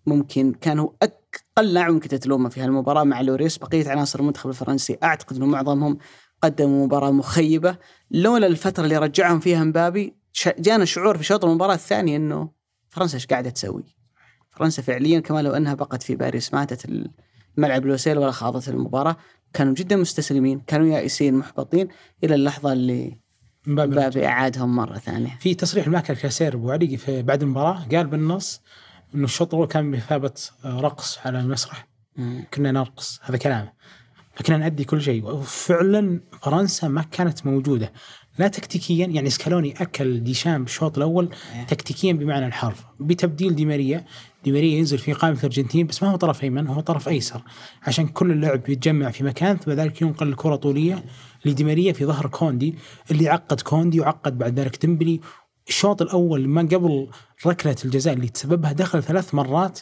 ممكن 0.07 0.53
كان 0.53 0.79
هو 0.79 0.93
أقل 1.03 1.73
لاعب 1.73 1.93
ممكن 1.93 2.09
تتلومه 2.09 2.49
في 2.49 2.61
هالمباراة 2.61 3.05
مع 3.05 3.21
لوريس. 3.21 3.59
بقية 3.59 3.89
عناصر 3.91 4.21
المنتخب 4.21 4.51
الفرنسي 4.51 4.99
أعتقد 5.03 5.37
إنه 5.37 5.47
معظمهم 5.47 5.99
قدموا 6.43 6.87
مباراة 6.87 7.11
مخيبة. 7.11 7.77
لولا 8.11 8.47
الفترة 8.47 8.85
اللي 8.85 8.97
رجعهم 8.97 9.41
فيها 9.41 9.65
مبابي 9.65 10.17
جانا 10.59 10.85
شعور 10.85 11.19
في 11.19 11.25
شوط 11.25 11.45
المباراة 11.45 11.75
الثاني 11.75 12.17
إنه 12.17 12.62
فرنسا 12.93 13.15
إيش 13.15 13.27
قاعدة 13.27 13.51
تسوي؟ 13.51 13.85
فرنسا 14.51 14.83
فعليا 14.83 15.21
كما 15.21 15.43
لو 15.43 15.53
أنها 15.53 15.75
بقت 15.75 16.03
في 16.03 16.17
باريس 16.17 16.55
ماتت 16.55 17.09
الملعب 17.59 17.87
الوسيل 17.87 18.19
ولا 18.19 18.31
خاضت 18.31 18.69
المباراة 18.69 19.17
كانوا 19.53 19.75
جدا 19.75 19.97
مستسلمين 19.97 20.61
كانوا 20.61 20.87
يائسين 20.87 21.35
محبطين 21.35 21.89
إلى 22.25 22.35
اللحظة 22.35 22.73
اللي 22.73 23.19
مبابي 23.67 24.27
أعادهم 24.27 24.77
مرة 24.77 24.99
ثانية. 24.99 25.39
في 25.41 25.55
تصريح 25.55 25.87
الماكل 25.87 26.15
كاسير 26.15 26.55
أبو 26.55 26.71
علي 26.71 26.97
في 26.97 27.23
بعد 27.23 27.43
المباراة 27.43 27.87
قال 27.93 28.07
بالنص 28.07 28.63
إنه 29.15 29.25
الشوط 29.25 29.55
الأول 29.55 29.69
كان 29.69 29.91
بمثابه 29.91 30.33
رقص 30.65 31.19
على 31.25 31.41
المسرح. 31.41 31.89
مم. 32.17 32.45
كنا 32.55 32.73
نرقص 32.73 33.21
هذا 33.23 33.37
كلامه. 33.37 33.73
فكنا 34.35 34.57
نأدي 34.57 34.85
كل 34.85 35.03
شيء. 35.03 35.25
وفعلا 35.25 36.21
فرنسا 36.43 36.89
ما 36.89 37.03
كانت 37.03 37.47
موجودة. 37.47 37.93
لا 38.39 38.49
تكتيكيا 38.49 39.07
يعني 39.07 39.31
سكالوني 39.31 39.75
أكل 39.83 40.25
ديشام 40.25 40.65
بالشوط 40.65 40.97
الأول 40.97 41.29
تكتيكيا 41.69 42.13
بمعنى 42.13 42.47
الحرف. 42.47 42.85
بتبديل 43.01 43.55
دي 43.55 43.65
ماريا 43.67 44.05
دي 44.45 44.53
ماريا 44.53 44.79
ينزل 44.79 44.99
في 44.99 45.13
قائمة 45.13 45.39
الأرجنتين 45.39 45.87
بس 45.87 46.03
ما 46.03 46.11
هو 46.11 46.17
طرف 46.17 46.45
أيمن 46.45 46.67
هو 46.67 46.81
طرف 46.81 47.09
أيسر. 47.09 47.43
عشان 47.83 48.09
كل 48.09 48.31
اللعب 48.31 48.69
يتجمع 48.69 49.11
في 49.11 49.25
مكان 49.25 49.57
ثم 49.57 49.71
ذلك 49.73 50.03
ينقل 50.03 50.29
الكرة 50.29 50.57
طولية 50.57 51.05
لدي 51.45 51.65
ماريا 51.65 51.93
في 51.93 52.07
ظهر 52.07 52.27
كوندي 52.27 52.75
اللي 53.11 53.29
عقد 53.29 53.61
كوندي 53.61 54.01
وعقد 54.01 54.39
بعد 54.39 54.61
ذلك 54.61 54.81
ديمبلي. 54.87 55.21
الشوط 55.69 56.03
الأول 56.03 56.49
ما 56.49 56.63
قبل 56.63 57.09
ركلة 57.47 57.77
الجزاء 57.85 58.15
اللي 58.15 58.29
تسببها 58.29 58.73
دخل 58.73 59.03
ثلاث 59.03 59.35
مرات 59.35 59.81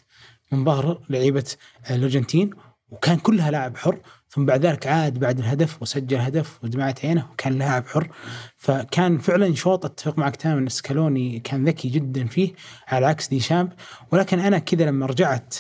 من 0.53 0.65
ظهر 0.65 1.01
لعيبة 1.11 1.45
الأرجنتين 1.91 2.51
وكان 2.91 3.19
كلها 3.19 3.51
لاعب 3.51 3.77
حر. 3.77 4.01
ثم 4.31 4.45
بعد 4.45 4.67
ذلك 4.67 4.87
عاد 4.87 5.19
بعد 5.19 5.39
الهدف 5.39 5.83
وسجل 5.83 6.17
هدف 6.17 6.65
ودمعت 6.65 7.05
عينه 7.05 7.27
وكان 7.33 7.59
لاعب 7.59 7.87
حر. 7.87 8.11
فكان 8.57 9.19
فعلا 9.19 9.55
شوط 9.55 9.85
أتفق 9.85 10.19
معك 10.19 10.37
تماما 10.37 10.69
سكالوني 10.69 11.41
كان 11.41 11.65
ذكي 11.65 11.89
جدا 11.89 12.27
فيه 12.27 12.53
على 12.89 13.07
عكس 13.07 13.29
ديشامب. 13.29 13.73
ولكن 14.13 14.41
أنا 14.41 14.59
كذا 14.59 14.85
لما 14.85 15.07
رجعت 15.07 15.55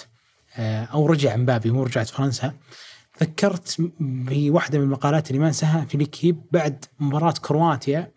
آه، 0.56 0.84
أو 0.84 1.06
رجع 1.06 1.36
مبابي 1.36 1.70
مو 1.70 1.82
رجعت 1.82 2.08
فرنسا 2.08 2.52
ذكرت 3.22 3.76
بواحده 4.00 4.78
من 4.78 4.84
المقالات 4.84 5.30
اللي 5.30 5.38
ما 5.38 5.48
أنساها 5.48 5.84
في 5.84 5.98
ليكيب 5.98 6.42
بعد 6.52 6.84
مباراة 7.00 7.34
كرواتيا 7.42 8.12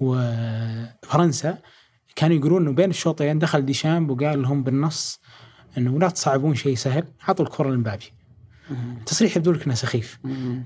وفرنسا 0.00 1.58
كانوا 2.16 2.36
يقولون 2.36 2.62
إنه 2.62 2.72
بين 2.72 2.90
الشوطين 2.90 3.38
دخل 3.38 3.64
ديشامب 3.64 4.10
وقال 4.10 4.42
لهم 4.42 4.62
بالنص 4.62 5.20
إنه 5.78 5.98
لا 5.98 6.08
تصعبون 6.08 6.54
شيء 6.54 6.74
سهل 6.74 7.04
اعطوا 7.28 7.44
الكرة 7.44 7.70
لمبابي. 7.70 8.12
تصريح 9.06 9.36
يبدو 9.36 9.52
لك 9.52 9.64
إنه 9.64 9.74
سخيف. 9.74 10.18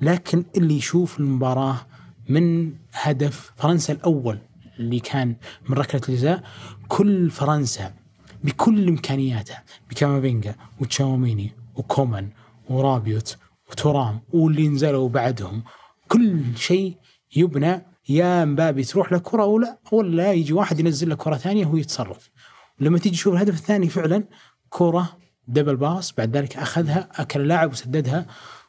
لكن 0.03 0.45
اللي 0.57 0.77
يشوف 0.77 1.21
المباراة 1.21 1.87
من 2.29 2.73
هدف 2.93 3.53
فرنسا 3.57 3.93
الأول 3.93 4.39
اللي 4.79 5.01
كان 5.01 5.37
من 5.69 5.77
ركلة 5.77 6.01
الجزاء 6.09 6.43
كل 6.89 7.31
فرنسا 7.31 7.95
بكل 8.45 8.89
إمكانياتها 8.89 9.65
بكامافينجا 9.91 10.55
وتشاوميني 10.81 11.53
وكومان 11.75 12.29
ورابيوت 12.69 13.37
وتورام 13.71 14.21
واللي 14.33 14.69
نزلوا 14.69 15.09
بعدهم 15.09 15.63
كل 16.09 16.43
شيء 16.57 16.97
يبنى 17.37 17.87
يا 18.09 18.45
مبابي 18.45 18.85
تروح 18.85 19.13
له 19.13 19.19
كرة 19.19 19.45
ولا 19.45 19.79
ولا 19.93 20.33
يجي 20.33 20.53
واحد 20.53 20.81
ينزل 20.81 21.09
له 21.09 21.15
كرة 21.15 21.37
ثانية 21.37 21.67
وهو 21.67 21.77
يتصرف 21.77 22.31
لما 22.81 22.99
تيجي 22.99 23.17
تشوف 23.17 23.35
الهدف 23.35 23.55
الثاني 23.55 23.89
فعلا 23.89 24.25
كرة 24.69 25.17
دبل 25.51 25.77
باص 25.77 26.13
بعد 26.13 26.37
ذلك 26.37 26.57
أخذها 26.57 27.09
أكل 27.15 27.41
اللاعب 27.41 27.73
وسددها 27.73 28.27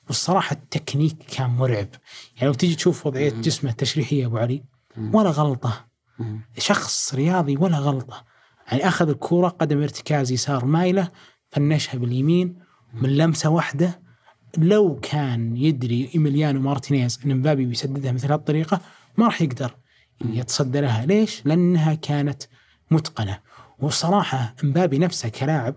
والصراحة 0.07 0.53
التكنيك 0.53 1.17
كان 1.37 1.49
مرعب. 1.49 1.87
يعني 2.35 2.47
لو 2.47 2.53
تيجي 2.53 2.75
تشوف 2.75 3.07
وضعية 3.07 3.29
جسمه 3.29 3.71
التشريحية 3.71 4.25
أبو 4.25 4.37
علي 4.37 4.63
ولا 4.97 5.29
غلطة. 5.29 5.85
مم. 6.19 6.41
شخص 6.57 7.15
رياضي 7.15 7.57
ولا 7.57 7.77
غلطة. 7.77 8.23
يعني 8.67 8.87
أخذ 8.87 9.09
الكرة 9.09 9.47
قدم 9.47 9.81
ارتكاز 9.81 10.31
يسار 10.31 10.65
مايلة 10.65 11.11
فنشها 11.49 11.97
باليمين 11.97 12.59
من 12.93 13.09
لمسة 13.17 13.49
واحدة. 13.49 14.01
لو 14.57 14.99
كان 15.01 15.57
يدري 15.57 16.09
إيميليانو 16.15 16.59
مارتينيز 16.59 17.19
أن 17.25 17.37
مبابي 17.37 17.65
بيسددها 17.65 18.11
مثل 18.11 18.31
هالطريقة 18.31 18.81
ما 19.17 19.25
راح 19.25 19.41
يقدر 19.41 19.75
يتصدى 20.25 20.81
لها. 20.81 21.05
ليش؟ 21.05 21.41
لأنها 21.45 21.93
كانت 21.93 22.43
متقنة. 22.91 23.39
والصراحة 23.79 24.55
مبابي 24.63 24.97
نفسه 24.97 25.29
كلاعب 25.29 25.75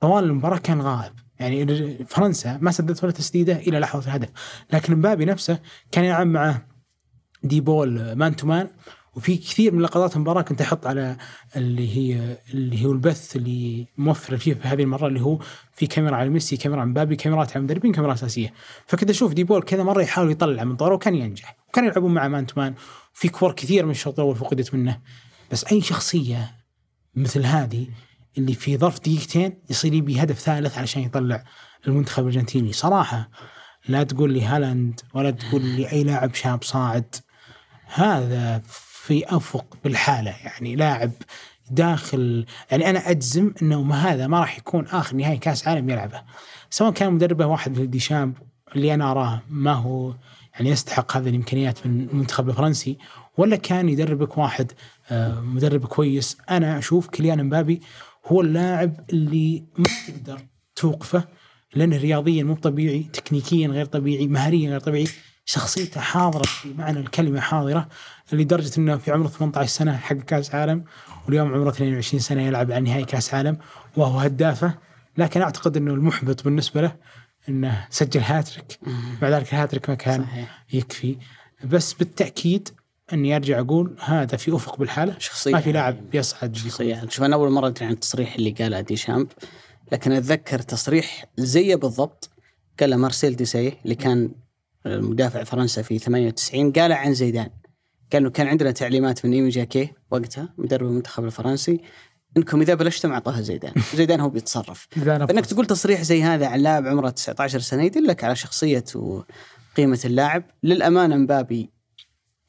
طوال 0.00 0.24
المباراة 0.24 0.58
كان 0.58 0.80
غائب. 0.82 1.12
يعني 1.40 1.98
فرنسا 2.08 2.58
ما 2.60 2.70
سددت 2.70 3.04
ولا 3.04 3.12
تسديدة 3.12 3.56
إلى 3.56 3.78
لحظة 3.78 4.04
الهدف. 4.04 4.28
لكن 4.72 4.96
مبابي 4.96 5.24
نفسه 5.24 5.58
كان 5.92 6.04
يلعب 6.04 6.26
مع 6.26 6.62
دي 7.42 7.60
بول 7.60 8.12
man 8.12 8.36
to 8.36 8.46
man 8.46 8.68
وفي 9.14 9.36
كثير 9.36 9.74
من 9.74 9.82
لقطات 9.82 10.16
المباراة 10.16 10.42
كنت 10.42 10.60
أحط 10.60 10.86
على 10.86 11.16
اللي 11.56 11.96
هي 11.96 12.38
اللي 12.54 12.84
هو 12.84 12.92
البث 12.92 13.36
اللي 13.36 13.86
موفر 13.98 14.36
فيه 14.36 14.54
في 14.54 14.68
هذه 14.68 14.82
المرة 14.82 15.06
اللي 15.06 15.20
هو 15.20 15.38
في 15.72 15.86
كاميرا 15.86 16.16
على 16.16 16.28
ميسي 16.28 16.56
كاميرا 16.56 16.80
على 16.80 16.90
مبابي 16.90 17.16
كاميرات 17.16 17.50
على 17.50 17.56
المدربين 17.56 17.92
كاميرا 17.92 18.12
أساسية. 18.12 18.52
فكنت 18.86 19.10
أشوف 19.10 19.32
دي 19.34 19.44
بول 19.44 19.62
كذا 19.62 19.82
مرة 19.82 20.02
يحاول 20.02 20.30
يطلع 20.30 20.64
من 20.64 20.76
طوره 20.76 20.94
وكان 20.94 21.14
ينجح 21.14 21.56
وكان 21.68 21.84
يلعبون 21.84 22.14
مع 22.14 22.28
man 22.28 22.46
to 22.46 22.60
man. 22.60 22.74
في 23.12 23.28
كور 23.28 23.52
كثير 23.52 23.84
من 23.84 23.90
الشوط 23.90 24.20
الأول 24.20 24.36
فقدت 24.36 24.74
منه. 24.74 25.00
بس 25.52 25.64
أي 25.72 25.80
شخصية 25.80 26.54
مثل 27.14 27.46
هذه 27.46 27.86
اللي 28.40 28.54
في 28.54 28.76
ظرف 28.76 29.00
دقيقتين 29.00 29.58
يصير 29.70 29.94
يبي 29.94 30.22
هدف 30.22 30.38
ثالث 30.38 30.78
علشان 30.78 31.02
يطلع 31.02 31.44
المنتخب 31.86 32.22
الأرجنتيني. 32.22 32.72
صراحة 32.72 33.30
لا 33.88 34.02
تقول 34.02 34.32
لي 34.32 34.44
هالاند 34.44 35.00
ولا 35.14 35.30
تقول 35.30 35.62
لي 35.62 35.92
أي 35.92 36.04
لاعب 36.04 36.34
شاب 36.34 36.62
صاعد. 36.62 37.14
هذا 37.94 38.62
في 38.66 39.36
أفق 39.36 39.76
لحاله. 39.84 40.30
يعني 40.30 40.76
لاعب 40.76 41.10
داخل 41.70 42.46
يعني 42.70 42.90
أنا 42.90 43.10
أجزم 43.10 43.54
أنه 43.62 43.82
ما 43.82 43.94
هذا 43.94 44.26
ما 44.26 44.40
راح 44.40 44.58
يكون 44.58 44.86
آخر 44.86 45.16
نهائي 45.16 45.38
كأس 45.38 45.68
عالم 45.68 45.90
يلعبه. 45.90 46.22
سواء 46.70 46.92
كان 46.92 47.12
مدربه 47.12 47.46
واحد 47.46 47.72
مثل 47.72 47.90
ديشامب 47.90 48.34
اللي 48.76 48.94
أنا 48.94 49.10
أراه 49.10 49.42
ما 49.48 49.72
هو 49.72 50.14
يعني 50.54 50.70
يستحق 50.70 51.16
هذه 51.16 51.28
الإمكانيات 51.28 51.86
من 51.86 52.08
المنتخب 52.10 52.48
الفرنسي 52.48 52.98
ولا 53.36 53.56
كان 53.56 53.88
يدربك 53.88 54.38
واحد 54.38 54.72
آه، 55.10 55.40
مدرب 55.40 55.86
كويس. 55.86 56.36
أنا 56.50 56.78
أشوف 56.78 57.08
كيليان 57.08 57.44
مبابي 57.44 57.80
هو 58.26 58.40
اللاعب 58.40 59.10
اللي 59.12 59.64
ما 59.78 59.84
تقدر 60.08 60.40
توقفه 60.76 61.28
لأنه 61.74 61.96
رياضيا 61.96 62.44
مو 62.44 62.54
طبيعي 62.54 63.02
تكنيكيا 63.12 63.68
غير 63.68 63.84
طبيعي 63.84 64.26
مهاريا 64.26 64.70
غير 64.70 64.80
طبيعي 64.80 65.06
شخصيته 65.44 66.00
حاضرة 66.00 66.42
في 66.42 66.74
معنى 66.74 66.98
الكلمة 66.98 67.40
حاضرة 67.40 67.88
لدرجة 68.32 68.70
إنه 68.78 68.96
في 68.96 69.10
عمره 69.10 69.28
18 69.28 69.70
سنة 69.70 69.96
حق 69.96 70.16
كأس 70.16 70.54
عالم 70.54 70.84
واليوم 71.26 71.54
عمره 71.54 71.68
22 71.68 72.20
سنة 72.20 72.42
يلعب 72.42 72.72
على 72.72 72.84
نهائي 72.84 73.04
كأس 73.04 73.34
عالم 73.34 73.58
وهو 73.96 74.18
هدافه. 74.18 74.74
لكن 75.18 75.42
أعتقد 75.42 75.76
إنه 75.76 75.94
المحبط 75.94 76.44
بالنسبة 76.44 76.80
له 76.80 76.96
إنه 77.48 77.86
سجل 77.90 78.20
هاتريك. 78.20 78.78
بعد 79.22 79.32
ذلك 79.32 79.52
الهاتريك 79.52 79.90
ما 79.90 79.94
كان 79.94 80.22
صحيح. 80.22 80.64
يكفي. 80.72 81.16
بس 81.64 81.92
بالتأكيد 81.92 82.68
أني 83.14 83.36
أرجع 83.36 83.60
أقول 83.60 83.96
هذا 84.00 84.36
في 84.36 84.54
أفق 84.56 84.78
بالحالة 84.78 85.18
شخصيه 85.18 85.52
ما 85.52 85.60
في 85.60 85.72
لاعب 85.72 86.10
بيصعد 86.10 86.56
شخصيه 86.56 87.06
شوف 87.08 87.24
أنا 87.24 87.34
أول 87.34 87.50
مرة 87.50 87.66
أدري 87.66 87.84
عن 87.84 87.92
التصريح 87.92 88.34
اللي 88.34 88.50
قاله 88.50 88.80
ديشامب 88.80 89.28
لكن 89.92 90.12
أتذكر 90.12 90.58
تصريح 90.58 91.24
زيه 91.36 91.74
بالضبط 91.74 92.30
قاله 92.80 92.96
مارسيل 92.96 93.36
ديساي 93.36 93.72
اللي 93.84 93.94
كان 93.94 94.30
مدافع 94.86 95.44
فرنسا 95.44 95.82
في 95.82 95.98
98 95.98 96.72
قال 96.72 96.92
عن 96.92 97.14
زيدان. 97.14 97.48
قال 98.12 98.22
إنه 98.22 98.30
كان 98.30 98.46
عندنا 98.46 98.70
تعليمات 98.70 99.26
من 99.26 99.32
ايمي 99.32 99.48
جاكي 99.48 99.92
وقتها 100.10 100.54
مدرب 100.58 100.86
المنتخب 100.86 101.24
الفرنسي 101.24 101.80
إنكم 102.36 102.60
إذا 102.60 102.74
بلشتم 102.74 103.12
اعطوها 103.12 103.40
زيدان. 103.40 103.72
زيدان 103.96 104.20
هو 104.20 104.28
بيتصرف. 104.28 104.88
فإنك 105.26 105.46
تقول 105.46 105.66
تصريح 105.66 106.02
زي 106.02 106.22
هذا 106.22 106.46
عن 106.46 106.60
لاعب 106.60 106.86
عمره 106.86 107.10
19 107.10 107.58
سنة 107.58 107.82
يدلك 107.82 108.24
على 108.24 108.36
شخصية 108.36 108.84
وقيمة 108.94 110.00
اللاعب. 110.04 110.42
للأمانة 110.62 111.16
مبابي 111.16 111.70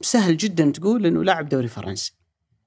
سهل 0.01 0.37
جدا 0.37 0.71
تقول 0.71 1.05
إنه 1.05 1.23
لاعب 1.23 1.49
دوري 1.49 1.67
فرنسي. 1.67 2.13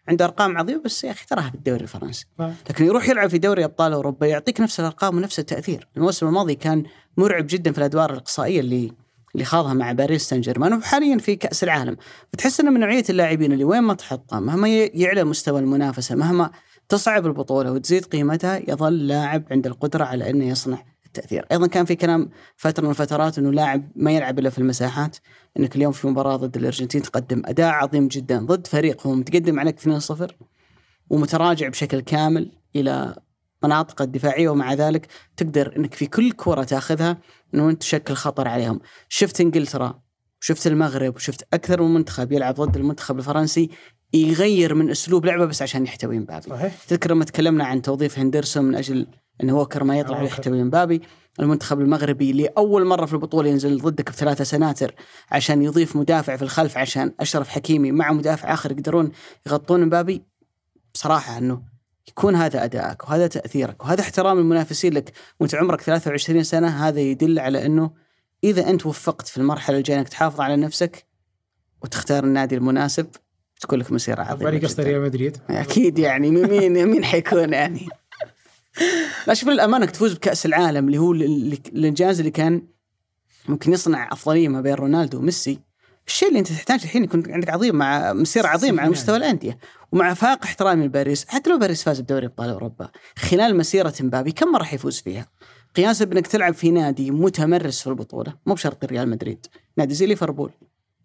عنده 0.09 0.25
أرقام 0.25 0.59
عظيمة 0.59 0.83
بس 0.83 1.05
يا 1.05 1.11
أخي 1.11 1.27
تراها 1.27 1.51
في 1.51 1.55
الدوري 1.55 1.81
الفرنسي. 1.83 2.27
لكن 2.71 2.85
يروح 2.85 3.09
يلعب 3.09 3.31
في 3.31 3.39
دوري 3.39 3.65
أبطال 3.65 3.93
أوروبا 3.93 4.27
يعطيك 4.27 4.61
نفس 4.61 4.81
الأرقام 4.81 5.17
ونفس 5.17 5.39
التأثير. 5.39 5.89
الموسم 5.97 6.27
الماضي 6.27 6.55
كان 6.55 6.85
مرعب 7.17 7.47
جدا 7.49 7.73
في 7.73 7.79
الأدوار 7.79 8.13
الإقصائية 8.13 8.61
اللي 8.61 8.93
اللي 9.35 9.45
خاضها 9.45 9.73
مع 9.75 9.93
باريس 9.93 10.29
سان 10.29 10.41
جيرمان. 10.41 10.73
وحاليا 10.73 11.19
في 11.19 11.37
كأس 11.37 11.65
العالم. 11.65 11.97
فتحس 12.33 12.61
إنه 12.61 12.71
من 12.71 12.81
نوعية 12.81 13.05
اللاعبين 13.11 13.53
اللي 13.53 13.65
وين 13.65 13.83
ما 13.83 13.95
تحطه 13.95 14.41
مهما 14.41 14.69
يعلى 14.69 15.25
مستوى 15.25 15.61
المنافسة 15.61 16.15
مهما 16.15 16.51
تصعب 16.89 17.27
البطولة 17.27 17.73
وتزيد 17.73 18.05
قيمتها 18.05 18.71
يظل 18.71 19.07
لاعب 19.07 19.45
عنده 19.51 19.71
القدرة 19.71 20.05
على 20.05 20.31
إنه 20.31 20.49
يصنع 20.49 20.83
التأثير، 21.19 21.47
أيضا 21.53 21.67
كان 21.67 21.85
في 21.85 21.97
كلام 21.97 22.31
فترة 22.57 22.85
من 22.85 22.91
الفترات 22.91 23.39
إنه 23.39 23.53
لاعب 23.53 23.91
ما 23.97 24.13
يلعب 24.13 24.39
إلا 24.39 24.51
في 24.51 24.59
المساحات، 24.59 25.17
إنك 25.59 25.77
اليوم 25.77 25.93
في 25.93 26.07
مباراة 26.07 26.37
ضد 26.37 26.57
الأرجنتين 26.57 27.03
تقدم 27.03 27.43
أداء 27.45 27.71
عظيم 27.71 28.09
جدا 28.09 28.47
ضد 28.47 28.67
فريق 28.67 29.07
هو 29.07 29.15
متقدم 29.15 29.61
عليك 29.61 29.81
2-0 29.81 30.33
ومتراجع 31.11 31.69
بشكل 31.69 32.01
كامل 32.01 32.53
إلى 32.77 33.17
مناطق 33.65 34.03
الدفاعية 34.03 34.49
ومع 34.49 34.75
ذلك 34.75 35.07
تقدر 35.37 35.77
إنك 35.77 35.95
في 35.95 36.07
كل 36.07 36.33
كرة 36.33 36.63
تأخذها 36.63 37.19
إنه 37.55 37.71
أنت 37.71 37.81
تشكل 37.81 38.15
خطر 38.15 38.49
عليهم، 38.49 38.81
شفت 39.09 39.41
إنجلترا 39.41 40.05
شفت 40.41 40.67
المغرب 40.67 41.17
وشفت 41.17 41.47
أكثر 41.53 41.83
من 41.83 41.95
منتخب 41.95 42.33
يلعب 42.33 42.55
ضد 42.55 42.77
المنتخب 42.77 43.19
الفرنسي 43.19 43.71
يغير 44.15 44.75
من 44.75 44.91
أسلوب 44.91 45.27
لعبه 45.27 45.45
بس 45.45 45.63
عشان 45.63 45.85
يحتوي 45.85 46.19
مبابي. 46.19 46.51
صحيح. 46.51 46.85
تذكر 46.89 47.11
لما 47.11 47.25
تكلمنا 47.25 47.65
عن 47.65 47.83
توظيف 47.83 48.19
هندرسون 48.19 48.65
من 48.65 48.75
أجل 48.75 49.07
إن 49.43 49.51
ووكر 49.51 49.85
ما 49.85 49.99
يطلع 49.99 50.21
آه، 50.21 50.23
يحتوي 50.23 50.63
مبابي 50.63 51.03
المنتخب 51.41 51.81
المغربي 51.81 52.33
لأول 52.33 52.85
مرة 52.85 53.07
في 53.07 53.13
البطولة 53.13 53.51
ينزل 53.51 53.79
ضدك 53.79 54.11
بثلاثة 54.11 54.45
سناتر 54.45 54.95
عشان 55.31 55.63
يضيف 55.63 55.97
مدافع 55.97 56.37
في 56.37 56.43
الخلف 56.43 56.79
عشان 56.79 57.13
أشرف 57.21 57.49
حكيمي 57.49 57.93
مع 57.93 58.13
مدافع 58.13 58.55
آخر 58.55 58.73
يقدرون 58.73 59.11
يغطون 59.47 59.87
مبابي 59.87 60.23
بصراحة 60.95 61.39
إنه 61.39 61.63
يكون 62.09 62.35
هذا 62.35 62.65
أدائك 62.65 63.05
وهذا 63.05 63.27
تأثيرك 63.27 63.85
وهذا 63.85 64.01
احترام 64.01 64.39
المنافسين 64.39 64.93
لك 64.93 65.13
وأنت 65.41 65.55
عمرك 65.55 65.81
23 65.81 66.43
سنة 66.43 66.89
هذا 66.89 67.01
يدل 67.01 67.39
على 67.39 67.67
إنه 67.67 67.91
إذا 68.45 68.71
أنت 68.71 68.87
وفقت 68.87 69.29
في 69.29 69.37
المرحلة 69.39 69.79
الجاية 69.79 69.99
إنك 69.99 70.09
تحافظ 70.09 70.41
على 70.41 70.57
نفسك 70.57 71.05
وتختار 71.83 72.25
النادي 72.25 72.55
المناسب 72.55 73.07
تكون 73.61 73.79
لك 73.79 73.93
مسيرة 73.93 74.23
عظيمة 74.23 74.51
بالي 74.51 74.67
قصد. 74.67 74.81
ريال 74.81 75.03
مدريد. 75.03 75.39
أكيد 75.51 75.99
يعني 75.99 76.31
مين 76.31 76.87
مين 76.89 77.05
حيكون 77.05 77.53
يعني؟ 77.53 77.89
لا 79.27 79.35
شوف 79.35 79.49
للأمانة 79.49 79.87
تفوز 79.87 80.15
بكأس 80.15 80.47
العالم 80.47 80.87
اللي 80.87 80.99
هو 80.99 81.13
ال- 81.13 81.23
ال- 81.23 81.59
الإنجاز 81.73 82.19
اللي 82.19 82.31
كان 82.31 82.63
ممكن 83.49 83.73
يصنع 83.73 84.09
افضليه 84.13 84.49
ما 84.49 84.61
بين 84.61 84.75
رونالدو 84.75 85.19
وميسي. 85.19 85.59
الشيء 86.07 86.29
اللي 86.29 86.39
أنت 86.39 86.49
تحتاج 86.49 86.81
الحين 86.83 87.05
يكون 87.05 87.23
عندك 87.33 87.49
عظيم 87.51 87.75
مع 87.77 88.13
مسيره 88.13 88.47
عظيمه 88.49 88.83
على 88.83 88.91
مستوى 88.91 89.17
الأندية 89.17 89.59
ومع 89.93 90.15
فاق 90.15 90.45
احترامي 90.45 90.85
لباريس. 90.87 91.27
حتى 91.29 91.51
لو 91.51 91.59
باريس 91.59 91.83
فاز 91.83 92.01
بدوري 92.01 92.27
أبطال 92.27 92.51
أوروبا 92.51 92.91
خلال 93.19 93.57
مسيرة 93.57 93.95
مبابي 94.01 94.33
كم 94.33 94.53
مرة 94.53 94.63
حيفوز 94.63 95.01
فيها؟ 95.01 95.27
قياسا 95.77 96.05
بإنك 96.05 96.27
تلعب 96.27 96.55
في 96.55 96.71
نادي 96.71 97.11
متمرس 97.11 97.81
في 97.81 97.87
البطولة 97.87 98.35
مو 98.47 98.55
بشرط 98.55 98.85
ريال 98.85 99.09
مدريد 99.09 99.47
نادي 99.77 99.95
زي 99.95 100.07
ليفربول. 100.07 100.51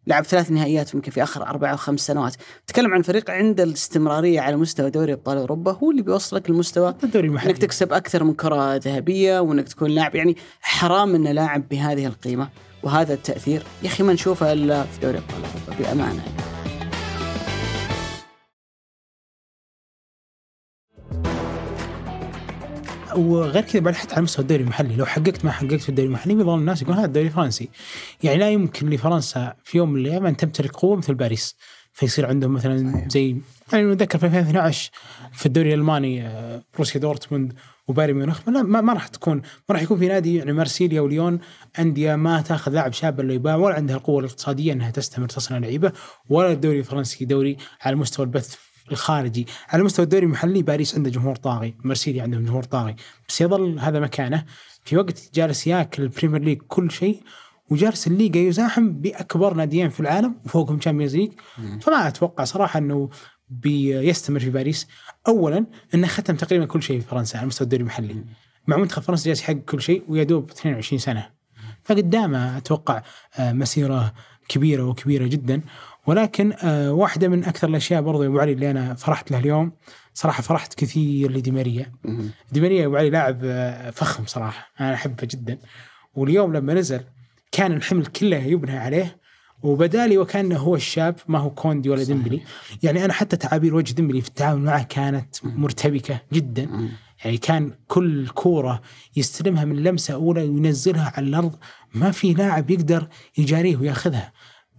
لعب 0.09 0.23
ثلاث 0.23 0.51
نهائيات 0.51 0.93
يمكن 0.93 1.11
في 1.11 1.23
آخر 1.23 1.47
أربع 1.47 1.71
أو 1.71 1.77
خمس 1.77 1.99
سنوات. 1.99 2.35
تتكلم 2.67 2.93
عن 2.93 3.01
فريق 3.01 3.31
عنده 3.31 3.63
الاستمرارية 3.63 4.41
على 4.41 4.55
مستوى 4.55 4.89
دوري 4.89 5.13
أبطال 5.13 5.37
أوروبا 5.37 5.71
هو 5.71 5.91
اللي 5.91 6.01
بيوصلك 6.01 6.49
لمستوى 6.49 6.95
الدوري 7.03 7.27
المحلي. 7.27 7.51
إنك 7.51 7.57
تكسب 7.57 7.93
أكثر 7.93 8.23
من 8.23 8.33
كرة 8.33 8.75
ذهبية 8.75 9.39
وإنك 9.39 9.67
تكون 9.67 9.89
لاعب. 9.89 10.15
يعني 10.15 10.37
حرام 10.61 11.15
إن 11.15 11.27
لاعب 11.27 11.69
بهذه 11.69 12.05
القيمة 12.05 12.49
وهذا 12.83 13.13
التأثير. 13.13 13.63
يا 13.83 13.87
أخي 13.87 14.03
ما 14.03 14.13
نشوفه 14.13 14.53
إلا 14.53 14.83
في 14.83 14.99
دوري 15.01 15.17
أبطال 15.17 15.43
أوروبا 15.43 15.83
بأمانة. 15.83 16.23
وغير 23.19 23.63
كذا 23.63 23.81
بعد 23.81 23.95
حتى 23.95 24.13
على 24.13 24.23
مستوى 24.23 24.43
الدوري 24.43 24.63
المحلي. 24.63 24.95
لو 24.95 25.05
حققت 25.05 25.45
ما 25.45 25.51
حققت 25.51 25.81
في 25.81 25.89
الدوري 25.89 26.07
المحلي 26.07 26.35
بيظل 26.35 26.59
الناس 26.59 26.81
يقول 26.81 26.95
هذا 26.95 27.05
الدوري 27.05 27.27
الفرنسي. 27.27 27.69
يعني 28.23 28.37
لا 28.37 28.49
يمكن 28.49 28.89
لفرنسا 28.89 29.53
في 29.63 29.77
يوم 29.77 29.89
من 29.89 30.01
الأيام 30.01 30.25
أن 30.25 30.37
تمتلك 30.37 30.71
قوة 30.71 30.95
مثل 30.95 31.13
باريس. 31.13 31.55
فيصير 31.93 32.25
عندهم 32.25 32.53
مثلا. 32.53 33.07
زي 33.09 33.37
يعني 33.73 33.85
نتذكر 33.85 34.17
في 34.17 34.25
2012 34.25 34.91
في 35.33 35.45
الدوري 35.45 35.73
الألماني 35.73 36.27
آه، 36.27 36.63
بروسيا 36.73 37.01
دورتموند 37.01 37.53
وبايرن 37.87 38.13
ميونخ. 38.13 38.49
ما, 38.49 38.61
ما 38.61 38.81
ما 38.81 38.93
راح 38.93 39.07
تكون 39.07 39.37
ما 39.37 39.75
راح 39.75 39.81
يكون 39.81 39.99
في 39.99 40.07
نادي 40.07 40.35
يعني 40.35 40.53
مارسيليا 40.53 41.01
وليون 41.01 41.39
أندية 41.79 42.15
ما 42.15 42.41
تأخذ 42.41 42.71
لاعب 42.71 42.93
شاب 42.93 43.19
إلا 43.19 43.33
يباع 43.33 43.55
ولا 43.55 43.75
عندها 43.75 43.95
القوة 43.95 44.19
الاقتصادية 44.19 44.73
إنها 44.73 44.91
تستمر 44.91 45.27
تصنع 45.27 45.57
لعيبة 45.57 45.91
ولا 46.29 46.51
الدوري 46.51 46.79
الفرنسي 46.79 47.25
دوري 47.25 47.57
على 47.81 47.95
مستوى 47.95 48.25
البث 48.25 48.68
الخارجي. 48.91 49.47
على 49.69 49.83
مستوى 49.83 50.03
الدوري 50.03 50.25
المحلي 50.25 50.63
باريس 50.63 50.95
عنده 50.95 51.09
جمهور 51.09 51.35
طاغي 51.35 51.75
مارسيليا 51.83 52.23
عندهم 52.23 52.45
جمهور 52.45 52.63
طاغي. 52.63 52.95
بس 53.29 53.41
يظل 53.41 53.79
هذا 53.79 53.99
مكانه. 53.99 54.45
في 54.85 54.97
وقت 54.97 55.29
جالس 55.33 55.67
ياكل 55.67 56.03
ال 56.03 56.08
Premier 56.08 56.41
League 56.41 56.57
كل 56.67 56.91
شيء 56.91 57.23
وجالس 57.69 58.07
الليغا 58.07 58.37
يزاحم 58.37 58.89
بأكبر 58.91 59.53
ناديين 59.53 59.89
في 59.89 59.99
العالم 59.99 60.35
وفوقهم 60.45 60.77
Champions 60.77 61.15
League 61.15 61.31
فما 61.81 62.07
أتوقع 62.07 62.43
صراحة 62.43 62.77
إنه 62.77 63.09
بيستمر 63.49 64.39
في 64.39 64.49
باريس. 64.49 64.87
اولا 65.27 65.65
إنه 65.93 66.07
ختم 66.07 66.35
تقريبا 66.35 66.65
كل 66.65 66.83
شيء 66.83 66.99
في 66.99 67.07
فرنسا 67.07 67.37
على 67.37 67.47
مستوى 67.47 67.65
الدوري 67.65 67.81
المحلي. 67.81 68.23
مع 68.67 68.77
منتخب 68.77 69.01
فرنسا 69.01 69.25
جالس 69.25 69.41
يحقق 69.41 69.57
كل 69.57 69.81
شيء 69.81 70.03
ويا 70.07 70.23
دوب 70.23 70.51
22 70.51 70.99
سنة. 70.99 71.29
فقدامه 71.83 72.57
أتوقع 72.57 73.01
آه، 73.37 73.53
مسيرة 73.53 74.13
كبيرة 74.47 74.83
وكبيرة 74.83 75.27
جدا. 75.27 75.61
ولكن 76.09 76.53
آه، 76.63 76.93
واحدة 76.93 77.27
من 77.27 77.43
أكثر 77.43 77.67
الأشياء 77.67 78.01
برضو 78.01 78.23
يا 78.23 78.27
أبو 78.27 78.39
علي 78.39 78.51
اللي 78.51 78.71
أنا 78.71 78.93
فرحت 78.93 79.31
له 79.31 79.39
اليوم 79.39 79.71
صراحة 80.13 80.41
فرحت 80.41 80.73
كثير 80.73 81.31
لدي 81.31 81.51
ماريا 81.51 81.91
مهم. 82.03 82.29
دي 82.51 82.61
ماريا 82.61 82.81
يا 82.81 82.85
أبو 82.85 82.95
علي 82.95 83.09
لاعب 83.09 83.39
آه، 83.43 83.89
فخم 83.89 84.25
صراحة 84.25 84.71
أنا 84.79 84.93
أحبه 84.93 85.27
جدا 85.31 85.57
واليوم 86.15 86.53
لما 86.53 86.73
نزل 86.73 87.01
كان 87.51 87.71
الحمل 87.71 88.05
كله 88.05 88.37
يبنى 88.37 88.77
عليه 88.77 89.17
وبدا 89.63 89.96
لي 89.96 90.17
وكأنه 90.17 90.57
هو 90.57 90.75
الشاب 90.75 91.15
ما 91.27 91.39
هو 91.39 91.49
كوندي 91.49 91.89
ولا. 91.89 92.03
ديمبلي 92.03 92.41
يعني 92.83 93.05
أنا 93.05 93.13
حتى 93.13 93.37
تعابير 93.37 93.75
وجه 93.75 93.93
ديمبلي 93.93 94.21
في 94.21 94.27
التعامل 94.27 94.61
معه 94.61 94.83
كانت 94.83 95.35
مرتبكة 95.43 96.21
جدا. 96.33 96.69
يعني 97.25 97.37
كان 97.37 97.71
كل 97.87 98.27
كورة 98.27 98.81
يستلمها 99.15 99.65
من 99.65 99.83
لمسة 99.83 100.13
أولى 100.13 100.41
وينزلها 100.41 101.13
على 101.17 101.27
الأرض 101.27 101.55
ما 101.93 102.11
في 102.11 102.33
لاعب 102.33 102.69
يقدر 102.69 103.07
يجاريه 103.37 103.77
وياخذها 103.77 104.31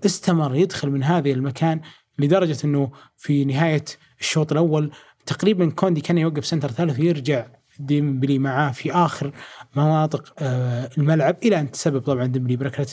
استمر 0.05 0.55
يدخل 0.55 0.90
من 0.90 1.03
هذه 1.03 1.32
المكان 1.32 1.80
لدرجة 2.18 2.57
إنه 2.64 2.90
في 3.16 3.44
نهاية 3.44 3.84
الشوط 4.20 4.53
الأول 4.53 4.92
تقريبا 5.26 5.70
كوندي 5.70 6.01
كان 6.01 6.18
يوقف 6.18 6.46
center 6.47 6.70
ثالث 6.70 7.01
ويرجع 7.01 7.46
ديمبلي 7.80 8.38
معاه 8.38 8.70
في 8.72 8.92
آخر 8.92 9.32
مناطق 9.76 10.32
آه، 10.38 10.90
الملعب 10.98 11.36
إلى 11.42 11.61
أن 11.61 11.70
تسبب 11.70 12.01
طبعا 12.01 12.26
ديمبلي 12.26 12.57
بركلة 12.57 12.86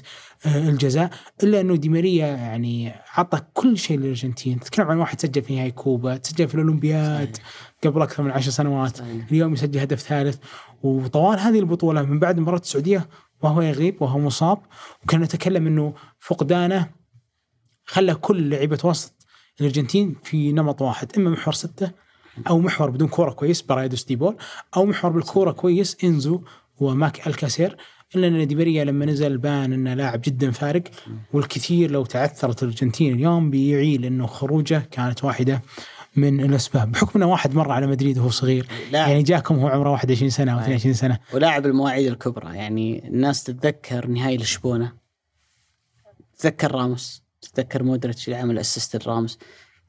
آه، 0.46 0.70
الجزاء 0.70 1.10
إلا 1.44 1.62
إنه 1.62 1.76
دي 1.76 1.90
ماريا 1.90 2.28
يعني 2.28 2.94
عطى 3.14 3.42
كل 3.54 3.78
شيء 3.78 4.00
للأرجنتين. 4.00 4.60
تتكلم 4.60 4.88
عن 4.88 4.98
واحد 4.98 5.22
سجل 5.22 5.42
في 5.42 5.56
نهائي 5.56 5.72
كوبا 5.72 6.20
سجل 6.24 6.48
في 6.48 6.56
الأولمبياد 6.56 7.38
قبل 7.84 8.02
أكثر 8.02 8.24
من 8.24 8.32
عشر 8.32 8.52
سنوات 8.52 8.98
صحيح. 8.98 9.26
اليوم 9.32 9.54
يسجل 9.54 9.80
هدف 9.80 10.00
ثالث. 10.00 10.38
وطوال 10.84 11.40
هذه 11.40 11.60
البطولة 11.60 12.02
من 12.02 12.20
بعد 12.20 12.40
مباراة 12.40 12.60
السعودية 12.60 13.08
وهو 13.42 13.62
يغيب 13.62 14.02
وهو 14.02 14.20
مصاب 14.20 14.60
وكان 15.04 15.22
نتكلم 15.22 15.68
إنه 15.68 15.94
فقدانه 16.20 16.97
خلى 17.88 18.16
كل 18.16 18.50
لعيبة 18.50 18.80
وسط 18.84 19.28
الأرجنتين 19.60 20.16
في 20.24 20.52
نمط 20.52 20.82
واحد 20.82 21.12
إما 21.18 21.30
محور 21.30 21.54
ستة 21.54 21.92
أو 22.50 22.60
محور 22.60 22.90
بدون 22.90 23.08
كورة 23.08 23.32
كويس 23.32 23.62
برايدوس 23.62 24.04
ديبول 24.04 24.38
أو 24.76 24.86
محور 24.86 25.12
بالكورة 25.12 25.52
كويس 25.52 25.98
إنزو 26.04 26.42
وماك 26.80 27.28
أليستر. 27.28 27.78
إلا 28.16 28.28
أن 28.28 28.48
دي 28.48 28.56
ماريا 28.56 28.84
لما 28.84 29.06
نزل 29.06 29.38
بان 29.38 29.74
إنه 29.74 29.94
لاعب 29.94 30.22
جدا 30.22 30.52
فارق 30.52 30.84
والكثير 31.34 31.92
لو 31.92 32.06
تعثرت 32.06 32.64
الأرجنتين 32.64 33.14
اليوم 33.14 33.50
بيقول 33.50 34.06
إنه 34.06 34.28
خروجه 34.28 34.88
كانت 34.92 35.24
واحدة 35.24 35.62
من 36.16 36.42
الأسباب. 36.42 36.92
بحكم 36.92 37.12
إنه 37.16 37.32
واحد 37.32 37.56
مر 37.56 37.72
على 37.72 37.88
مدريد 37.88 38.18
وهو 38.18 38.30
صغير 38.30 38.68
لاعب 38.92 39.10
يعني 39.10 39.24
جاكم 39.24 39.56
هو 39.56 39.68
عمره 39.68 39.90
21 39.90 40.30
سنة 40.30 40.52
أو 40.52 40.58
أي. 40.58 40.62
22 40.62 40.94
سنة. 40.94 41.20
ولاعب 41.34 41.66
المواعيد 41.66 42.08
الكبرى 42.08 42.56
يعني 42.56 43.08
الناس 43.08 43.44
تتذكر 43.44 44.08
نهائي 44.08 44.38
لشبونة. 44.38 44.94
تتذكر 46.38 46.72
راموس. 46.72 47.27
تتذكر 47.42 47.84
مودريتش 47.84 48.28
اللي 48.28 48.40
عمل 48.40 48.60
assist 48.60 49.08
راموس 49.08 49.40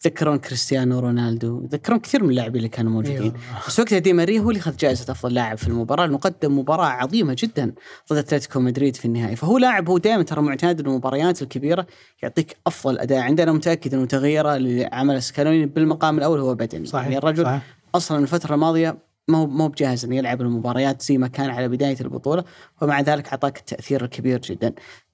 تذكرون 0.01 0.39
كريستيانو 0.39 0.99
رونالدو؟ 0.99 1.67
تذكرون 1.67 1.99
كثير 1.99 2.25
من 2.25 2.31
اللاعبين 2.31 2.57
اللي 2.57 2.69
كانوا 2.69 2.93
موجودين. 2.93 3.23
أيوة. 3.23 3.35
بس 3.67 3.81
وقتها 3.81 3.99
دي 3.99 4.13
ماريا 4.13 4.41
هو 4.41 4.51
اللي 4.51 4.61
اخذ 4.61 4.77
جائزة 4.77 5.13
أفضل 5.13 5.35
لاعب 5.35 5.59
في 5.59 5.69
المباراة. 5.69 6.07
لأنه 6.07 6.19
قدم 6.19 6.59
مباراة 6.59 6.87
عظيمة 6.87 7.37
جدا 7.39 7.73
ضد 8.13 8.19
أتلتيكو 8.19 8.61
مدريد 8.61 8.97
في 8.97 9.05
النهائي. 9.05 9.37
فهو 9.37 9.59
لاعب 9.59 9.89
هو 9.89 9.99
دائما 9.99 10.23
ترى 10.23 10.43
معتاد 10.43 10.81
المباريات 10.81 11.43
الكبيرة 11.43 11.87
يعطيك 12.23 12.57
أفضل 12.67 12.99
أداء. 12.99 13.19
عندنا 13.19 13.53
متأكد 13.53 13.95
إنه 13.95 14.07
تغييره 14.07 14.57
لعمل 14.57 15.23
سكالوني 15.23 15.67
بالمقام 15.67 16.19
الأول 16.19 16.41
هو 16.41 16.55
بدني 16.55 16.87
صحيح 16.87 17.05
يعني 17.05 17.19
الرجل 17.19 17.45
صحيح. 17.45 17.63
أصلا 17.95 18.19
الفترة 18.19 18.55
الماضية 18.55 18.99
ما 19.29 19.39
هو 19.39 19.47
ما 19.47 19.65
هو 19.65 19.69
بجاهز 19.69 20.05
إنه 20.05 20.17
يلعب 20.17 20.41
المباريات 20.41 21.03
زي 21.03 21.19
ما 21.19 21.29
كان 21.29 21.51
على 21.51 21.69
بداية 21.69 21.97
البطولة 22.01 22.45
ومع 22.83 23.01
ذلك 23.01 23.29
أعطاك 23.29 23.59
التأثير 23.59 24.05
الكبير 24.05 24.41
جدا. 24.41 24.73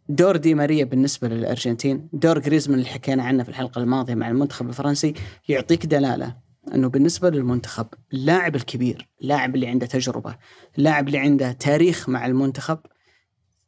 دور 0.09 0.37
دي 0.37 0.55
ماريا 0.55 0.85
بالنسبة 0.85 1.29
للأرجنتين، 1.29 2.09
دور 2.13 2.39
جريزمان 2.39 2.79
اللي 2.79 2.91
حكينا 2.91 3.23
عنه 3.23 3.43
في 3.43 3.49
الحلقة 3.49 3.79
الماضية 3.79 4.15
مع 4.15 4.29
المنتخب 4.29 4.69
الفرنسي 4.69 5.15
يعطيك 5.49 5.87
دلالة 5.87 6.37
إنه 6.75 6.89
بالنسبة 6.89 7.31
للمنتخب 7.31 7.87
اللاعب 8.13 8.57
الكبير، 8.57 9.09
اللاعب 9.23 9.55
اللي 9.55 9.67
عنده 9.67 9.87
تجربة، 9.87 10.37
اللاعب 10.79 11.07
اللي 11.07 11.19
عنده 11.19 11.53
تاريخ 11.53 12.09
مع 12.09 12.27
المنتخب 12.27 12.79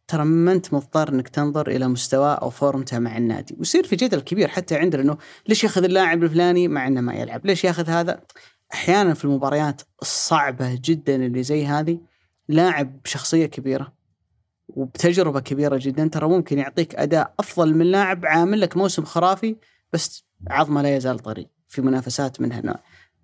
ترى 0.09 0.25
ما 0.25 0.53
أنت 0.53 0.75
مضطر 0.75 1.09
إنك 1.09 1.29
تنظر 1.29 1.69
إلى 1.69 1.89
مستواه 1.89 2.35
أو 2.35 2.51
فورمته 2.51 2.99
مع 2.99 3.17
النادي. 3.17 3.57
ويصير 3.59 3.87
في 3.87 3.97
جدل 3.97 4.21
كبير 4.21 4.49
حتى 4.49 4.77
عندنا 4.77 5.03
إنه 5.03 5.19
ليش 5.49 5.65
ياخذ 5.65 5.85
اللاعب 5.85 6.23
الفلاني 6.23 6.69
مع 6.69 6.87
إنه 6.87 7.01
ما 7.01 7.15
يلعب؟ 7.15 7.47
ليش 7.47 7.65
ياخذ 7.65 7.91
هذا؟ 7.91 8.21
أحيانا 8.73 9.15
في 9.15 9.25
المباريات 9.25 9.83
الصعبة 10.03 10.81
جدا 10.85 11.17
اللي 11.17 11.43
زي 11.43 11.67
هذه 11.67 11.99
لاعب 12.49 13.03
بشخصية 13.03 13.47
كبيرة 13.47 13.96
وبتجربة 14.69 15.41
كبيرة 15.41 15.79
جدا. 15.83 16.09
ترى 16.09 16.29
ممكن 16.29 16.59
يعطيك 16.59 16.95
أداء 16.95 17.35
أفضل 17.39 17.75
من 17.75 17.87
لاعب 17.87 18.27
عامل 18.27 18.61
لك 18.61 18.77
موسم 18.77 19.05
خرافي 19.05 19.57
بس 19.93 20.27
عظمة 20.51 20.83
لا 20.83 20.97
يزال 20.97 21.19
طري 21.19 21.49
في 21.69 21.83
منافسات 21.83 22.41
من 22.41 22.53
هالنوع 22.53 22.77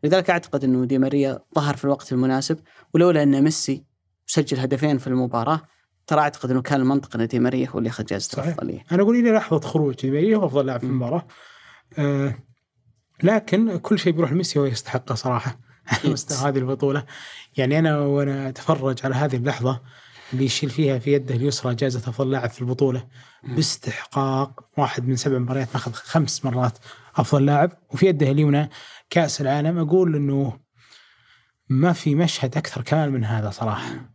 لذلك 0.05 0.31
أعتقد 0.31 0.65
إنه 0.65 0.85
دي 0.85 0.99
ماريا 0.99 1.39
ظهر 1.55 1.77
في 1.77 1.85
الوقت 1.85 2.13
المناسب 2.13 2.59
ولولا 2.95 3.23
إن 3.23 3.45
ميسي 3.45 3.85
سجل 4.27 4.59
هدفين 4.59 4.99
في 4.99 5.07
المباراة 5.07 5.63
ترى 6.07 6.21
أعتقد 6.21 6.51
إنه 6.51 6.63
كان 6.63 6.81
المنطق 6.81 7.17
إن 7.17 7.27
دي 7.27 7.39
ماريا 7.39 7.69
هو 7.69 7.79
اللي 7.79 7.89
اخذ 7.89 8.05
جائزة 8.05 8.43
الأفضلية. 8.43 8.85
أنا 8.93 9.03
أقول 9.03 9.17
إلى 9.17 9.31
لحظه 9.31 9.61
خروج 9.61 9.95
دي 9.95 10.11
ماريا 10.11 10.37
هو 10.37 10.47
أفضل 10.47 10.67
لاعب 10.67 10.81
في 10.81 10.87
المباراة. 10.87 11.27
آه 11.99 12.35
لكن 13.23 13.77
كل 13.77 13.99
شيء 13.99 14.13
بيروح 14.13 14.33
لميسي 14.33 14.59
هو 14.59 14.65
يستحقه 14.65 15.15
صراحة. 15.15 15.59
على 15.87 16.13
مستوى 16.13 16.49
هذه 16.51 16.59
البطولة. 16.59 17.05
يعني 17.57 17.79
أنا 17.79 17.99
وأنا 17.99 18.49
أتفرج 18.49 18.99
على 19.05 19.15
هذه 19.15 19.37
اللحظة 19.37 19.81
اللي 20.33 20.45
يشيل 20.45 20.71
فيها 20.71 20.99
في 20.99 21.13
يده 21.13 21.35
اليسرى 21.35 21.75
جائزة 21.75 21.99
أفضل 22.11 22.31
لاعب 22.31 22.51
في 22.51 22.61
البطولة. 22.61 23.07
باستحقاق 23.45 24.65
واحد 24.77 25.09
من 25.09 25.17
سبع 25.17 25.39
مباريات 25.39 25.69
ماخذ 25.75 25.93
خمس 25.93 26.45
مرات 26.45 26.79
أفضل 27.17 27.47
لاعب. 27.47 27.73
وفي 27.91 28.07
يده 28.07 28.31
اليمنى 28.31 28.71
كأس 29.11 29.41
العالم. 29.41 29.79
أقول 29.79 30.17
أنه 30.17 30.59
ما 31.69 31.93
في 31.93 32.15
مشهد 32.15 32.57
أكثر 32.57 32.83
كمال 32.83 33.13
من 33.13 33.25
هذا 33.25 33.51
صراحة. 33.51 34.12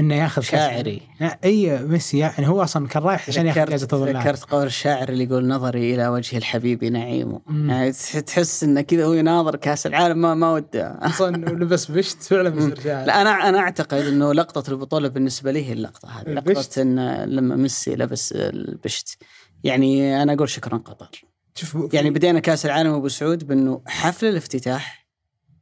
إنه 0.00 0.14
ياخذ 0.14 0.42
شاعري. 0.42 1.02
أي 1.44 1.82
ميسي 1.82 2.18
يعني 2.18 2.48
هو 2.48 2.62
أصلا 2.62 2.88
كان 2.88 3.02
رايح 3.02 3.28
عشان 3.28 3.46
ياخذ 3.46 3.64
جائزة 3.64 3.86
افضل 3.86 4.12
لاعب 4.12 4.26
ذكرت 4.26 4.44
قول 4.44 4.66
الشاعر 4.66 5.08
اللي 5.08 5.24
يقول 5.24 5.48
نظري 5.48 5.94
إلى 5.94 6.08
وجه 6.08 6.36
الحبيب 6.36 6.84
نعيم. 6.84 7.38
يعني 7.48 7.92
تحس 8.26 8.64
إنه 8.64 8.80
كذا 8.80 9.04
هو 9.04 9.12
يناظر 9.12 9.56
كأس 9.56 9.86
العالم 9.86 10.18
ما 10.18 10.34
ما 10.34 10.52
وده. 10.52 10.98
أصلا 11.02 11.36
لبس 11.62 11.90
بشت 11.90 12.22
فعلا 12.22 12.48
بيصير 12.48 12.80
شاعر. 12.80 13.06
لا 13.06 13.22
أنا 13.22 13.30
أنا 13.30 13.58
أعتقد 13.58 13.98
إنه 13.98 14.32
لقطة 14.32 14.70
البطولة 14.70 15.08
بالنسبة 15.08 15.52
لي 15.52 15.66
هي 15.68 15.72
اللقطة 15.72 16.08
هذه. 16.08 16.30
لقطة 16.32 16.82
انه 16.82 17.24
لما 17.24 17.56
ميسي 17.56 17.96
لبس 17.96 18.32
البشت. 18.36 19.18
يعني 19.64 20.22
أنا 20.22 20.32
أقول 20.32 20.48
شكرا 20.48 20.76
قطر. 20.76 21.24
شوف 21.54 21.94
يعني 21.94 22.10
بدينا 22.10 22.40
كأس 22.40 22.66
العالم 22.66 22.94
أبو 22.94 23.08
سعود 23.08 23.46
بأنه 23.46 23.82
حفل 23.86 24.26
الافتتاح 24.26 25.06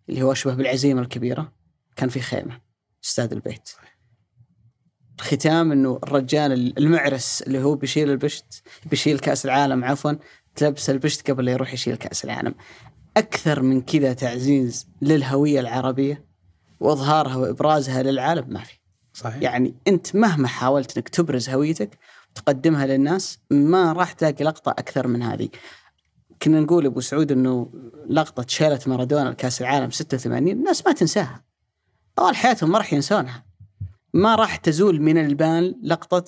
اللي 0.09 0.23
هو 0.23 0.33
أشبه 0.33 0.55
بالعزيمة 0.55 1.03
الكبيرة 1.03 1.53
كان 1.97 2.09
في 2.09 2.21
خيمة 2.21 2.61
استاد 3.05 3.33
البيت. 3.33 3.71
ختام 5.21 5.73
إنه 5.73 5.99
الرجال 6.03 6.79
المعرس 6.79 7.43
اللي 7.43 7.63
هو 7.63 7.75
بيشيل 7.75 8.11
البشت 8.11 8.63
بيشيل 8.87 9.19
كأس 9.19 9.45
العالم 9.45 9.85
عفوا 9.85 10.13
تلبس 10.57 10.91
البشت 10.91 11.31
قبل 11.31 11.45
لا 11.45 11.53
يروح 11.53 11.75
يشيل 11.75 11.97
كأس 11.97 12.25
العالم. 12.25 12.55
أكثر 13.17 13.63
من 13.63 13.81
كذا 13.81 14.13
تعزيز 14.13 14.89
للهوية 15.03 15.61
العربية 15.61 16.25
وإظهارها 16.81 17.37
وإبرازها 17.37 18.03
للعالم 18.03 18.45
ما 18.49 18.61
في. 18.61 18.79
صحيح. 19.13 19.43
يعني 19.43 19.75
أنت 19.89 20.17
مهما 20.17 20.49
حاولت 20.49 20.97
إنك 20.97 21.09
تبرز 21.09 21.51
هويتك 21.51 21.99
وتقدمها 22.31 22.87
للناس 22.87 23.39
ما 23.51 23.93
راح 23.93 24.13
تلاقي 24.13 24.45
لقطة 24.45 24.71
أكثر 24.71 25.07
من 25.07 25.23
هذه. 25.23 25.49
كنا 26.43 26.61
نقول 26.61 26.87
أبو 26.87 27.01
سعود 27.01 27.33
إنه 27.33 27.73
لقطة 28.09 28.45
شيله 28.49 28.81
مارادونا 28.87 29.29
لكأس 29.29 29.61
العالم 29.61 29.91
86 29.91 30.49
الناس 30.49 30.87
ما 30.87 30.93
تنساها. 30.93 31.45
طوال 32.17 32.37
حياتهم 32.37 32.71
ما 32.71 32.79
راح 32.79 32.93
ينسونها. 32.93 33.45
ما 34.15 34.35
راح 34.35 34.57
تزول 34.57 35.01
من 35.03 35.19
البال 35.19 35.79
لقطة 35.83 36.25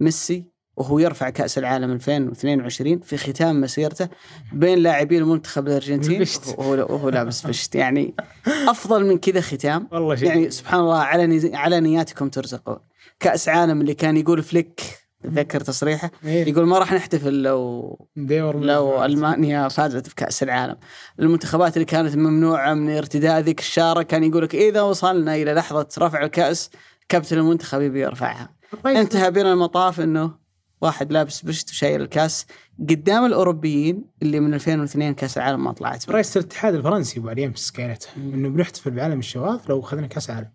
ميسي 0.00 0.52
وهو 0.76 0.98
يرفع 0.98 1.30
كأس 1.30 1.58
العالم 1.58 1.92
2022 1.92 3.00
في 3.00 3.16
ختام 3.16 3.60
مسيرته 3.60 4.08
بين 4.52 4.78
لاعبي 4.78 5.18
المنتخب 5.18 5.68
الأرجنتين 5.68 6.26
وهو, 6.58 6.72
وهو 6.72 7.08
لابس 7.08 7.46
بشت 7.46 7.74
يعني 7.74 8.14
أفضل 8.46 9.06
من 9.06 9.18
كذا 9.18 9.40
ختام. 9.40 9.88
والله 9.92 10.14
شيء. 10.14 10.28
يعني 10.28 10.50
سبحان 10.50 10.80
الله 10.80 10.98
على 10.98 11.50
على 11.54 11.80
نياتكم 11.80 12.28
ترزقون. 12.28 12.78
كأس 13.20 13.48
عالم 13.48 13.80
اللي 13.80 13.94
كان 13.94 14.16
يقول 14.16 14.42
فليك 14.42 14.80
تذكر 15.22 15.60
تصريحه؟ 15.60 16.10
إيه. 16.24 16.48
يقول 16.48 16.66
ما 16.66 16.78
راح 16.78 16.92
نحتفل 16.92 17.42
لو 17.42 18.08
لو 18.16 19.04
ألمانيا 19.04 19.68
فازت 19.68 20.06
في 20.08 20.14
كاس 20.14 20.42
العالم. 20.42 20.76
المنتخبات 21.20 21.76
اللي 21.76 21.84
كانت 21.84 22.16
ممنوعة 22.16 22.74
من 22.74 22.96
ارتداء 22.96 23.40
ذيك 23.40 23.60
الشارة 23.60 24.02
كان 24.02 24.24
يقول 24.24 24.42
لك 24.42 24.54
إذا 24.54 24.82
وصلنا 24.82 25.34
إلى 25.34 25.52
لحظة 25.52 25.88
رفع 25.98 26.24
الكأس 26.24 26.70
كابتن 27.08 27.38
المنتخب 27.38 27.80
يبي 27.80 28.00
يرفعها. 28.00 28.54
طيب. 28.84 28.96
انتهى 28.96 29.30
بنا 29.30 29.52
المطاف 29.52 30.00
إنه 30.00 30.42
واحد 30.80 31.12
لابس 31.12 31.42
بشت 31.42 31.70
وشايل 31.70 32.00
الكاس. 32.00 32.46
قدام 32.80 33.24
الأوروبيين 33.24 34.04
اللي 34.22 34.40
من 34.40 34.54
2002 34.54 35.14
كاس 35.14 35.38
العالم 35.38 35.64
ما 35.64 35.72
طلعت. 35.72 36.10
رئيس 36.10 36.36
الاتحاد 36.36 36.74
الفرنسي 36.74 37.20
ابو 37.20 37.28
علي 37.28 37.46
امس 37.46 37.70
قالت 37.70 38.08
إنه 38.16 38.48
بنحتفل 38.48 38.90
بعالم 38.90 39.18
الشواذ 39.18 39.60
لو 39.68 39.80
أخذنا 39.80 40.06
كاس 40.06 40.30
عالم. 40.30 40.50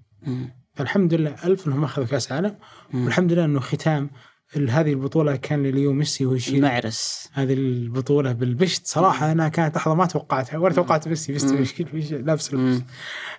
فالحمد 0.73 1.13
لله 1.13 1.35
ألف 1.45 1.67
إنهم 1.67 1.83
أخذوا 1.83 2.07
كاس 2.07 2.31
عالم. 2.31 2.57
والحمد 2.93 3.33
لله 3.33 3.45
إنه 3.45 3.59
ختام 3.59 4.09
هذه 4.55 4.93
البطولة 4.93 5.35
كان 5.35 5.63
لليو 5.63 5.93
ميسي 5.93 6.25
ويشيل 6.25 6.55
المعرس. 6.55 7.29
هذه 7.33 7.53
البطولة 7.53 8.31
بالبشت. 8.31 8.87
صراحة 8.87 9.31
أنا 9.31 9.47
كانت 9.47 9.75
لحظة 9.75 9.95
ما 9.95 10.05
توقعتها 10.05 10.57
ولا 10.57 10.73
توقعت 10.73 11.07
ميسي. 11.07 11.31
ميسي 11.31 12.15
لابس 12.15 12.53
البشت 12.53 12.83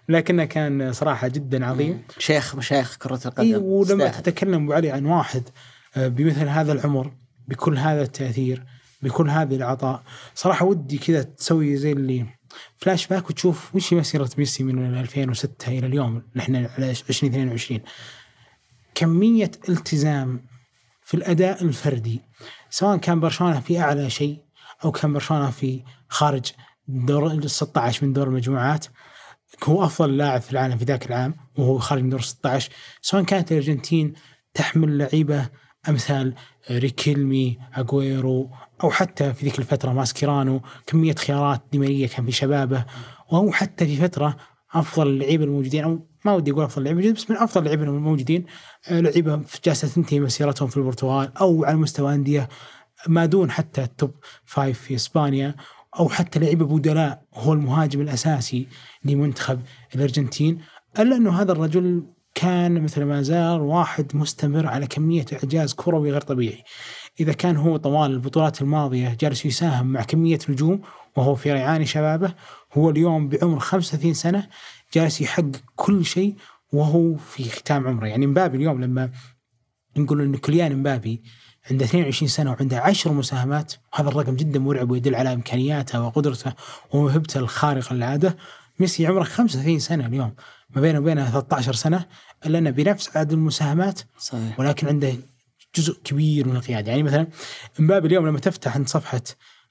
لكنه 0.09 0.45
كان 0.45 0.93
صراحة 0.93 1.29
جدا 1.29 1.67
عظيم. 1.67 2.03
شيخ 2.19 2.57
مشايخ 2.57 2.97
كرة 2.97 3.21
القدم. 3.27 3.43
إيه 3.43 3.57
ولما 3.57 4.09
تتكلم 4.09 4.63
ابو 4.63 4.73
علي 4.73 4.91
عن 4.91 5.07
واحد 5.07 5.43
آه، 5.97 6.09
بمثل 6.09 6.49
هذا 6.49 6.73
العمر 6.73 7.13
بكل 7.49 7.79
هذا 7.79 8.03
التأثير 8.03 8.65
بكل 9.03 9.31
هذه 9.31 9.57
العطاء 9.57 10.03
صراحة 10.35 10.67
ودك 10.67 10.99
كذا 10.99 11.23
تسوي 11.23 11.77
زي 11.77 11.93
اللي 11.93 12.27
فلاش 12.77 13.07
باك 13.07 13.31
وتشوف 13.31 13.75
وش 13.75 13.93
مسيرة 13.93 14.31
ميسي 14.39 14.65
من 14.65 14.95
2006 14.95 15.79
إلى 15.79 15.87
اليوم 15.87 16.23
نحن 16.37 16.57
على 16.57 16.91
2022 16.91 17.81
كمية 18.95 19.51
التزام 19.69 20.41
في 21.09 21.15
الأداء 21.15 21.63
الفردي 21.63 22.21
سواء 22.71 22.97
كان 22.97 23.21
برشلونة 23.21 23.61
في 23.61 23.81
أعلى 23.81 24.11
شيء 24.11 24.39
أو 24.85 24.93
كان 24.93 25.13
برشلونة 25.13 25.51
في 25.51 25.83
خارج 26.09 26.53
دور 26.89 27.27
ال 27.27 27.51
16 27.51 28.07
من 28.07 28.13
دور 28.13 28.29
المجموعات 28.29 28.87
هو 29.65 29.85
أفضل 29.85 30.17
لاعب 30.17 30.41
في 30.41 30.53
العالم 30.53 30.79
في 30.79 30.85
ذاك 30.85 31.07
العام 31.07 31.35
وهو 31.59 31.79
خارج 31.79 32.03
من 32.03 32.11
دور 32.11 32.21
16 32.21 32.73
سواء 33.03 33.23
كانت 33.23 33.53
الأرجنتين 33.53 34.13
تحمل 34.55 34.99
لعيبة 34.99 35.49
أمثال 35.89 36.35
ريكيلمي 36.71 37.59
أغويرو 37.79 38.51
أو 38.85 38.91
حتى 38.91 39.35
في 39.35 39.45
ذيك 39.45 39.59
الفترة 39.59 39.93
ماسكيرانو 39.93 40.61
كمية 40.87 41.15
خيارات 41.15 41.63
ديماريا 41.73 42.07
كان 42.07 42.27
في 42.27 42.33
شبابه 42.33 42.85
وهو 43.33 43.53
حتى 43.53 43.87
في 43.87 43.97
فترة 43.97 44.37
أفضل 44.75 45.07
اللعيبة 45.07 45.45
الموجودين 45.45 45.85
أو 45.85 46.07
ما 46.25 46.33
ودي 46.33 46.51
أقول 46.51 46.65
أفضل 46.65 46.85
لعيبه 46.85 47.13
بس 47.13 47.31
من 47.31 47.37
أفضل 47.37 47.61
اللعيبة 47.61 47.83
الموجودين 47.83 48.45
آه، 48.89 49.01
لعيبه 49.01 49.41
جالسه 49.65 49.89
تنتهي 49.89 50.21
مسيرتهم 50.21 50.69
في 50.69 50.77
البرتغال 50.77 51.33
أو 51.41 51.65
على 51.65 51.77
مستوى 51.77 52.15
أندية 52.15 52.49
ما 53.07 53.27
دون 53.27 53.51
حتى 53.51 53.83
ال 53.83 53.91
top 53.91 54.15
five 54.45 54.81
في 54.81 54.95
إسبانيا 54.95 55.55
أو 55.99 56.09
حتى 56.09 56.39
لعيبة 56.39 56.67
بدلاء 56.67 57.23
هو 57.35 57.53
المهاجم 57.53 58.01
الأساسي 58.01 58.67
لمنتخب 59.05 59.61
الأرجنتين 59.95 60.59
إلا 60.99 61.17
أنه 61.17 61.41
هذا 61.41 61.53
الرجل 61.53 62.03
كان 62.35 62.83
مثل 62.83 63.05
ما 63.05 63.23
زال 63.23 63.61
واحد 63.61 64.17
مستمر 64.17 64.67
على 64.67 64.87
كمية 64.87 65.25
إعجاز 65.33 65.75
كروي 65.75 66.13
غير 66.13 66.21
طبيعي. 66.21 66.65
إذا 67.21 67.33
كان 67.33 67.57
هو 67.57 67.77
طوال 67.77 68.11
البطولات 68.11 68.63
الماضية 68.63 69.17
جالس 69.21 69.47
يساهم 69.47 69.87
مع 69.87 70.03
كمية 70.03 70.39
نجوم 70.49 70.81
وهو 71.19 71.35
في 71.35 71.53
ريعان 71.53 71.85
شبابه 71.85 72.35
هو 72.75 72.91
اليوم 72.91 73.29
بعمر 73.29 73.59
35 73.59 74.15
سنة 74.15 74.49
جالس 74.95 75.21
يحقق 75.21 75.63
كل 75.77 76.05
شيء 76.05 76.35
وهو 76.73 77.17
في 77.17 77.51
ختام 77.51 77.87
عمره 77.87 78.07
يعني 78.07 78.27
مبابي 78.27 78.57
اليوم 78.57 78.81
لما 78.85 79.11
نقول 79.97 80.23
إن 80.23 80.37
كليان 80.37 80.77
مبابي 80.77 81.23
عنده 81.71 81.85
22 81.85 82.29
سنة 82.29 82.51
وعنده 82.51 82.81
10 82.81 83.13
مساهمات 83.13 83.75
هذا 83.95 84.09
الرقم 84.09 84.37
جدا 84.37 84.59
مرعب 84.59 84.91
ويدل 84.91 85.15
على 85.15 85.33
إمكانياته 85.33 86.03
وقدرته 86.03 86.53
وموهبته 86.93 87.41
الخارقة 87.41 87.95
للعادة 87.95 88.37
ميسي 88.81 89.07
عمره 89.07 89.25
35 89.25 89.79
سنة 89.79 90.07
اليوم 90.07 90.35
ما 90.71 90.81
بينه 90.81 90.99
وبينه 90.99 91.31
13 91.31 91.73
سنة 91.73 92.05
إلا 92.47 92.59
إنه 92.59 92.71
بنفس 92.71 93.17
عدد 93.17 93.33
المساهمات 93.33 94.01
صحيح. 94.19 94.61
ولكن 94.61 94.89
عنده 94.89 95.13
جزء 95.77 95.99
كبير 96.05 96.49
من 96.49 96.57
القيادة 96.57 96.91
يعني 96.91 97.03
مثلا 97.03 97.27
مبابي 97.79 98.09
اليوم 98.09 98.27
لما 98.27 98.39
تفتح 98.39 98.77
عند 98.77 98.89
صفحة 98.89 99.23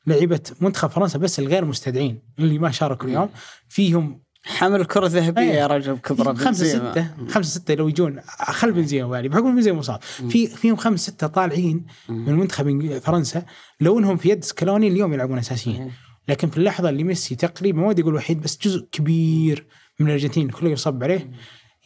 لعيبة 0.07 0.39
منتخب 0.61 0.89
فرنسا 0.89 1.19
بس 1.19 1.39
الغير 1.39 1.65
مستدعين 1.65 2.21
اللي 2.39 2.59
ما 2.59 2.71
شاركوا 2.71 3.07
اليوم. 3.07 3.29
فيهم 3.69 4.21
حمل 4.45 4.81
الكرة 4.81 5.05
الذهبية 5.05 5.41
يا 5.41 5.51
إيه. 5.51 5.65
رجل 5.65 5.93
بكبره 5.95 6.33
خمسة 6.33 6.65
ستة 6.65 7.07
خمسة 7.29 7.49
ستة 7.59 7.73
لو 7.73 7.87
يجون 7.87 8.21
خل 8.39 8.71
بنزيما 8.71 9.07
والي 9.07 9.29
بحكم 9.29 9.55
بنزيما 9.55 9.77
مصاب 9.79 10.01
في 10.01 10.47
فيهم 10.47 10.75
خمسة 10.75 11.11
ستة 11.11 11.27
طالعين 11.27 11.85
من 12.09 12.33
منتخب 12.33 12.99
فرنسا. 12.99 13.45
لو 13.81 13.99
إنهم 13.99 14.17
في 14.17 14.29
يد 14.29 14.43
سكالوني 14.43 14.87
اليوم 14.87 15.13
يلعبون 15.13 15.37
أساسيين. 15.37 15.91
لكن 16.27 16.49
في 16.49 16.57
اللحظة 16.57 16.89
اللي 16.89 17.03
ميسي 17.03 17.35
تقريبا 17.35 17.81
ما 17.81 17.87
ودي 17.87 18.01
أقول 18.01 18.15
وحيد 18.15 18.41
بس 18.41 18.57
جزء 18.61 18.87
كبير 18.91 19.67
من 19.99 20.07
الأرجنتين 20.07 20.49
كله 20.49 20.69
يصب 20.69 21.03
عليه. 21.03 21.31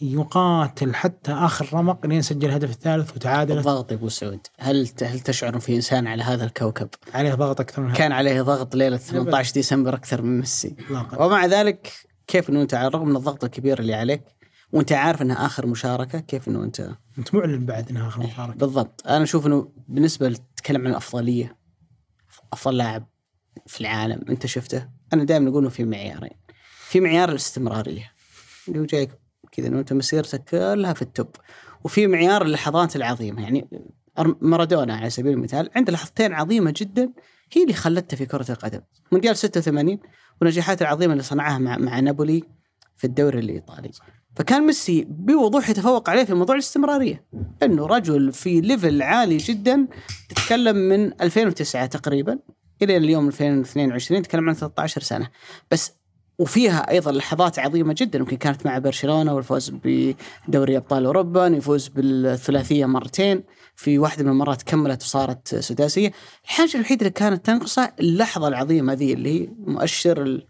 يقاتل 0.01 0.95
حتى 0.95 1.31
آخر 1.31 1.73
رمق 1.73 2.05
لين 2.05 2.21
سجل 2.21 2.49
الهدف 2.49 2.69
الثالث 2.69 3.15
وتعادل. 3.15 3.57
الضغط 3.57 3.91
يا 3.91 3.95
أبو 3.95 4.09
سعود. 4.09 4.47
هل 4.59 4.89
هل 5.01 5.19
تشعر 5.19 5.59
في 5.59 5.75
إنسان 5.75 6.07
على 6.07 6.23
هذا 6.23 6.45
الكوكب؟ 6.45 6.89
عليه 7.13 7.33
ضغط 7.33 7.61
أكثر 7.61 7.81
من 7.81 7.87
هذا. 7.87 7.97
كان 7.97 8.11
عليه 8.11 8.41
ضغط 8.41 8.75
ليلة 8.75 8.97
18 8.97 9.53
ديسمبر 9.53 9.95
أكثر 9.95 10.21
من 10.21 10.39
ميسي. 10.39 10.75
ومع 11.17 11.45
ذلك 11.45 11.91
كيف 12.27 12.49
إنه 12.49 12.61
أنت 12.61 12.73
على 12.73 12.87
الرغم 12.87 13.09
من 13.09 13.15
الضغط 13.15 13.43
الكبير 13.43 13.79
اللي 13.79 13.93
عليك 13.93 14.23
وأنت 14.71 14.91
عارف 14.91 15.21
إنها 15.21 15.45
آخر 15.45 15.67
مشاركة 15.67 16.19
كيف 16.19 16.47
إنه 16.47 16.63
أنت؟ 16.63 16.89
أنت 17.17 17.35
معلن 17.35 17.65
بعد 17.65 17.89
إنها 17.89 18.07
آخر 18.07 18.19
مشاركة. 18.19 18.57
بالضبط. 18.57 19.07
أنا 19.07 19.23
أشوف 19.23 19.47
إنه 19.47 19.71
بالنسبة 19.87 20.29
تتكلم 20.29 20.81
عن 20.81 20.91
الأفضلية 20.91 21.57
أفضل 22.53 22.77
لاعب 22.77 23.07
في 23.67 23.81
العالم 23.81 24.21
أنت 24.29 24.45
شفته؟ 24.45 24.89
أنا 25.13 25.23
دائما 25.23 25.49
أقول 25.49 25.61
إنه 25.61 25.69
في 25.69 25.83
معيارين. 25.85 26.37
في 26.87 26.99
معيار 26.99 27.29
الاستمرارية 27.29 28.11
اللي 28.67 28.79
هو 28.79 28.85
جايك 28.85 29.20
كذا 29.51 29.67
إنه 29.67 29.79
أنت 29.79 29.93
مسيرتك 29.93 30.43
كلها 30.43 30.93
في 30.93 31.01
التوب. 31.01 31.27
وفي 31.83 32.07
معيار 32.07 32.41
اللحظات 32.41 32.95
العظيمة. 32.95 33.41
يعني 33.41 33.69
مارادونا 34.41 34.95
على 34.95 35.09
سبيل 35.09 35.33
المثال 35.33 35.69
عنده 35.75 35.93
لحظتين 35.93 36.33
عظيمة 36.33 36.73
جدا 36.77 37.13
هي 37.53 37.63
اللي 37.63 37.73
خلته 37.73 38.17
في 38.17 38.25
كرة 38.25 38.51
القدم. 38.51 38.81
مونديال 39.11 39.37
86 39.37 39.99
والنجاحات 40.41 40.81
العظيمة 40.81 41.13
اللي 41.13 41.23
صنعها 41.23 41.57
مع 41.57 41.77
مع 41.77 41.99
نابولي 41.99 42.43
في 42.95 43.07
الدوري 43.07 43.39
الإيطالي. 43.39 43.91
فكان 44.35 44.63
ميسي 44.65 45.05
بوضوح 45.09 45.69
يتفوق 45.69 46.09
عليه 46.09 46.23
في 46.23 46.33
موضوع 46.33 46.55
الاستمرارية. 46.55 47.25
إنه 47.63 47.85
رجل 47.85 48.33
في 48.33 48.61
ليفل 48.61 49.01
عالي 49.01 49.37
جدا 49.37 49.87
تتكلم 50.29 50.75
من 50.75 51.21
2009 51.21 51.85
تقريبا 51.85 52.39
إلى 52.81 52.97
اليوم 52.97 53.27
2022 53.27 54.21
تتكلم 54.21 54.49
عن 54.49 54.55
13 54.55 55.01
سنة. 55.01 55.29
بس 55.71 55.93
وفيها 56.41 56.91
أيضا 56.91 57.11
لحظات 57.11 57.59
عظيمة 57.59 57.95
جدا 57.97 58.19
يمكن 58.19 58.37
كانت 58.37 58.65
مع 58.65 58.77
برشلونة 58.77 59.33
والفوز 59.33 59.69
بدوري 59.69 60.77
أبطال 60.77 61.05
أوروبا 61.05 61.47
يفوز 61.47 61.87
بالثلاثية 61.87 62.85
مرتين 62.85 63.43
في 63.75 63.99
واحدة 63.99 64.23
من 64.23 64.29
المرات 64.29 64.61
كملت 64.63 65.03
وصارت 65.03 65.55
سداسية. 65.55 66.11
الحاجة 66.43 66.75
الوحيدة 66.75 67.01
اللي 67.01 67.09
كانت 67.09 67.45
تنقصه 67.45 67.93
اللحظة 67.99 68.47
العظيمة 68.47 68.93
ذي 68.93 69.13
اللي 69.13 69.41
هي 69.41 69.49
مؤشر 69.57 70.45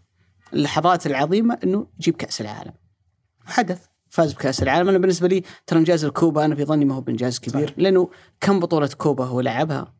اللحظات 0.52 1.06
العظيمة 1.06 1.58
إنه 1.64 1.86
يجيب 2.00 2.16
كأس 2.16 2.40
العالم. 2.40 2.72
حدث. 3.44 3.84
فاز 4.08 4.32
بكأس 4.32 4.62
العالم. 4.62 4.88
أنا 4.88 4.98
بالنسبة 4.98 5.28
لي 5.28 5.42
ترى 5.66 5.78
إنجاز 5.78 6.04
الكوبا 6.04 6.44
أنا 6.44 6.54
في 6.54 6.64
ظني 6.64 6.84
ما 6.84 6.94
هو 6.94 7.00
بإنجاز 7.00 7.38
كبير 7.38 7.68
صح. 7.68 7.74
لأنه 7.76 8.10
كم 8.40 8.60
بطولة 8.60 8.90
كوبا 8.98 9.24
هو 9.24 9.40
لعبها 9.40 9.94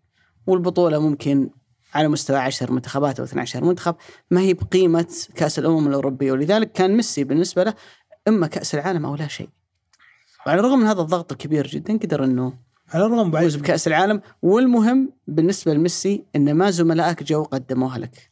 والبطولة 0.46 0.98
ممكن 0.98 1.50
على 1.94 2.08
مستوى 2.08 2.36
10 2.36 2.72
منتخبات 2.72 3.18
أو 3.18 3.24
12 3.24 3.64
منتخب 3.64 3.94
ما 4.30 4.40
هي 4.40 4.54
بقيمة 4.54 5.14
كأس 5.34 5.58
الأمم 5.58 5.88
الأوروبية. 5.88 6.32
ولذلك 6.32 6.72
كان 6.72 6.96
ميسي 6.96 7.24
بالنسبة 7.24 7.64
له 7.64 7.74
إما 8.28 8.46
كأس 8.46 8.74
العالم 8.74 9.06
أو 9.06 9.16
لا 9.16 9.28
شيء. 9.28 9.48
وعلى 10.46 10.60
الرغم 10.60 10.78
من 10.78 10.86
هذا 10.86 11.00
الضغط 11.00 11.32
الكبير 11.32 11.66
جدا 11.66 11.98
قدر 11.98 12.24
إنه 12.24 12.54
على 12.94 13.06
الرغم 13.06 13.30
بعد 13.30 13.46
بكأس 13.46 13.88
العالم. 13.88 14.20
والمهم 14.42 15.12
بالنسبة 15.26 15.74
لميسي 15.74 16.24
إن 16.36 16.54
ما 16.54 16.70
زملائك 16.70 17.22
جو 17.22 17.42
قدموها 17.42 17.98
لك. 17.98 18.30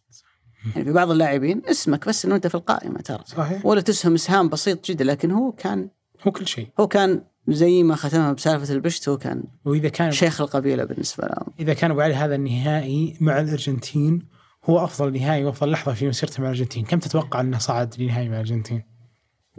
يعني 0.74 0.84
في 0.84 0.92
بعض 0.92 1.10
اللاعبين 1.10 1.62
اسمك 1.70 2.08
بس 2.08 2.24
إنه 2.24 2.34
أنت 2.34 2.46
في 2.46 2.54
القائمة 2.54 3.00
ترى. 3.00 3.22
صحيح. 3.26 3.66
ولا 3.66 3.80
تسهم 3.80 4.14
إسهام 4.14 4.48
بسيط 4.48 4.84
جدا 4.84 5.04
لكن 5.04 5.30
هو 5.30 5.52
كان 5.52 5.88
هو 6.26 6.30
كل 6.30 6.46
شيء. 6.46 6.68
هو 6.80 6.88
كان 6.88 7.22
زي 7.50 7.82
ما 7.82 7.94
ختمها 7.94 8.32
بسالفة 8.32 8.74
البشت 8.74 9.08
هو 9.08 9.18
كان 9.18 9.42
وإذا 9.64 9.88
كان 9.88 10.10
شيخ 10.10 10.40
القبيلة 10.40 10.84
بالنسبة 10.84 11.26
لهم. 11.26 11.54
إذا 11.60 11.74
كان 11.74 11.90
أبو 11.90 12.00
علي 12.00 12.14
هذا 12.14 12.34
النهائي 12.34 13.16
مع 13.20 13.40
الأرجنتين 13.40 14.28
هو 14.64 14.84
أفضل 14.84 15.12
نهائي 15.12 15.44
وأفضل 15.44 15.70
لحظة 15.70 15.94
في 15.94 16.08
مسيرته 16.08 16.42
مع 16.42 16.48
الأرجنتين، 16.48 16.84
كم 16.84 16.98
تتوقع 16.98 17.40
أنه 17.40 17.58
صعد 17.58 17.94
لنهائي 17.98 18.28
مع 18.28 18.34
الأرجنتين؟ 18.34 18.82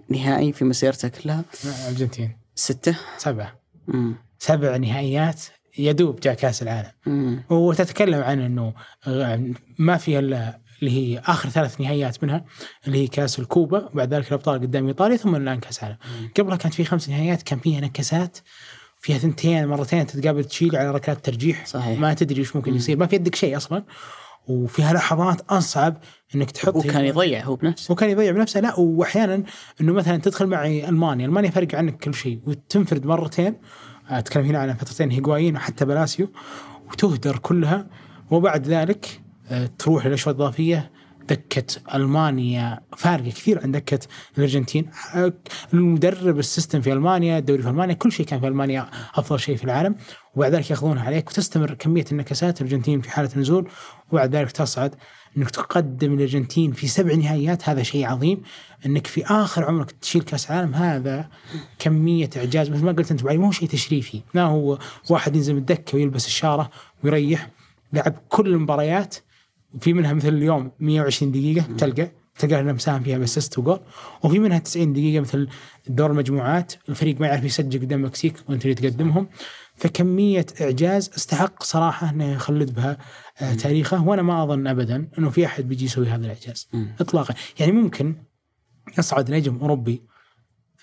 نهائي 0.10 0.54
في 0.54 0.66
مسيرته 0.66 1.08
كلها 1.08 1.46
مع 1.66 1.72
الأرجنتين 1.72 2.38
ستة 2.56 2.98
سبعة 3.18 3.60
مم. 3.88 4.16
سبع 4.40 4.78
نهائيات 4.78 5.42
يدوب 5.78 6.20
جاء 6.20 6.34
كأس 6.34 6.64
العالم 6.64 6.92
مم. 7.06 7.44
وتتكلم 7.50 8.24
عن 8.24 8.40
إنه 8.40 8.74
آه، 9.08 9.54
ما 9.80 9.98
فيها 9.98 10.20
إلا 10.20 10.61
اللي 10.82 10.92
هي 10.92 11.20
آخر 11.20 11.50
ثلاث 11.50 11.82
نهائيات 11.82 12.24
منها 12.24 12.46
اللي 12.88 13.04
هي 13.04 13.08
كاس 13.08 13.40
الكوبا 13.40 13.90
وبعد 13.94 14.14
ذلك 14.14 14.28
الأبطال 14.28 14.62
قدام 14.62 14.88
إيطاليا 14.88 15.18
ثم 15.18 15.36
الآن 15.36 15.60
كأس 15.60 15.80
العالم. 15.80 15.98
قبلها 16.38 16.56
كانت 16.56 16.74
في 16.74 16.84
خمس 16.84 17.10
نهائيات 17.10 17.42
كان 17.42 17.60
فيها 17.60 17.82
نكسات 17.82 18.38
فيها 19.00 19.18
ثنتين 19.18 19.68
مرتين 19.68 20.08
تتقابل 20.08 20.44
تشيل 20.44 20.76
على 20.76 20.92
ركلات 20.92 21.26
ترجيح. 21.26 21.66
صحيح. 21.66 22.00
ما 22.00 22.14
تدري 22.14 22.40
إيش 22.40 22.56
ممكن 22.56 22.76
يصير 22.76 22.98
ما 22.98 23.08
في 23.08 23.16
يدك 23.16 23.36
شيء 23.36 23.58
أصلا. 23.58 23.84
وفيها 24.48 24.94
لحظات 24.94 25.42
أصعب 25.42 25.98
إنك 26.36 26.52
تحط 26.52 26.76
هو 26.76 26.82
كان 26.82 27.06
يضيع 27.06 27.44
هو 27.44 27.56
بنفسه. 27.56 27.92
هو 27.92 27.96
كان 27.96 28.10
يضيع 28.10 28.32
بنفسه 28.32 28.60
لا 28.60 28.80
واحيانا 28.80 29.44
إنه 29.82 29.94
مثلا 29.94 30.18
تدخل 30.18 30.48
معي 30.48 30.90
ألمانيا، 30.90 31.26
ألمانيا 31.26 31.50
فرق 31.50 31.76
عنك 31.76 31.98
كل 31.98 32.14
شيء 32.14 32.40
وتنفرد 32.46 33.06
مرتين. 33.06 33.56
أتكلم 34.10 34.46
هنا 34.46 34.60
عن 34.60 34.74
فترتين 34.74 35.12
هيغوايين 35.12 35.56
وحتى 35.56 35.86
بلاسيو 35.86 36.32
وتهدر 36.92 37.38
كلها. 37.38 37.88
وبعد 38.32 38.68
ذلك 38.68 39.21
تروح 39.80 40.06
للاشواط 40.06 40.36
الإضافية 40.36 40.92
دكة 41.30 41.96
ألمانيا. 41.96 42.80
فارقه 42.98 43.30
كثير 43.30 43.62
عن 43.64 43.72
دكة 43.72 44.00
الأرجنتين. 44.38 44.90
آه، 45.16 45.34
المدرب 45.74 46.40
ال 46.40 46.46
system 46.46 46.82
في 46.82 46.94
ألمانيا 46.94 47.38
الدوري 47.38 47.62
في 47.62 47.70
ألمانيا 47.70 47.94
كل 47.94 48.12
شيء 48.12 48.26
كان 48.26 48.40
في 48.40 48.48
ألمانيا 48.48 48.90
أفضل 49.16 49.40
شيء 49.40 49.56
في 49.56 49.64
العالم. 49.64 49.96
وبعد 50.36 50.56
ذلك 50.56 50.70
ياخذونها 50.70 51.04
عليك 51.04 51.30
وتستمر 51.30 51.74
كمية 51.74 52.06
النكسات 52.12 52.62
الأرجنتين 52.62 53.02
في 53.02 53.10
حالة 53.10 53.30
نزول 53.36 53.70
وبعد 54.12 54.36
ذلك 54.36 54.52
تصعد 54.52 54.96
إنك 55.38 55.50
تقدم 55.50 56.14
الأرجنتين 56.14 56.72
في 56.72 56.88
سبع 56.88 57.14
نهائيات. 57.14 57.70
هذا 57.70 57.84
شيء 57.84 58.06
عظيم. 58.06 58.42
إنك 58.86 59.08
في 59.08 59.26
آخر 59.26 59.66
عمرك 59.66 59.92
تشيل 59.92 60.22
كأس 60.22 60.52
عالم 60.52 60.74
هذا 60.74 61.30
كمية 61.80 62.30
إعجاز. 62.38 62.70
مثل 62.70 62.84
ما 62.84 62.92
قلت 62.92 63.12
أنت 63.12 63.24
هو 63.24 63.52
شيء 63.52 63.70
تشريفي. 63.70 64.22
ما 64.34 64.44
هو 64.44 64.80
واحد 65.10 65.36
ينزل 65.36 65.54
من 65.54 65.60
الدكة 65.60 65.96
ويلبس 65.96 66.26
الشارة 66.26 66.70
ويريح 67.04 67.50
لعب 67.94 68.16
كل 68.30 68.48
المباريات. 68.48 69.16
في 69.80 69.94
منها 69.94 70.14
مثل 70.14 70.28
اليوم 70.28 70.72
120 70.80 71.32
دقيقة 71.32 71.76
تلقى 71.78 72.12
تلقى 72.40 72.60
انه 72.60 72.72
مساهم 72.72 73.04
فيها 73.04 73.18
ب 73.18 73.23
assist 73.23 73.58
و 73.58 73.62
goal 73.62 73.80
وفي 74.24 74.40
منها 74.40 74.60
90 74.60 74.94
دقيقة 74.94 75.22
مثل 75.22 75.48
دور 75.88 76.12
المجموعات 76.12 76.74
الفريق 76.90 77.22
ما 77.22 77.28
يعرف 77.28 77.44
يسجل 77.44 77.80
قدام 77.80 78.00
المكسيك 78.00 78.36
وانت 78.50 78.66
اللي 78.66 78.76
تقدمهم. 78.76 79.28
فكمية 79.76 80.46
إعجاز 80.62 81.10
استحق 81.18 81.64
صراحة 81.64 82.10
إنه 82.10 82.32
يخلد 82.32 82.74
بها 82.74 82.98
آه، 83.42 83.54
تاريخه 83.54 84.08
وأنا 84.08 84.22
ما 84.22 84.44
أظن 84.44 84.68
ابدا 84.68 85.10
إنه 85.20 85.30
في 85.30 85.46
أحد 85.46 85.68
بيجي 85.68 85.86
يسوي 85.86 86.08
هذا 86.08 86.26
الإعجاز. 86.26 86.68
اطلاقا. 87.00 87.34
يعني 87.60 87.72
ممكن 87.72 88.16
يصعد 88.98 89.32
نجم 89.32 89.58
أوروبي 89.62 90.02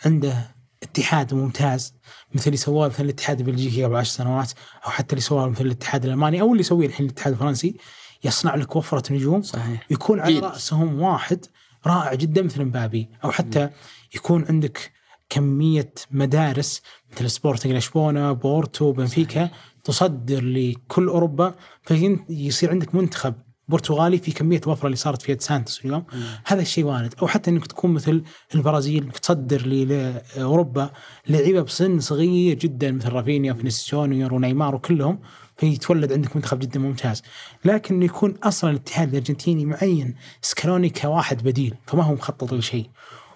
عنده 0.07 0.55
اتحاد 0.82 1.34
ممتاز 1.34 1.95
مثل 2.34 2.47
اللي 2.47 2.57
سواه 2.57 2.89
مثل 2.89 3.05
الاتحاد 3.05 3.41
البلجيكي 3.41 3.84
قبل 3.84 3.97
عشر 3.97 4.11
سنوات 4.11 4.53
أو 4.86 4.91
حتى 4.91 5.12
اللي 5.12 5.20
سواه 5.20 5.49
مثل 5.49 5.66
الاتحاد 5.66 6.05
الألماني 6.05 6.41
أو 6.41 6.51
اللي 6.53 6.61
يسويه 6.61 6.86
الحين 6.86 7.07
الاتحاد 7.07 7.32
الفرنسي. 7.32 7.76
يصنع 8.24 8.54
لك 8.54 8.76
وفرة 8.76 9.12
نجوم 9.12 9.42
صحيح. 9.42 9.86
يكون 9.90 10.20
على. 10.20 10.38
رأسهم 10.38 11.00
واحد 11.00 11.46
رائع 11.86 12.14
جدا 12.14 12.42
مثل 12.42 12.64
مبابي 12.64 13.08
أو 13.24 13.30
حتى 13.30 13.70
يكون 14.14 14.44
عندك 14.48 14.92
كمية 15.28 15.92
مدارس 16.10 16.82
مثل 17.12 17.30
سبورتنج 17.30 17.72
لشبونه 17.72 18.32
بورتو 18.32 18.92
بنفيكا 18.92 19.50
تصدر 19.84 20.44
لكل 20.44 21.08
أوروبا. 21.08 21.54
فيصير 21.82 22.70
عندك 22.70 22.94
منتخب 22.94 23.34
برتغالي 23.68 24.18
في 24.18 24.32
كمية 24.32 24.60
وفرة 24.66 24.86
اللي 24.86 24.96
صارت 24.96 25.22
في 25.22 25.32
يد 25.32 25.40
سانتوس 25.40 25.84
اليوم. 25.84 26.04
هذا 26.46 26.62
الشيء 26.62 26.84
وارد 26.84 27.14
أو 27.22 27.26
حتى 27.26 27.50
إنك 27.50 27.66
تكون 27.66 27.90
مثل 27.90 28.22
البرازيل 28.54 29.04
إنك 29.04 29.18
تصدر 29.18 29.66
لاوروبا 29.66 30.90
لعيبة 31.28 31.62
بسن 31.62 32.00
صغير 32.00 32.58
جدا 32.58 32.92
مثل 32.92 33.08
رافينيا 33.12 33.52
وفينيسيوس 33.52 33.90
جونيور 33.90 34.34
ونيمار 34.34 34.74
وكلهم. 34.74 35.18
فيتولد 35.59 36.12
عندك 36.12 36.36
منتخب 36.36 36.59
جدا 36.59 36.80
ممتاز. 36.80 37.22
لكن 37.64 38.02
يكون 38.02 38.34
أصلا 38.42 38.70
الاتحاد 38.70 39.09
الأرجنتيني 39.09 39.64
معين 39.66 40.14
سكالوني 40.42 40.90
كواحد 40.90 41.42
بديل 41.42 41.74
فما 41.86 42.02
هو 42.02 42.14
مخطط 42.14 42.52
لشيء. 42.52 42.90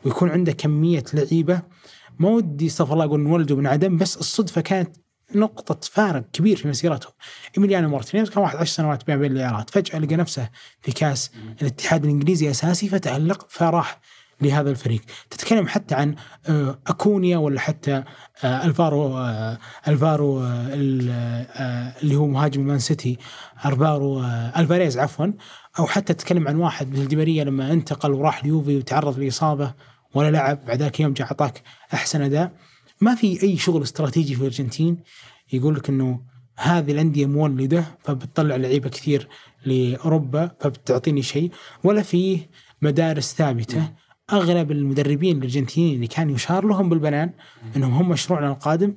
ويكون 0.04 0.30
عنده 0.30 0.52
كمية 0.52 1.04
لعيبة. 1.14 1.62
ما 2.18 2.28
ودي 2.28 2.66
استغفر 2.66 2.92
الله 2.92 3.04
أقول 3.04 3.20
انولدوا 3.20 3.56
من 3.56 3.66
عدم 3.66 3.96
بس 3.96 4.16
الصدفة 4.16 4.60
كانت 4.60 4.96
نقطة 5.34 5.78
فارق 5.92 6.24
كبير 6.32 6.56
في 6.56 6.68
مسيرتهم. 6.68 7.12
إيميليانو 7.56 7.88
مارتينيز 7.88 8.30
كان 8.30 8.42
واحد 8.42 8.56
عشر 8.56 8.72
سنوات 8.72 9.06
بين 9.06 9.18
بين 9.18 9.32
الإعارات، 9.32 9.70
فجأة 9.70 9.98
لقى 9.98 10.16
نفسه 10.16 10.50
في 10.82 10.92
كأس 10.92 11.30
الاتحاد 11.62 12.04
الإنجليزي 12.04 12.50
أساسي 12.50 12.88
فتألق 12.88 13.46
فراح 13.50 14.00
لهذا 14.42 14.70
الفريق. 14.70 15.00
تتكلم 15.30 15.66
حتى 15.68 15.94
عن 15.94 16.14
آه، 16.48 16.78
أكونيا 16.86 17.36
ولا 17.38 17.60
حتى 17.60 18.02
آه، 18.44 18.64
ألفارو 18.64 19.18
آه، 19.18 19.58
ألفارو 19.88 20.42
ال- 20.44 21.46
اللي 22.02 22.16
هو 22.16 22.26
مهاجم 22.26 22.60
مان 22.66 22.78
سيتي 22.78 23.18
ألفارو 23.66 24.22
ألفاريز 24.56 24.98
عفوا. 24.98 25.26
أو 25.78 25.86
حتى 25.86 26.14
تتكلم 26.14 26.48
عن 26.48 26.56
واحد 26.56 26.92
مثل 26.92 27.08
ديماريا 27.08 27.44
لما 27.44 27.72
انتقل 27.72 28.12
وراح 28.12 28.40
اليوفي 28.44 28.76
وتعرض 28.76 29.18
لإصابة 29.18 29.74
ولا 30.14 30.30
لعب 30.30 30.64
بعد 30.66 30.78
ذاك 30.82 31.00
يوم 31.00 31.12
جاء 31.12 31.26
اعطاك 31.26 31.62
أحسن 31.94 32.22
أداء. 32.22 32.52
ما 33.00 33.14
في 33.14 33.42
أي 33.42 33.56
شغل 33.56 33.82
استراتيجي 33.82 34.34
في 34.34 34.40
الأرجنتين 34.40 34.98
يقول 35.52 35.74
لك 35.74 35.88
إنه 35.88 36.20
هذه 36.56 36.92
الأندية 36.92 37.26
مولدة 37.26 37.84
فبتطلع 38.04 38.56
لعيبة 38.56 38.88
كثير 38.88 39.28
لأوروبا 39.66 40.50
فبتعطيني 40.60 41.22
شيء 41.22 41.50
ولا 41.84 42.02
في 42.02 42.40
مدارس 42.82 43.34
ثابتة. 43.34 43.90
اغلب 44.32 44.70
المدربين 44.70 45.36
الأرجنتينيين 45.36 45.94
اللي 45.94 46.06
كان 46.06 46.30
يشار 46.30 46.66
لهم 46.66 46.88
بالبنان 46.88 47.30
إنهم 47.76 47.94
هم 47.94 48.08
مشروعنا 48.08 48.48
القادم 48.48 48.94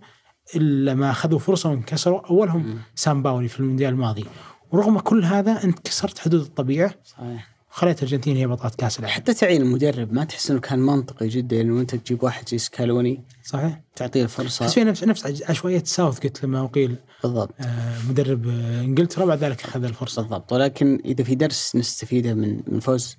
إلا 0.56 0.94
ما 0.94 1.12
أخذوا 1.12 1.40
فرصة 1.40 1.70
وانكسروا. 1.70 2.28
أولهم. 2.30 2.80
سام 2.96 3.24
باولي 3.24 3.48
في 3.48 3.60
المونديال 3.60 3.94
الماضي. 3.94 4.26
ورغم 4.72 5.00
كل 5.00 5.26
هذا 5.26 5.64
أنت 5.64 5.80
كسرت 5.80 6.20
حدود 6.20 6.42
الطبيعة. 6.42 6.96
صحيح. 7.04 7.56
وخليت 7.72 7.98
الارجنتين 7.98 8.38
هي 8.38 8.48
بطلة 8.48 8.72
كأس 8.78 9.00
العالم. 9.00 9.16
حتى 9.16 9.34
تعيين 9.34 9.62
المدرب 9.62 10.14
ما 10.14 10.24
تحس 10.24 10.52
إنه 10.52 10.60
كان 10.60 10.80
منطقي 10.80 11.28
جدا. 11.28 11.62
إنه 11.62 11.82
أنت 11.82 11.96
تجيب 11.96 12.24
واحد 12.24 12.50
زي 12.50 12.58
سكالوني 12.58 13.24
صحيح. 13.44 13.82
تعطيه 13.96 14.24
الفرصة. 14.24 14.66
تحس 14.66 14.78
نفس 14.78 15.04
نفس 15.04 15.44
عشوائيه 15.50 15.84
ساوث 15.84 16.22
جيت 16.22 16.44
لما 16.44 16.64
أقيل 16.66 16.96
بالضبط. 17.24 17.54
آه، 17.60 17.98
مدرب 18.10 18.48
إنجلترا 18.84 19.26
بعد 19.26 19.38
ذلك 19.44 19.64
أخذ 19.64 19.84
الفرصة. 19.84 20.22
بالضبط. 20.22 20.54
ولكن 20.54 21.00
إذا 21.06 21.24
في 21.24 21.36
درس 21.36 21.76
نستفيده 21.76 22.34
من 22.34 22.62
من 22.68 22.80
فوز. 22.80 23.18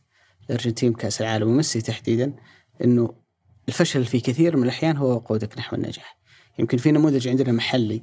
الارجنتين 0.51 0.92
بكاس 0.92 1.20
العالم 1.20 1.49
وميسي 1.49 1.80
تحديدا 1.80 2.32
إنه 2.84 3.14
الفشل 3.68 4.05
في 4.05 4.20
كثير 4.20 4.57
من 4.57 4.62
الأحيان 4.62 4.97
هو 4.97 5.14
وقودك 5.14 5.59
نحو 5.59 5.76
النجاح. 5.76 6.18
يمكن 6.59 6.78
في 6.78 6.92
نموذج 6.92 7.28
عندنا 7.28 7.53
محلي 7.53 8.03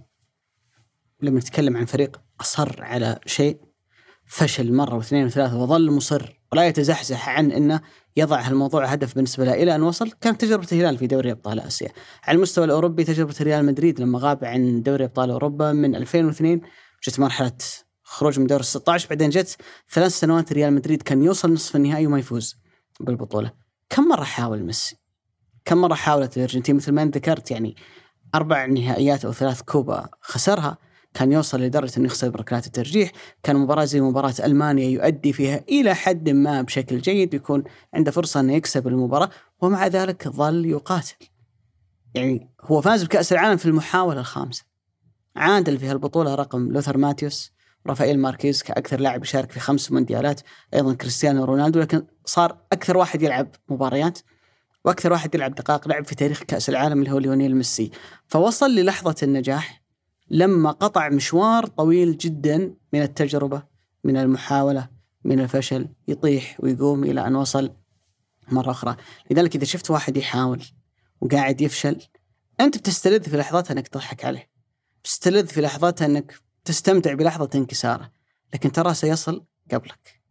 لما 1.22 1.40
نتكلم 1.40 1.78
عن 1.78 1.86
فريق 1.86 2.22
أصر 2.42 2.84
على 2.84 3.20
شيء 3.26 3.58
فشل 4.26 4.74
مرة 4.74 4.96
واثنين 4.96 5.26
وثلاثة 5.26 5.58
وظل 5.58 5.92
مصر 5.92 6.42
ولا 6.52 6.68
يتزحزح 6.68 7.30
عن 7.30 7.52
إنه 7.52 7.82
يضع 8.18 8.42
هالموضوع 8.42 8.86
هدف 8.86 9.16
بالنسبة 9.16 9.46
له 9.46 9.54
إلى 9.54 9.76
أن 9.76 9.82
وصل 9.84 10.12
كانت 10.12 10.42
تجربة 10.42 10.68
الهلال 10.72 10.98
في 10.98 11.08
دوري 11.08 11.32
أبطال 11.32 11.60
آسيا. 11.60 11.90
على 12.24 12.36
المستوى 12.36 12.66
الأوروبي 12.66 13.04
تجربة 13.04 13.36
ريال 13.42 13.66
مدريد 13.66 14.00
لما 14.00 14.20
غاب 14.20 14.46
عن 14.46 14.82
دوري 14.82 15.04
أبطال 15.04 15.32
أوروبا 15.32 15.72
من 15.72 15.96
2002 15.96 16.62
جت 17.04 17.20
مرحلة 17.20 17.58
خروج 18.04 18.40
من 18.40 18.48
دور 18.48 18.60
ال 18.60 18.66
16 18.66 19.10
بعدين 19.10 19.30
جت 19.30 19.58
ثلاث 19.92 20.12
سنوات 20.12 20.54
ريال 20.54 20.74
مدريد 20.74 21.02
كان 21.02 21.24
يوصل 21.24 21.54
نصف 21.54 21.76
النهائي 21.76 22.08
وما 22.08 22.20
يفوز 22.20 22.56
بالبطولة. 23.00 23.52
كم 23.90 24.04
مرة 24.04 24.24
حاول 24.24 24.64
ميسي؟ 24.64 24.98
كم 25.66 25.78
مرة 25.78 25.94
حاولت 25.94 26.38
الأرجنتين 26.38 26.76
مثل 26.76 26.92
ما 26.92 27.02
أنت 27.02 27.18
ذكرت 27.18 27.52
يعني 27.52 27.76
أربع 28.36 28.66
نهائيات 28.66 29.26
أو 29.26 29.34
ثلاث 29.34 29.62
كوبا 29.62 30.10
خسرها 30.22 30.78
كان 31.14 31.32
يوصل 31.32 31.62
لدرجة 31.62 31.98
أنه 31.98 32.06
يخسر 32.06 32.30
بركلات 32.30 32.68
الترجيح، 32.68 33.12
كان 33.44 33.56
مباراة 33.56 33.86
زي 33.86 34.02
مباراة 34.02 34.34
ألمانيا 34.44 34.90
يؤدي 34.90 35.34
فيها 35.34 35.64
إلى 35.70 35.96
حد 35.96 36.30
ما 36.30 36.62
بشكل 36.62 37.02
جيد 37.02 37.34
يكون 37.34 37.64
عنده 37.94 38.12
فرصة 38.12 38.40
أنه 38.40 38.54
يكسب 38.54 38.88
المباراة 38.88 39.30
ومع 39.62 39.88
ذلك 39.88 40.28
ظل 40.28 40.66
يقاتل. 40.66 41.16
يعني 42.14 42.50
هو 42.62 42.82
فاز 42.82 43.04
بكأس 43.04 43.34
العالم 43.34 43.58
في 43.58 43.66
المحاولة 43.66 44.20
الخامسة. 44.20 44.64
عادل 45.36 45.78
في 45.78 45.88
هالبطولة 45.88 46.36
رقم 46.36 46.72
لوثر 46.72 46.98
ماتيوس 46.98 47.53
رافائيل 47.88 48.20
ماركيز 48.20 48.64
كأكثر 48.64 49.00
لاعب 49.00 49.24
يشارك 49.24 49.52
في 49.52 49.60
خمس 49.60 49.92
مونديالات 49.92 50.42
أيضا 50.74 50.94
كريستيانو 50.94 51.46
رونالدو 51.46 51.80
لكن 51.80 52.06
صار 52.26 52.58
أكثر 52.72 52.98
واحد 52.98 53.22
يلعب 53.22 53.48
مباريات 53.70 54.20
وأكثر 54.86 55.12
واحد 55.12 55.36
يلعب 55.36 55.56
دقائق 55.56 55.88
لعب 55.88 56.06
في 56.06 56.16
تاريخ 56.16 56.44
كأس 56.44 56.70
العالم 56.70 57.00
اللي 57.00 57.12
هو 57.12 57.18
ليونيل 57.18 57.56
ميسي. 57.56 57.92
فوصل 58.28 58.72
للحظة 58.72 59.16
النجاح 59.24 59.84
لما 60.30 60.72
قطع 60.72 61.10
مشوار 61.10 61.66
طويل 61.66 62.18
جدا 62.18 62.74
من 62.94 63.02
التجربة 63.02 63.64
من 64.04 64.18
المحاولة 64.18 64.90
من 65.24 65.40
الفشل 65.40 65.88
يطيح 66.08 66.58
ويقوم 66.60 67.04
إلى 67.04 67.28
أن 67.28 67.36
وصل 67.36 67.74
مرة 68.52 68.72
أخرى. 68.72 68.96
لذلك 69.32 69.56
إذا 69.56 69.66
شفت 69.66 69.92
واحد 69.92 70.18
يحاول 70.18 70.64
وقاعد 71.22 71.62
يفشل 71.62 72.02
أنت 72.60 72.78
بتستلذ 72.78 73.30
في 73.30 73.38
لحظتها 73.38 73.74
إنك 73.74 73.88
تضحك 73.88 74.26
عليه 74.26 74.50
بتستلذ 75.04 75.48
في 75.48 75.62
لحظتها 75.62 76.06
إنك 76.06 76.34
تستمتع 76.66 77.14
بلحظة 77.14 77.50
انكساره 77.56 78.12
لكن 78.54 78.72
ترى 78.72 78.94
سيصل 78.94 79.44
قبلك. 79.72 80.22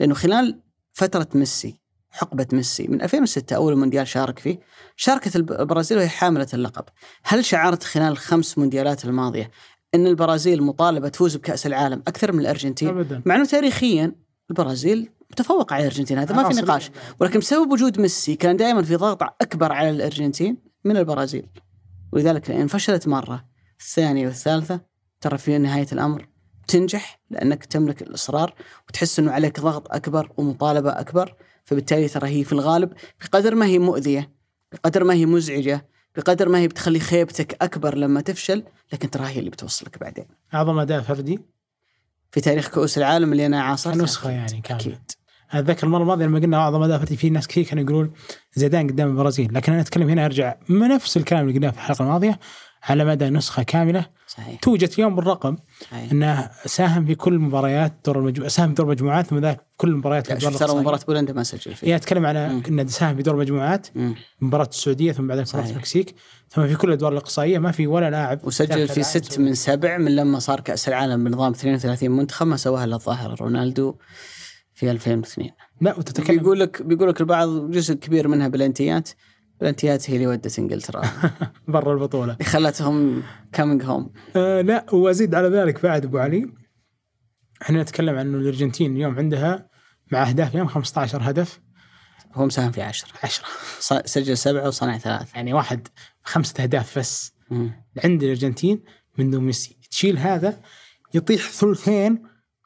لأنه 0.00 0.14
خلال 0.14 0.60
فترة 0.92 1.28
ميسي 1.34 1.80
حقبة 2.10 2.46
ميسي 2.52 2.86
من 2.88 3.02
2006 3.02 3.56
أول 3.56 3.76
مونديال 3.76 4.08
شارك 4.08 4.38
فيه 4.38 4.58
شاركت 4.96 5.36
الب- 5.36 5.52
البرازيل 5.52 5.98
وهي 5.98 6.08
حاملة 6.08 6.46
اللقب. 6.54 6.84
هل 7.24 7.44
شعرت 7.44 7.82
خلال 7.84 8.08
الخمس 8.12 8.58
مونديالات 8.58 9.04
الماضية 9.04 9.50
إن 9.94 10.06
البرازيل 10.06 10.62
مطالبة 10.62 11.08
تفوز 11.08 11.36
بكأس 11.36 11.66
العالم 11.66 12.02
أكثر 12.08 12.32
من 12.32 12.40
الأرجنتين؟ 12.40 12.88
ابدا. 12.88 13.22
مع 13.26 13.34
أنه 13.36 13.44
تاريخيا 13.44 14.12
البرازيل 14.50 15.10
متفوق 15.30 15.72
على 15.72 15.82
الأرجنتين 15.82 16.18
هذا 16.18 16.34
ما 16.36 16.48
في. 16.48 16.54
نقاش. 16.60 16.90
ولكن 17.20 17.38
بسبب 17.38 17.72
وجود 17.72 18.00
ميسي 18.00 18.34
كان 18.36 18.56
دائما 18.56 18.82
في 18.82 18.96
ضغط 18.96 19.22
أكبر 19.22 19.72
على 19.72 19.90
الأرجنتين 19.90 20.56
من 20.84 20.96
البرازيل. 20.96 21.46
ولذلك 22.12 22.50
إن 22.50 22.66
فشلت 22.66 23.08
مرة 23.08 23.44
الثانية 23.80 24.26
والثالثة 24.26 24.80
ترى 25.20 25.38
في 25.38 25.58
نهاية 25.58 25.86
الأمر 25.92 26.28
تنجح 26.68 27.20
لأنك 27.30 27.64
تملك 27.64 28.02
الإصرار 28.02 28.54
وتحس 28.88 29.18
إنه 29.18 29.32
عليك 29.32 29.60
ضغط 29.60 29.92
أكبر 29.92 30.32
ومطالبة 30.36 30.90
أكبر. 30.90 31.34
فبالتالي 31.64 32.08
ترى 32.08 32.28
هي 32.28 32.44
في 32.44 32.52
الغالب 32.52 32.92
بقدر 33.20 33.54
ما 33.54 33.66
هي 33.66 33.78
مؤذية 33.78 34.30
بقدر 34.72 35.04
ما 35.04 35.14
هي 35.14 35.26
مزعجة 35.26 35.88
بقدر 36.16 36.48
ما 36.48 36.58
هي 36.58 36.68
بتخلي 36.68 37.00
خيبتك 37.00 37.56
أكبر 37.62 37.96
لما 37.96 38.20
تفشل 38.20 38.64
لكن 38.92 39.10
ترى 39.10 39.26
هي 39.26 39.38
اللي 39.38 39.50
بتوصلك 39.50 39.98
بعدين. 39.98 40.24
أعظم 40.54 40.78
أداء 40.78 41.00
فردي؟ 41.00 41.38
في 42.32 42.40
تاريخ 42.40 42.68
كؤوس 42.68 42.98
العالم 42.98 43.32
اللي 43.32 43.46
أنا 43.46 43.62
عاصرتها 43.62 44.02
نسخة 44.02 44.30
يعني 44.30 44.60
كاملة. 44.60 44.82
أكيد. 44.82 45.10
أتذكر 45.50 45.86
المرة 45.86 46.02
الماضية 46.02 46.24
لما 46.24 46.38
قلنا 46.38 46.56
أعظم 46.56 46.82
أداء 46.82 46.98
فردي 46.98 47.16
في 47.16 47.30
ناس 47.30 47.46
كثير 47.46 47.64
كانوا 47.64 47.84
يقولون 47.84 48.12
زيدان 48.54 48.88
قدام 48.88 49.10
البرازيل 49.10 49.54
لكن 49.54 49.72
أنا 49.72 49.82
أتكلم 49.82 50.08
هنا 50.08 50.24
أرجع 50.24 50.56
من 50.68 50.88
نفس 50.88 51.16
الكلام 51.16 51.42
اللي 51.42 51.54
قلناه 51.54 51.70
في 51.70 51.76
الحلقة 51.76 52.02
الماضية. 52.02 52.38
على 52.82 53.04
مدى 53.04 53.30
نسخة 53.30 53.62
كاملة 53.62 54.06
صحيح 54.26 54.60
توجت 54.60 54.94
اليوم 54.94 55.16
بالرقم 55.16 55.56
صحيح 55.90 56.12
أنه 56.12 56.50
ساهم 56.64 57.06
في 57.06 57.14
كل 57.14 57.38
مباريات 57.38 57.92
دور 58.06 58.18
المجموعات 58.18 58.52
ساهم 58.52 58.68
في 58.68 58.74
دور 58.74 58.86
المجموعات 58.86 59.26
ثم 59.26 59.38
ذاك 59.38 59.66
كل 59.76 60.02
شوف 60.38 60.58
ترى. 60.58 60.80
مباراة 60.80 61.00
بولندا 61.06 61.32
ما 61.32 61.42
سجل 61.42 61.74
فيها 61.74 61.88
يعني 61.88 62.02
أتكلم 62.02 62.26
على. 62.26 62.62
إنه 62.68 62.86
ساهم 62.86 63.16
في 63.16 63.22
دور 63.22 63.34
المجموعات. 63.34 63.86
مباراة 64.40 64.68
السعودية 64.68 65.12
ثم 65.12 65.26
بعدين 65.26 65.44
مباراة. 65.54 65.70
المكسيك 65.70 66.14
ثم 66.48 66.66
في 66.66 66.74
كل 66.74 66.88
الادوار 66.88 67.12
الأقصائية 67.12 67.58
ما 67.58 67.72
في 67.72 67.86
ولا 67.86 68.10
لاعب 68.10 68.40
وسجل 68.44 68.88
في 68.88 69.02
ست. 69.02 69.38
من 69.38 69.54
سبع 69.54 69.98
من 69.98 70.16
لما 70.16 70.38
صار 70.38 70.60
كأس 70.60 70.88
العالم 70.88 71.24
بنظام 71.24 71.52
32 71.52 72.10
منتخب 72.10 72.46
ما 72.46 72.56
سواها 72.56 72.84
إلا 72.84 72.96
الظاهر 72.96 73.40
رونالدو 73.40 73.94
في 74.74 74.90
2002 74.90 75.50
لا 75.80 75.98
وتتكلم 75.98 76.38
بيقول 76.38 76.60
لك 76.60 76.82
بيقول 76.82 77.08
لك 77.08 77.20
البعض 77.20 77.70
جزء 77.70 77.94
كبير 77.94 78.28
منها 78.28 78.48
penalty 78.48 79.01
ات 79.01 79.08
penalty 79.60 80.04
ات 80.04 80.10
هي 80.10 80.14
اللي 80.14 80.26
ودت 80.26 80.58
إنجلترا. 80.58 81.02
برا 81.68 81.92
البطولة. 81.92 82.36
خلتهم 82.42 83.22
coming 83.52 83.84
home 83.84 84.12
آه 84.36 84.60
لا 84.60 84.86
وأزيد 84.94 85.34
على 85.34 85.48
ذلك 85.48 85.82
بعد 85.82 86.04
أبو 86.04 86.18
علي. 86.18 86.52
إحنا 87.62 87.82
نتكلم 87.82 88.18
عن 88.18 88.26
إنه 88.26 88.38
الأرجنتين 88.38 88.96
اليوم 88.96 89.18
عندها 89.18 89.68
مع 90.12 90.28
أهداف 90.28 90.54
اليوم 90.54 90.68
15 90.68 91.18
هدف. 91.30 91.60
هو 92.34 92.46
مساهم 92.46 92.72
في 92.72 92.82
10 92.82 93.08
10 93.22 93.44
سجل 94.06 94.36
سبعة 94.38 94.66
وصنع 94.68 94.98
ثلاث 94.98 95.34
يعني 95.34 95.52
واحد 95.52 95.88
خمسة 96.22 96.62
أهداف 96.62 96.98
بس. 96.98 97.32
عند 98.04 98.22
الأرجنتين 98.22 98.82
من 99.18 99.30
دون 99.30 99.44
ميسي. 99.44 99.76
تشيل 99.90 100.18
هذا 100.18 100.60
يطيح 101.14 101.50
ثلثين 101.50 102.22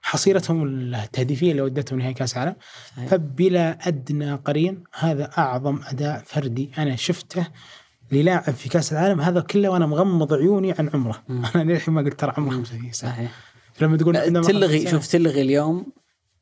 حصيلتهم 0.07 0.67
التهديفية 0.95 1.51
اللي 1.51 1.63
ودتهم 1.63 1.99
نهائي 1.99 2.15
كأس 2.15 2.37
العالم. 2.37 2.57
فبلا 3.09 3.89
أدنى 3.89 4.35
قرين 4.35 4.85
هذا 4.99 5.31
أعظم 5.39 5.81
أداء 5.87 6.23
فردي 6.27 6.71
أنا 6.79 6.97
شفته 6.97 7.47
للاعب 8.13 8.55
في 8.55 8.69
كأس 8.69 8.93
العالم 8.93 9.21
هذا 9.21 9.41
كله 9.41 9.69
وأنا 9.69 9.87
مغمض 9.87 10.35
عيوني 10.35 10.73
عن 10.73 10.91
عمره. 10.95 11.23
مم. 11.29 11.45
أنا 11.55 11.73
للحين 11.73 11.95
ما 11.95 12.03
قلت 12.03 12.21
ترى 12.21 12.33
عمره. 12.37 12.51
35 12.51 12.93
سنه 12.93 13.11
صحيح. 13.11 13.31
لما 13.81 13.97
تقول 13.97 14.15
تلغي 14.15 14.79
35 14.79 14.91
شوف 14.91 15.07
تلغي 15.07 15.43
اليوم 15.43 15.87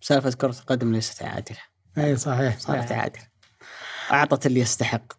سالفة 0.01 0.31
كرة 0.31 0.57
القدم 0.61 0.93
ليست 0.93 1.23
عادلة. 1.23 1.59
اي 1.99 2.17
صحيح 2.17 2.59
صارت 2.59 2.85
صحيح. 2.89 2.99
عادلة. 2.99 3.23
أعطت 4.13 4.47
اللي 4.47 4.61
يستحق. 4.61 5.13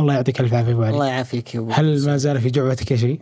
الله 0.00 0.14
يعطيك 0.14 0.40
ألف 0.40 0.54
عافية 0.54 0.72
أبو 0.72 0.82
علي. 0.82 0.94
الله 0.94 1.06
يعافيك 1.06 1.54
يا 1.54 1.60
أبو 1.60 1.72
هل 1.72 2.06
ما 2.06 2.16
زال 2.16 2.40
في 2.40 2.50
جعبتك 2.50 2.94
شيء؟ 2.94 3.20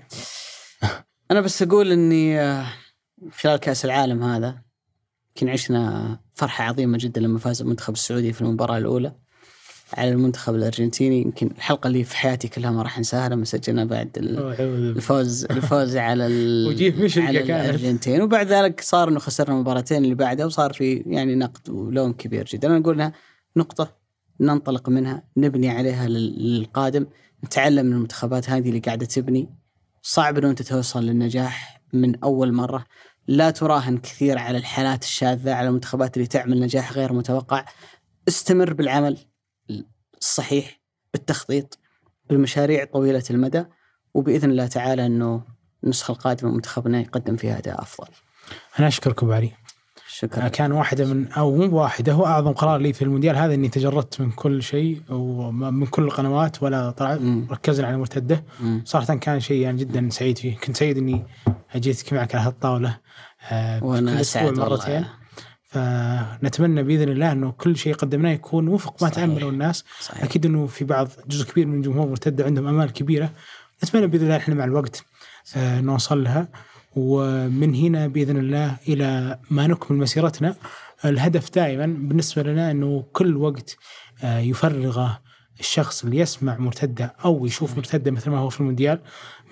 أنا 1.30 1.40
بس 1.40 1.62
أقول 1.62 1.92
إني 1.92 2.40
آه، 2.40 2.66
خلال 3.40 3.56
كأس 3.56 3.84
العالم 3.84 4.22
هذا 4.22 4.62
يمكن 5.28 5.48
عشنا 5.52 6.18
فرحة 6.34 6.64
عظيمة 6.64 6.98
جدا 7.00 7.20
لما 7.20 7.38
فاز 7.38 7.62
المنتخب 7.62 7.92
السعودي 7.94 8.32
في 8.32 8.42
المباراة 8.42 8.78
الأولى 8.78 9.12
على 9.94 10.10
المنتخب 10.10 10.54
الأرجنتيني. 10.54 11.22
يمكن 11.22 11.46
الحلقة 11.46 11.86
اللي 11.88 12.04
في 12.04 12.16
حياتي 12.16 12.48
كلها 12.48 12.70
ما 12.70 12.82
راح 12.82 12.98
أنساها 12.98 13.28
لما 13.28 13.44
سجلنا 13.44 13.84
بعد. 13.84 14.10
الفوز 14.18 15.44
الفوز 15.44 15.96
على 15.96 16.24
على 17.16 17.38
كانت. 17.42 17.50
الأرجنتين. 17.50 18.22
وبعد 18.22 18.46
ذلك 18.46 18.80
صار 18.80 19.08
إنه 19.08 19.18
خسرنا 19.18 19.54
المباراتين 19.54 20.04
اللي 20.04 20.14
بعدها 20.14 20.46
وصار 20.46 20.72
في 20.72 20.94
يعني 21.06 21.34
نقد 21.34 21.70
ولوم 21.70 22.12
كبير 22.12 22.44
جدا. 22.44 22.68
أنا 22.68 22.78
أقول 22.78 22.94
إنها 22.94 23.12
نقطة 23.56 23.96
ننطلق 24.40 24.88
منها 24.88 25.22
نبني 25.36 25.68
عليها 25.68 26.08
لل- 26.08 26.58
للقادم. 26.58 27.06
نتعلم 27.44 27.86
من 27.86 27.92
المنتخبات 27.92 28.50
هذه 28.50 28.68
اللي 28.68 28.80
قاعدة 28.80 29.06
تبني. 29.06 29.48
صعب 30.02 30.38
إنه 30.38 30.50
أنت 30.50 30.62
توصل 30.62 31.04
للنجاح. 31.04 31.75
من 32.00 32.24
أول 32.24 32.52
مرة. 32.52 32.84
لا 33.26 33.50
تراهن 33.50 33.98
كثير 33.98 34.38
على 34.38 34.58
الحالات 34.58 35.04
الشاذة 35.04 35.54
على 35.54 35.68
المنتخبات 35.68 36.16
اللي 36.16 36.26
تعمل 36.26 36.60
نجاح 36.60 36.92
غير 36.92 37.12
متوقع. 37.12 37.64
استمر 38.28 38.72
بالعمل 38.72 39.18
الصحيح 40.20 40.80
بالتخطيط 41.12 41.78
بالمشاريع 42.30 42.84
طويلة 42.84 43.24
المدى 43.30 43.64
وبإذن 44.14 44.50
الله 44.50 44.66
تعالى 44.66 45.06
إنه 45.06 45.42
النسخة 45.84 46.12
القادمة 46.12 46.50
منتخبنا 46.50 47.00
يقدم 47.00 47.36
فيها 47.36 47.58
أداء 47.58 47.82
أفضل. 47.82 48.08
أنا 48.78 48.88
اشكرك 48.88 49.22
ابو 49.22 49.32
علي. 49.32 49.52
شكرا. 50.18 50.48
كان 50.48 50.72
واحدة 50.72 51.04
من 51.14 51.28
أو 51.28 51.56
مو 51.56 51.76
واحدة 51.76 52.12
هو 52.12 52.26
أعظم 52.26 52.52
قرار 52.52 52.80
لي 52.80 52.92
في 52.92 53.02
المونديال 53.02 53.36
هذا 53.36 53.54
إني 53.54 53.68
تجردت 53.68 54.20
من 54.20 54.30
كل 54.30 54.62
شيء 54.62 55.02
ومن 55.10 55.86
كل 55.86 56.04
القنوات 56.04 56.62
ولا 56.62 56.90
طلعت. 56.90 57.20
ركزنا 57.50 57.86
على 57.86 57.94
المرتده. 57.94 58.44
صراحة 58.84 59.14
كان 59.14 59.40
شيء 59.40 59.60
يعني 59.60 59.78
جدا 59.78 60.08
سعيد 60.10 60.38
فيه. 60.38 60.56
كنت 60.56 60.76
سعيد 60.76 60.98
إني 60.98 61.26
جيتك 61.76 62.12
معك 62.12 62.34
على 62.34 62.46
هالطاولة 62.46 62.98
آه، 63.50 63.84
وأنا 63.84 64.20
اسعد 64.20 64.58
مرتين. 64.58 65.04
فنتمنى 65.64 66.82
بإذن 66.82 67.08
الله 67.08 67.32
إنه 67.32 67.50
كل 67.50 67.76
شيء 67.76 67.94
قدمناه 67.94 68.30
يكون 68.30 68.68
وفق 68.68 69.02
ما. 69.02 69.08
تامله 69.08 69.48
الناس. 69.48 69.84
صحيح. 70.00 70.24
أكيد 70.24 70.46
إنه 70.46 70.66
في 70.66 70.84
بعض 70.84 71.08
جزء 71.28 71.44
كبير 71.50 71.66
من 71.66 71.76
الجمهور 71.76 72.08
مرتدة 72.08 72.44
عندهم 72.44 72.66
امال 72.66 72.92
كبيرة. 72.92 73.30
نتمنى 73.84 74.06
بإذن 74.06 74.24
الله 74.24 74.36
إحنا 74.36 74.54
مع 74.54 74.64
الوقت 74.64 75.04
آه، 75.56 75.80
نوصل 75.80 76.24
لها. 76.24 76.48
ومن 76.96 77.74
هنا 77.74 78.06
بإذن 78.06 78.36
الله 78.36 78.76
إلى 78.88 79.38
ما 79.50 79.66
نكمل 79.66 79.98
مسيرتنا. 79.98 80.54
الهدف 81.04 81.54
دائما 81.54 81.86
بالنسبة 81.86 82.42
لنا 82.42 82.70
إنه 82.70 83.04
كل 83.12 83.36
وقت 83.36 83.76
آه، 84.24 84.38
يفرغه 84.38 85.20
الشخص 85.60 86.04
اللي 86.04 86.18
يسمع 86.18 86.58
مرتدة 86.58 87.14
أو 87.24 87.46
يشوف 87.46 87.76
مرتدة 87.76 88.10
مثل 88.10 88.30
ما 88.30 88.38
هو 88.38 88.48
في 88.48 88.60
المونديال 88.60 88.98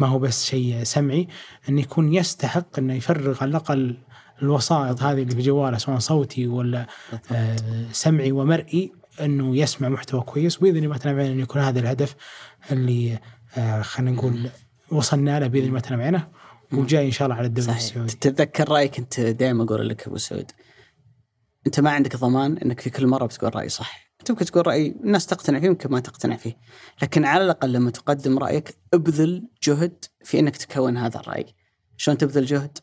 ما 0.00 0.06
هو 0.06 0.18
بس 0.18 0.44
شيء 0.44 0.82
سمعي 0.82 1.28
انه 1.68 1.80
يكون 1.80 2.14
يستحق 2.14 2.78
إنه 2.78 2.94
يفرغ 2.94 3.38
على 3.40 3.50
الأقل 3.50 3.96
الوسائط 4.42 5.02
هذه 5.02 5.22
اللي 5.22 5.34
في 5.34 5.42
جواله 5.42 5.78
سواء 5.78 5.98
صوتي 5.98 6.46
ولا 6.46 6.86
آه، 7.32 7.56
سمعي 7.92 8.32
ومرئي 8.32 8.92
إنه 9.20 9.56
يسمع 9.56 9.88
محتوى 9.88 10.20
كويس. 10.20 10.56
باذن 10.56 10.84
الله 10.84 10.96
تنبعنا 10.96 11.32
انه 11.32 11.42
يكون 11.42 11.62
هذا 11.62 11.80
الهدف 11.80 12.14
اللي 12.72 13.18
آه، 13.56 13.82
خلينا 13.82 14.16
نقول 14.16 14.50
وصلنا 14.90 15.40
له 15.40 15.46
بإذن 15.46 15.68
الله 15.68 15.80
تنبعنا 15.80 16.28
وجاي 16.78 17.06
إن 17.06 17.10
شاء 17.10 17.26
الله 17.26 17.36
على 17.38 17.46
الدوري 17.46 17.66
صحيح. 17.66 17.78
السعودي. 17.82 18.12
تتذكر 18.12 18.68
رأيك 18.68 18.98
أنت 18.98 19.20
دائما 19.20 19.64
أقول 19.64 19.88
لك 19.88 20.06
أبو 20.06 20.16
سعود؟ 20.16 20.50
أنت 21.66 21.80
ما 21.80 21.90
عندك 21.90 22.16
ضمان 22.16 22.58
إنك 22.58 22.80
في 22.80 22.90
كل 22.90 23.06
مرة 23.06 23.26
بتقول 23.26 23.56
رأي 23.56 23.68
صح. 23.68 24.10
أنت 24.20 24.30
ممكن 24.30 24.44
تقول 24.44 24.66
رأي 24.66 24.96
الناس 25.04 25.26
تقتنع 25.26 25.60
فيه 25.60 25.68
ممكن 25.68 25.90
ما 25.90 26.00
تقتنع 26.00 26.36
فيه. 26.36 26.56
لكن 27.02 27.24
على 27.24 27.44
الأقل 27.44 27.72
لما 27.72 27.90
تقدم 27.90 28.38
رأيك 28.38 28.76
ابذل 28.94 29.48
جهد 29.62 30.04
في 30.24 30.38
إنك 30.38 30.56
تكون 30.56 30.96
هذا 30.96 31.20
الرأي. 31.20 31.46
شلون 31.96 32.18
تبذل 32.18 32.44
جهد؟ 32.46 32.78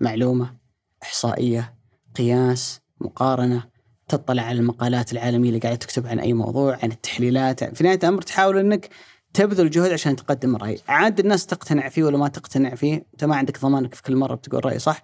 معلومة 0.00 0.56
إحصائية 1.02 1.74
قياس 2.16 2.80
مقارنة. 3.00 3.72
تطلع 4.08 4.42
على 4.42 4.58
المقالات 4.58 5.12
العالمية 5.12 5.48
اللي 5.48 5.60
قاعدة 5.60 5.78
تكتب 5.78 6.06
عن 6.06 6.18
أي 6.18 6.32
موضوع 6.32 6.78
عن 6.82 6.92
التحليلات. 6.92 7.64
في 7.76 7.84
نهاية 7.84 7.98
الأمر 7.98 8.22
تحاول 8.22 8.58
إنك 8.58 8.88
تبذل 9.34 9.70
جهد 9.70 9.92
عشان 9.92 10.16
تقدم 10.16 10.56
راي 10.56 10.78
عاد 10.88 11.20
الناس 11.20 11.46
تقتنع 11.46 11.88
فيه 11.88 12.04
ولا 12.04 12.18
ما 12.18 12.28
تقتنع 12.28 12.74
فيه؟ 12.74 13.06
أنت 13.12 13.24
ما 13.24 13.36
عندك 13.36 13.60
ضمانك 13.60 13.94
في 13.94 14.02
كل 14.02 14.16
مرة 14.16 14.34
بتقول 14.34 14.64
رأي 14.64 14.78
صح؟ 14.78 15.02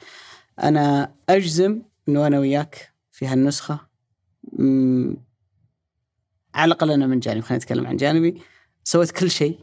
أنا 0.63 1.15
أجزم 1.29 1.83
إنه 2.09 2.27
أنا 2.27 2.39
وياك 2.39 2.93
في 3.13 3.27
هالنسخة. 3.27 3.81
مم، 4.53 5.17
على 6.55 6.73
الأقل 6.73 6.91
أنا 6.91 7.07
من 7.07 7.21
جانب 7.21 7.43
خلينا 7.43 7.65
نتكلم 7.65 7.87
عن 7.87 7.97
جانبي. 7.97 8.41
سويت 8.85 9.11
كل 9.11 9.31
شيء 9.31 9.59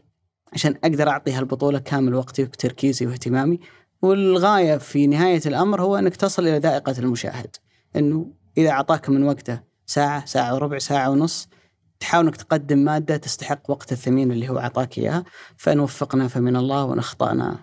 عشان 0.53 0.75
أقدر 0.83 1.09
أعطي 1.09 1.31
هالبطولة 1.31 1.79
كامل 1.79 2.15
وقتي 2.15 2.43
وتركيزي 2.43 3.05
واهتمامي. 3.05 3.59
والغاية 4.01 4.77
في 4.77 5.07
نهاية 5.07 5.41
الأمر 5.45 5.81
هو 5.81 5.95
أنك 5.95 6.15
تصل 6.15 6.47
إلى 6.47 6.57
ذائقة 6.57 6.95
المشاهد. 6.99 7.55
إنه 7.95 8.31
إذا 8.57 8.69
أعطاك 8.69 9.09
من 9.09 9.23
وقته 9.23 9.61
ساعة 9.85 10.25
ساعة 10.25 10.55
وربع 10.55 10.77
ساعة 10.77 11.09
ونص 11.09 11.47
تحاول 11.99 12.25
إنك 12.25 12.35
تقدم 12.35 12.77
مادة 12.77 13.17
تستحق 13.17 13.69
وقت 13.69 13.91
الثمين 13.91 14.31
اللي 14.31 14.49
هو 14.49 14.59
أعطاك 14.59 14.97
إياها 14.97 15.23
فإن 15.57 15.79
وفقنا 15.79 16.27
فمن 16.27 16.55
الله 16.55 16.83
وإن 16.83 16.99
أخطأنا 16.99 17.59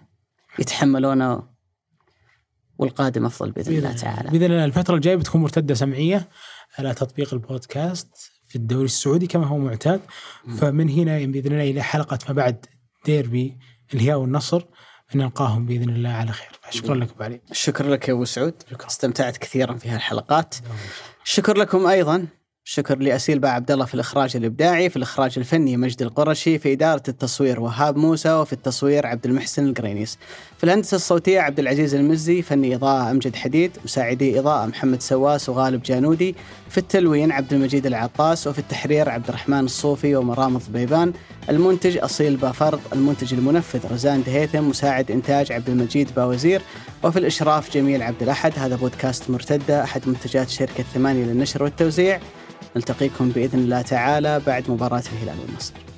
يتحملونه 0.58 1.42
والقادم 2.78 3.26
أفضل 3.26 3.50
بإذن 3.50 3.76
الله 3.76 3.92
تعالى. 3.92 4.30
بإذن 4.30 4.44
الله 4.44 4.64
الفترة 4.64 4.94
الجاية 4.94 5.16
بتكون 5.16 5.40
مرتدة 5.40 5.74
سمعية 5.74 6.28
على 6.78 6.94
تطبيق 6.94 7.34
البودكاست 7.34 8.08
في 8.48 8.56
الدوري 8.56 8.84
السعودي 8.84 9.26
كما 9.26 9.46
هو 9.46 9.58
معتاد. 9.58 10.00
فمن 10.58 10.88
هنا 10.88 11.18
بإذن 11.18 11.52
الله 11.52 11.70
إلى 11.70 11.82
حلقة 11.82 12.18
ما 12.28 12.34
بعد 12.34 12.66
ديربي 13.04 13.58
الهياء 13.94 14.18
والنصر 14.18 14.62
نلقاهم 15.14 15.66
بإذن 15.66 15.88
الله 15.88 16.10
على 16.10 16.32
خير. 16.32 16.50
شكرا 16.70 16.94
لك 16.94 17.10
أبو 17.10 17.24
علي. 17.24 17.40
شكرا 17.52 17.90
لك 17.90 18.08
يا 18.08 18.14
أبو 18.14 18.24
سعود. 18.24 18.62
استمتعت 18.86 19.36
كثيرا 19.36 19.74
في 19.74 19.88
هالحلقات. 19.88 20.54
شكر 21.24 21.56
لكم 21.56 21.86
أيضا. 21.86 22.26
شكر 22.64 22.98
لاسيل 22.98 23.38
باع 23.38 23.50
عبد 23.50 23.70
الله 23.70 23.84
في 23.84 23.94
الإخراج 23.94 24.36
الإبداعي 24.36 24.90
في 24.90 24.96
الإخراج 24.96 25.34
الفني 25.36 25.76
مجد 25.76 26.02
القرشي 26.02 26.58
في 26.58 26.72
إدارة 26.72 27.02
التصوير 27.08 27.60
وهاب 27.60 27.96
موسى 27.96 28.32
وفي 28.32 28.52
التصوير 28.52 29.06
عبد 29.06 29.26
المحسن 29.26 29.68
القرينيس. 29.68 30.18
في 30.58 30.64
الهندسة 30.64 30.94
الصوتية 30.94 31.40
عبد 31.40 31.58
العزيز 31.58 31.94
المزي 31.94 32.42
فني 32.42 32.74
إضاءة 32.74 33.10
أمجد 33.10 33.36
حديد 33.36 33.70
مساعدي 33.84 34.38
إضاءة 34.38 34.66
محمد 34.66 35.02
سواس 35.02 35.48
وغالب 35.48 35.82
جانودي. 35.82 36.34
في 36.68 36.78
التلوين 36.78 37.32
عبد 37.32 37.52
المجيد 37.52 37.86
العطاس 37.86 38.46
وفي 38.46 38.58
التحرير 38.58 39.08
عبد 39.08 39.28
الرحمن 39.28 39.64
الصوفي 39.64 40.16
ومرام 40.16 40.56
الضبيبان 40.56 41.12
المنتج 41.48 41.98
أصيل 41.98 42.36
بافرض 42.36 42.80
المنتج 42.92 43.34
المنفذ 43.34 43.92
رزان 43.92 44.22
دهيثم 44.22 44.68
مساعد 44.68 45.10
إنتاج 45.10 45.52
عبد 45.52 45.68
المجيد 45.68 46.14
باوزير 46.16 46.62
وفي 47.02 47.18
الإشراف 47.18 47.74
جميل 47.74 48.02
عبد 48.02 48.22
الأحد 48.22 48.52
هذا 48.56 48.76
بودكاست 48.76 49.30
مرتدة 49.30 49.84
أحد 49.84 50.08
منتجات 50.08 50.48
شركة 50.48 50.82
ثمانية 50.94 51.24
للنشر 51.24 51.62
والتوزيع. 51.62 52.20
نلتقيكم 52.76 53.28
بإذن 53.28 53.58
الله 53.58 53.82
تعالى 53.82 54.40
بعد 54.46 54.70
مباراة 54.70 55.02
الهلال 55.12 55.36
والنصر. 55.46 55.91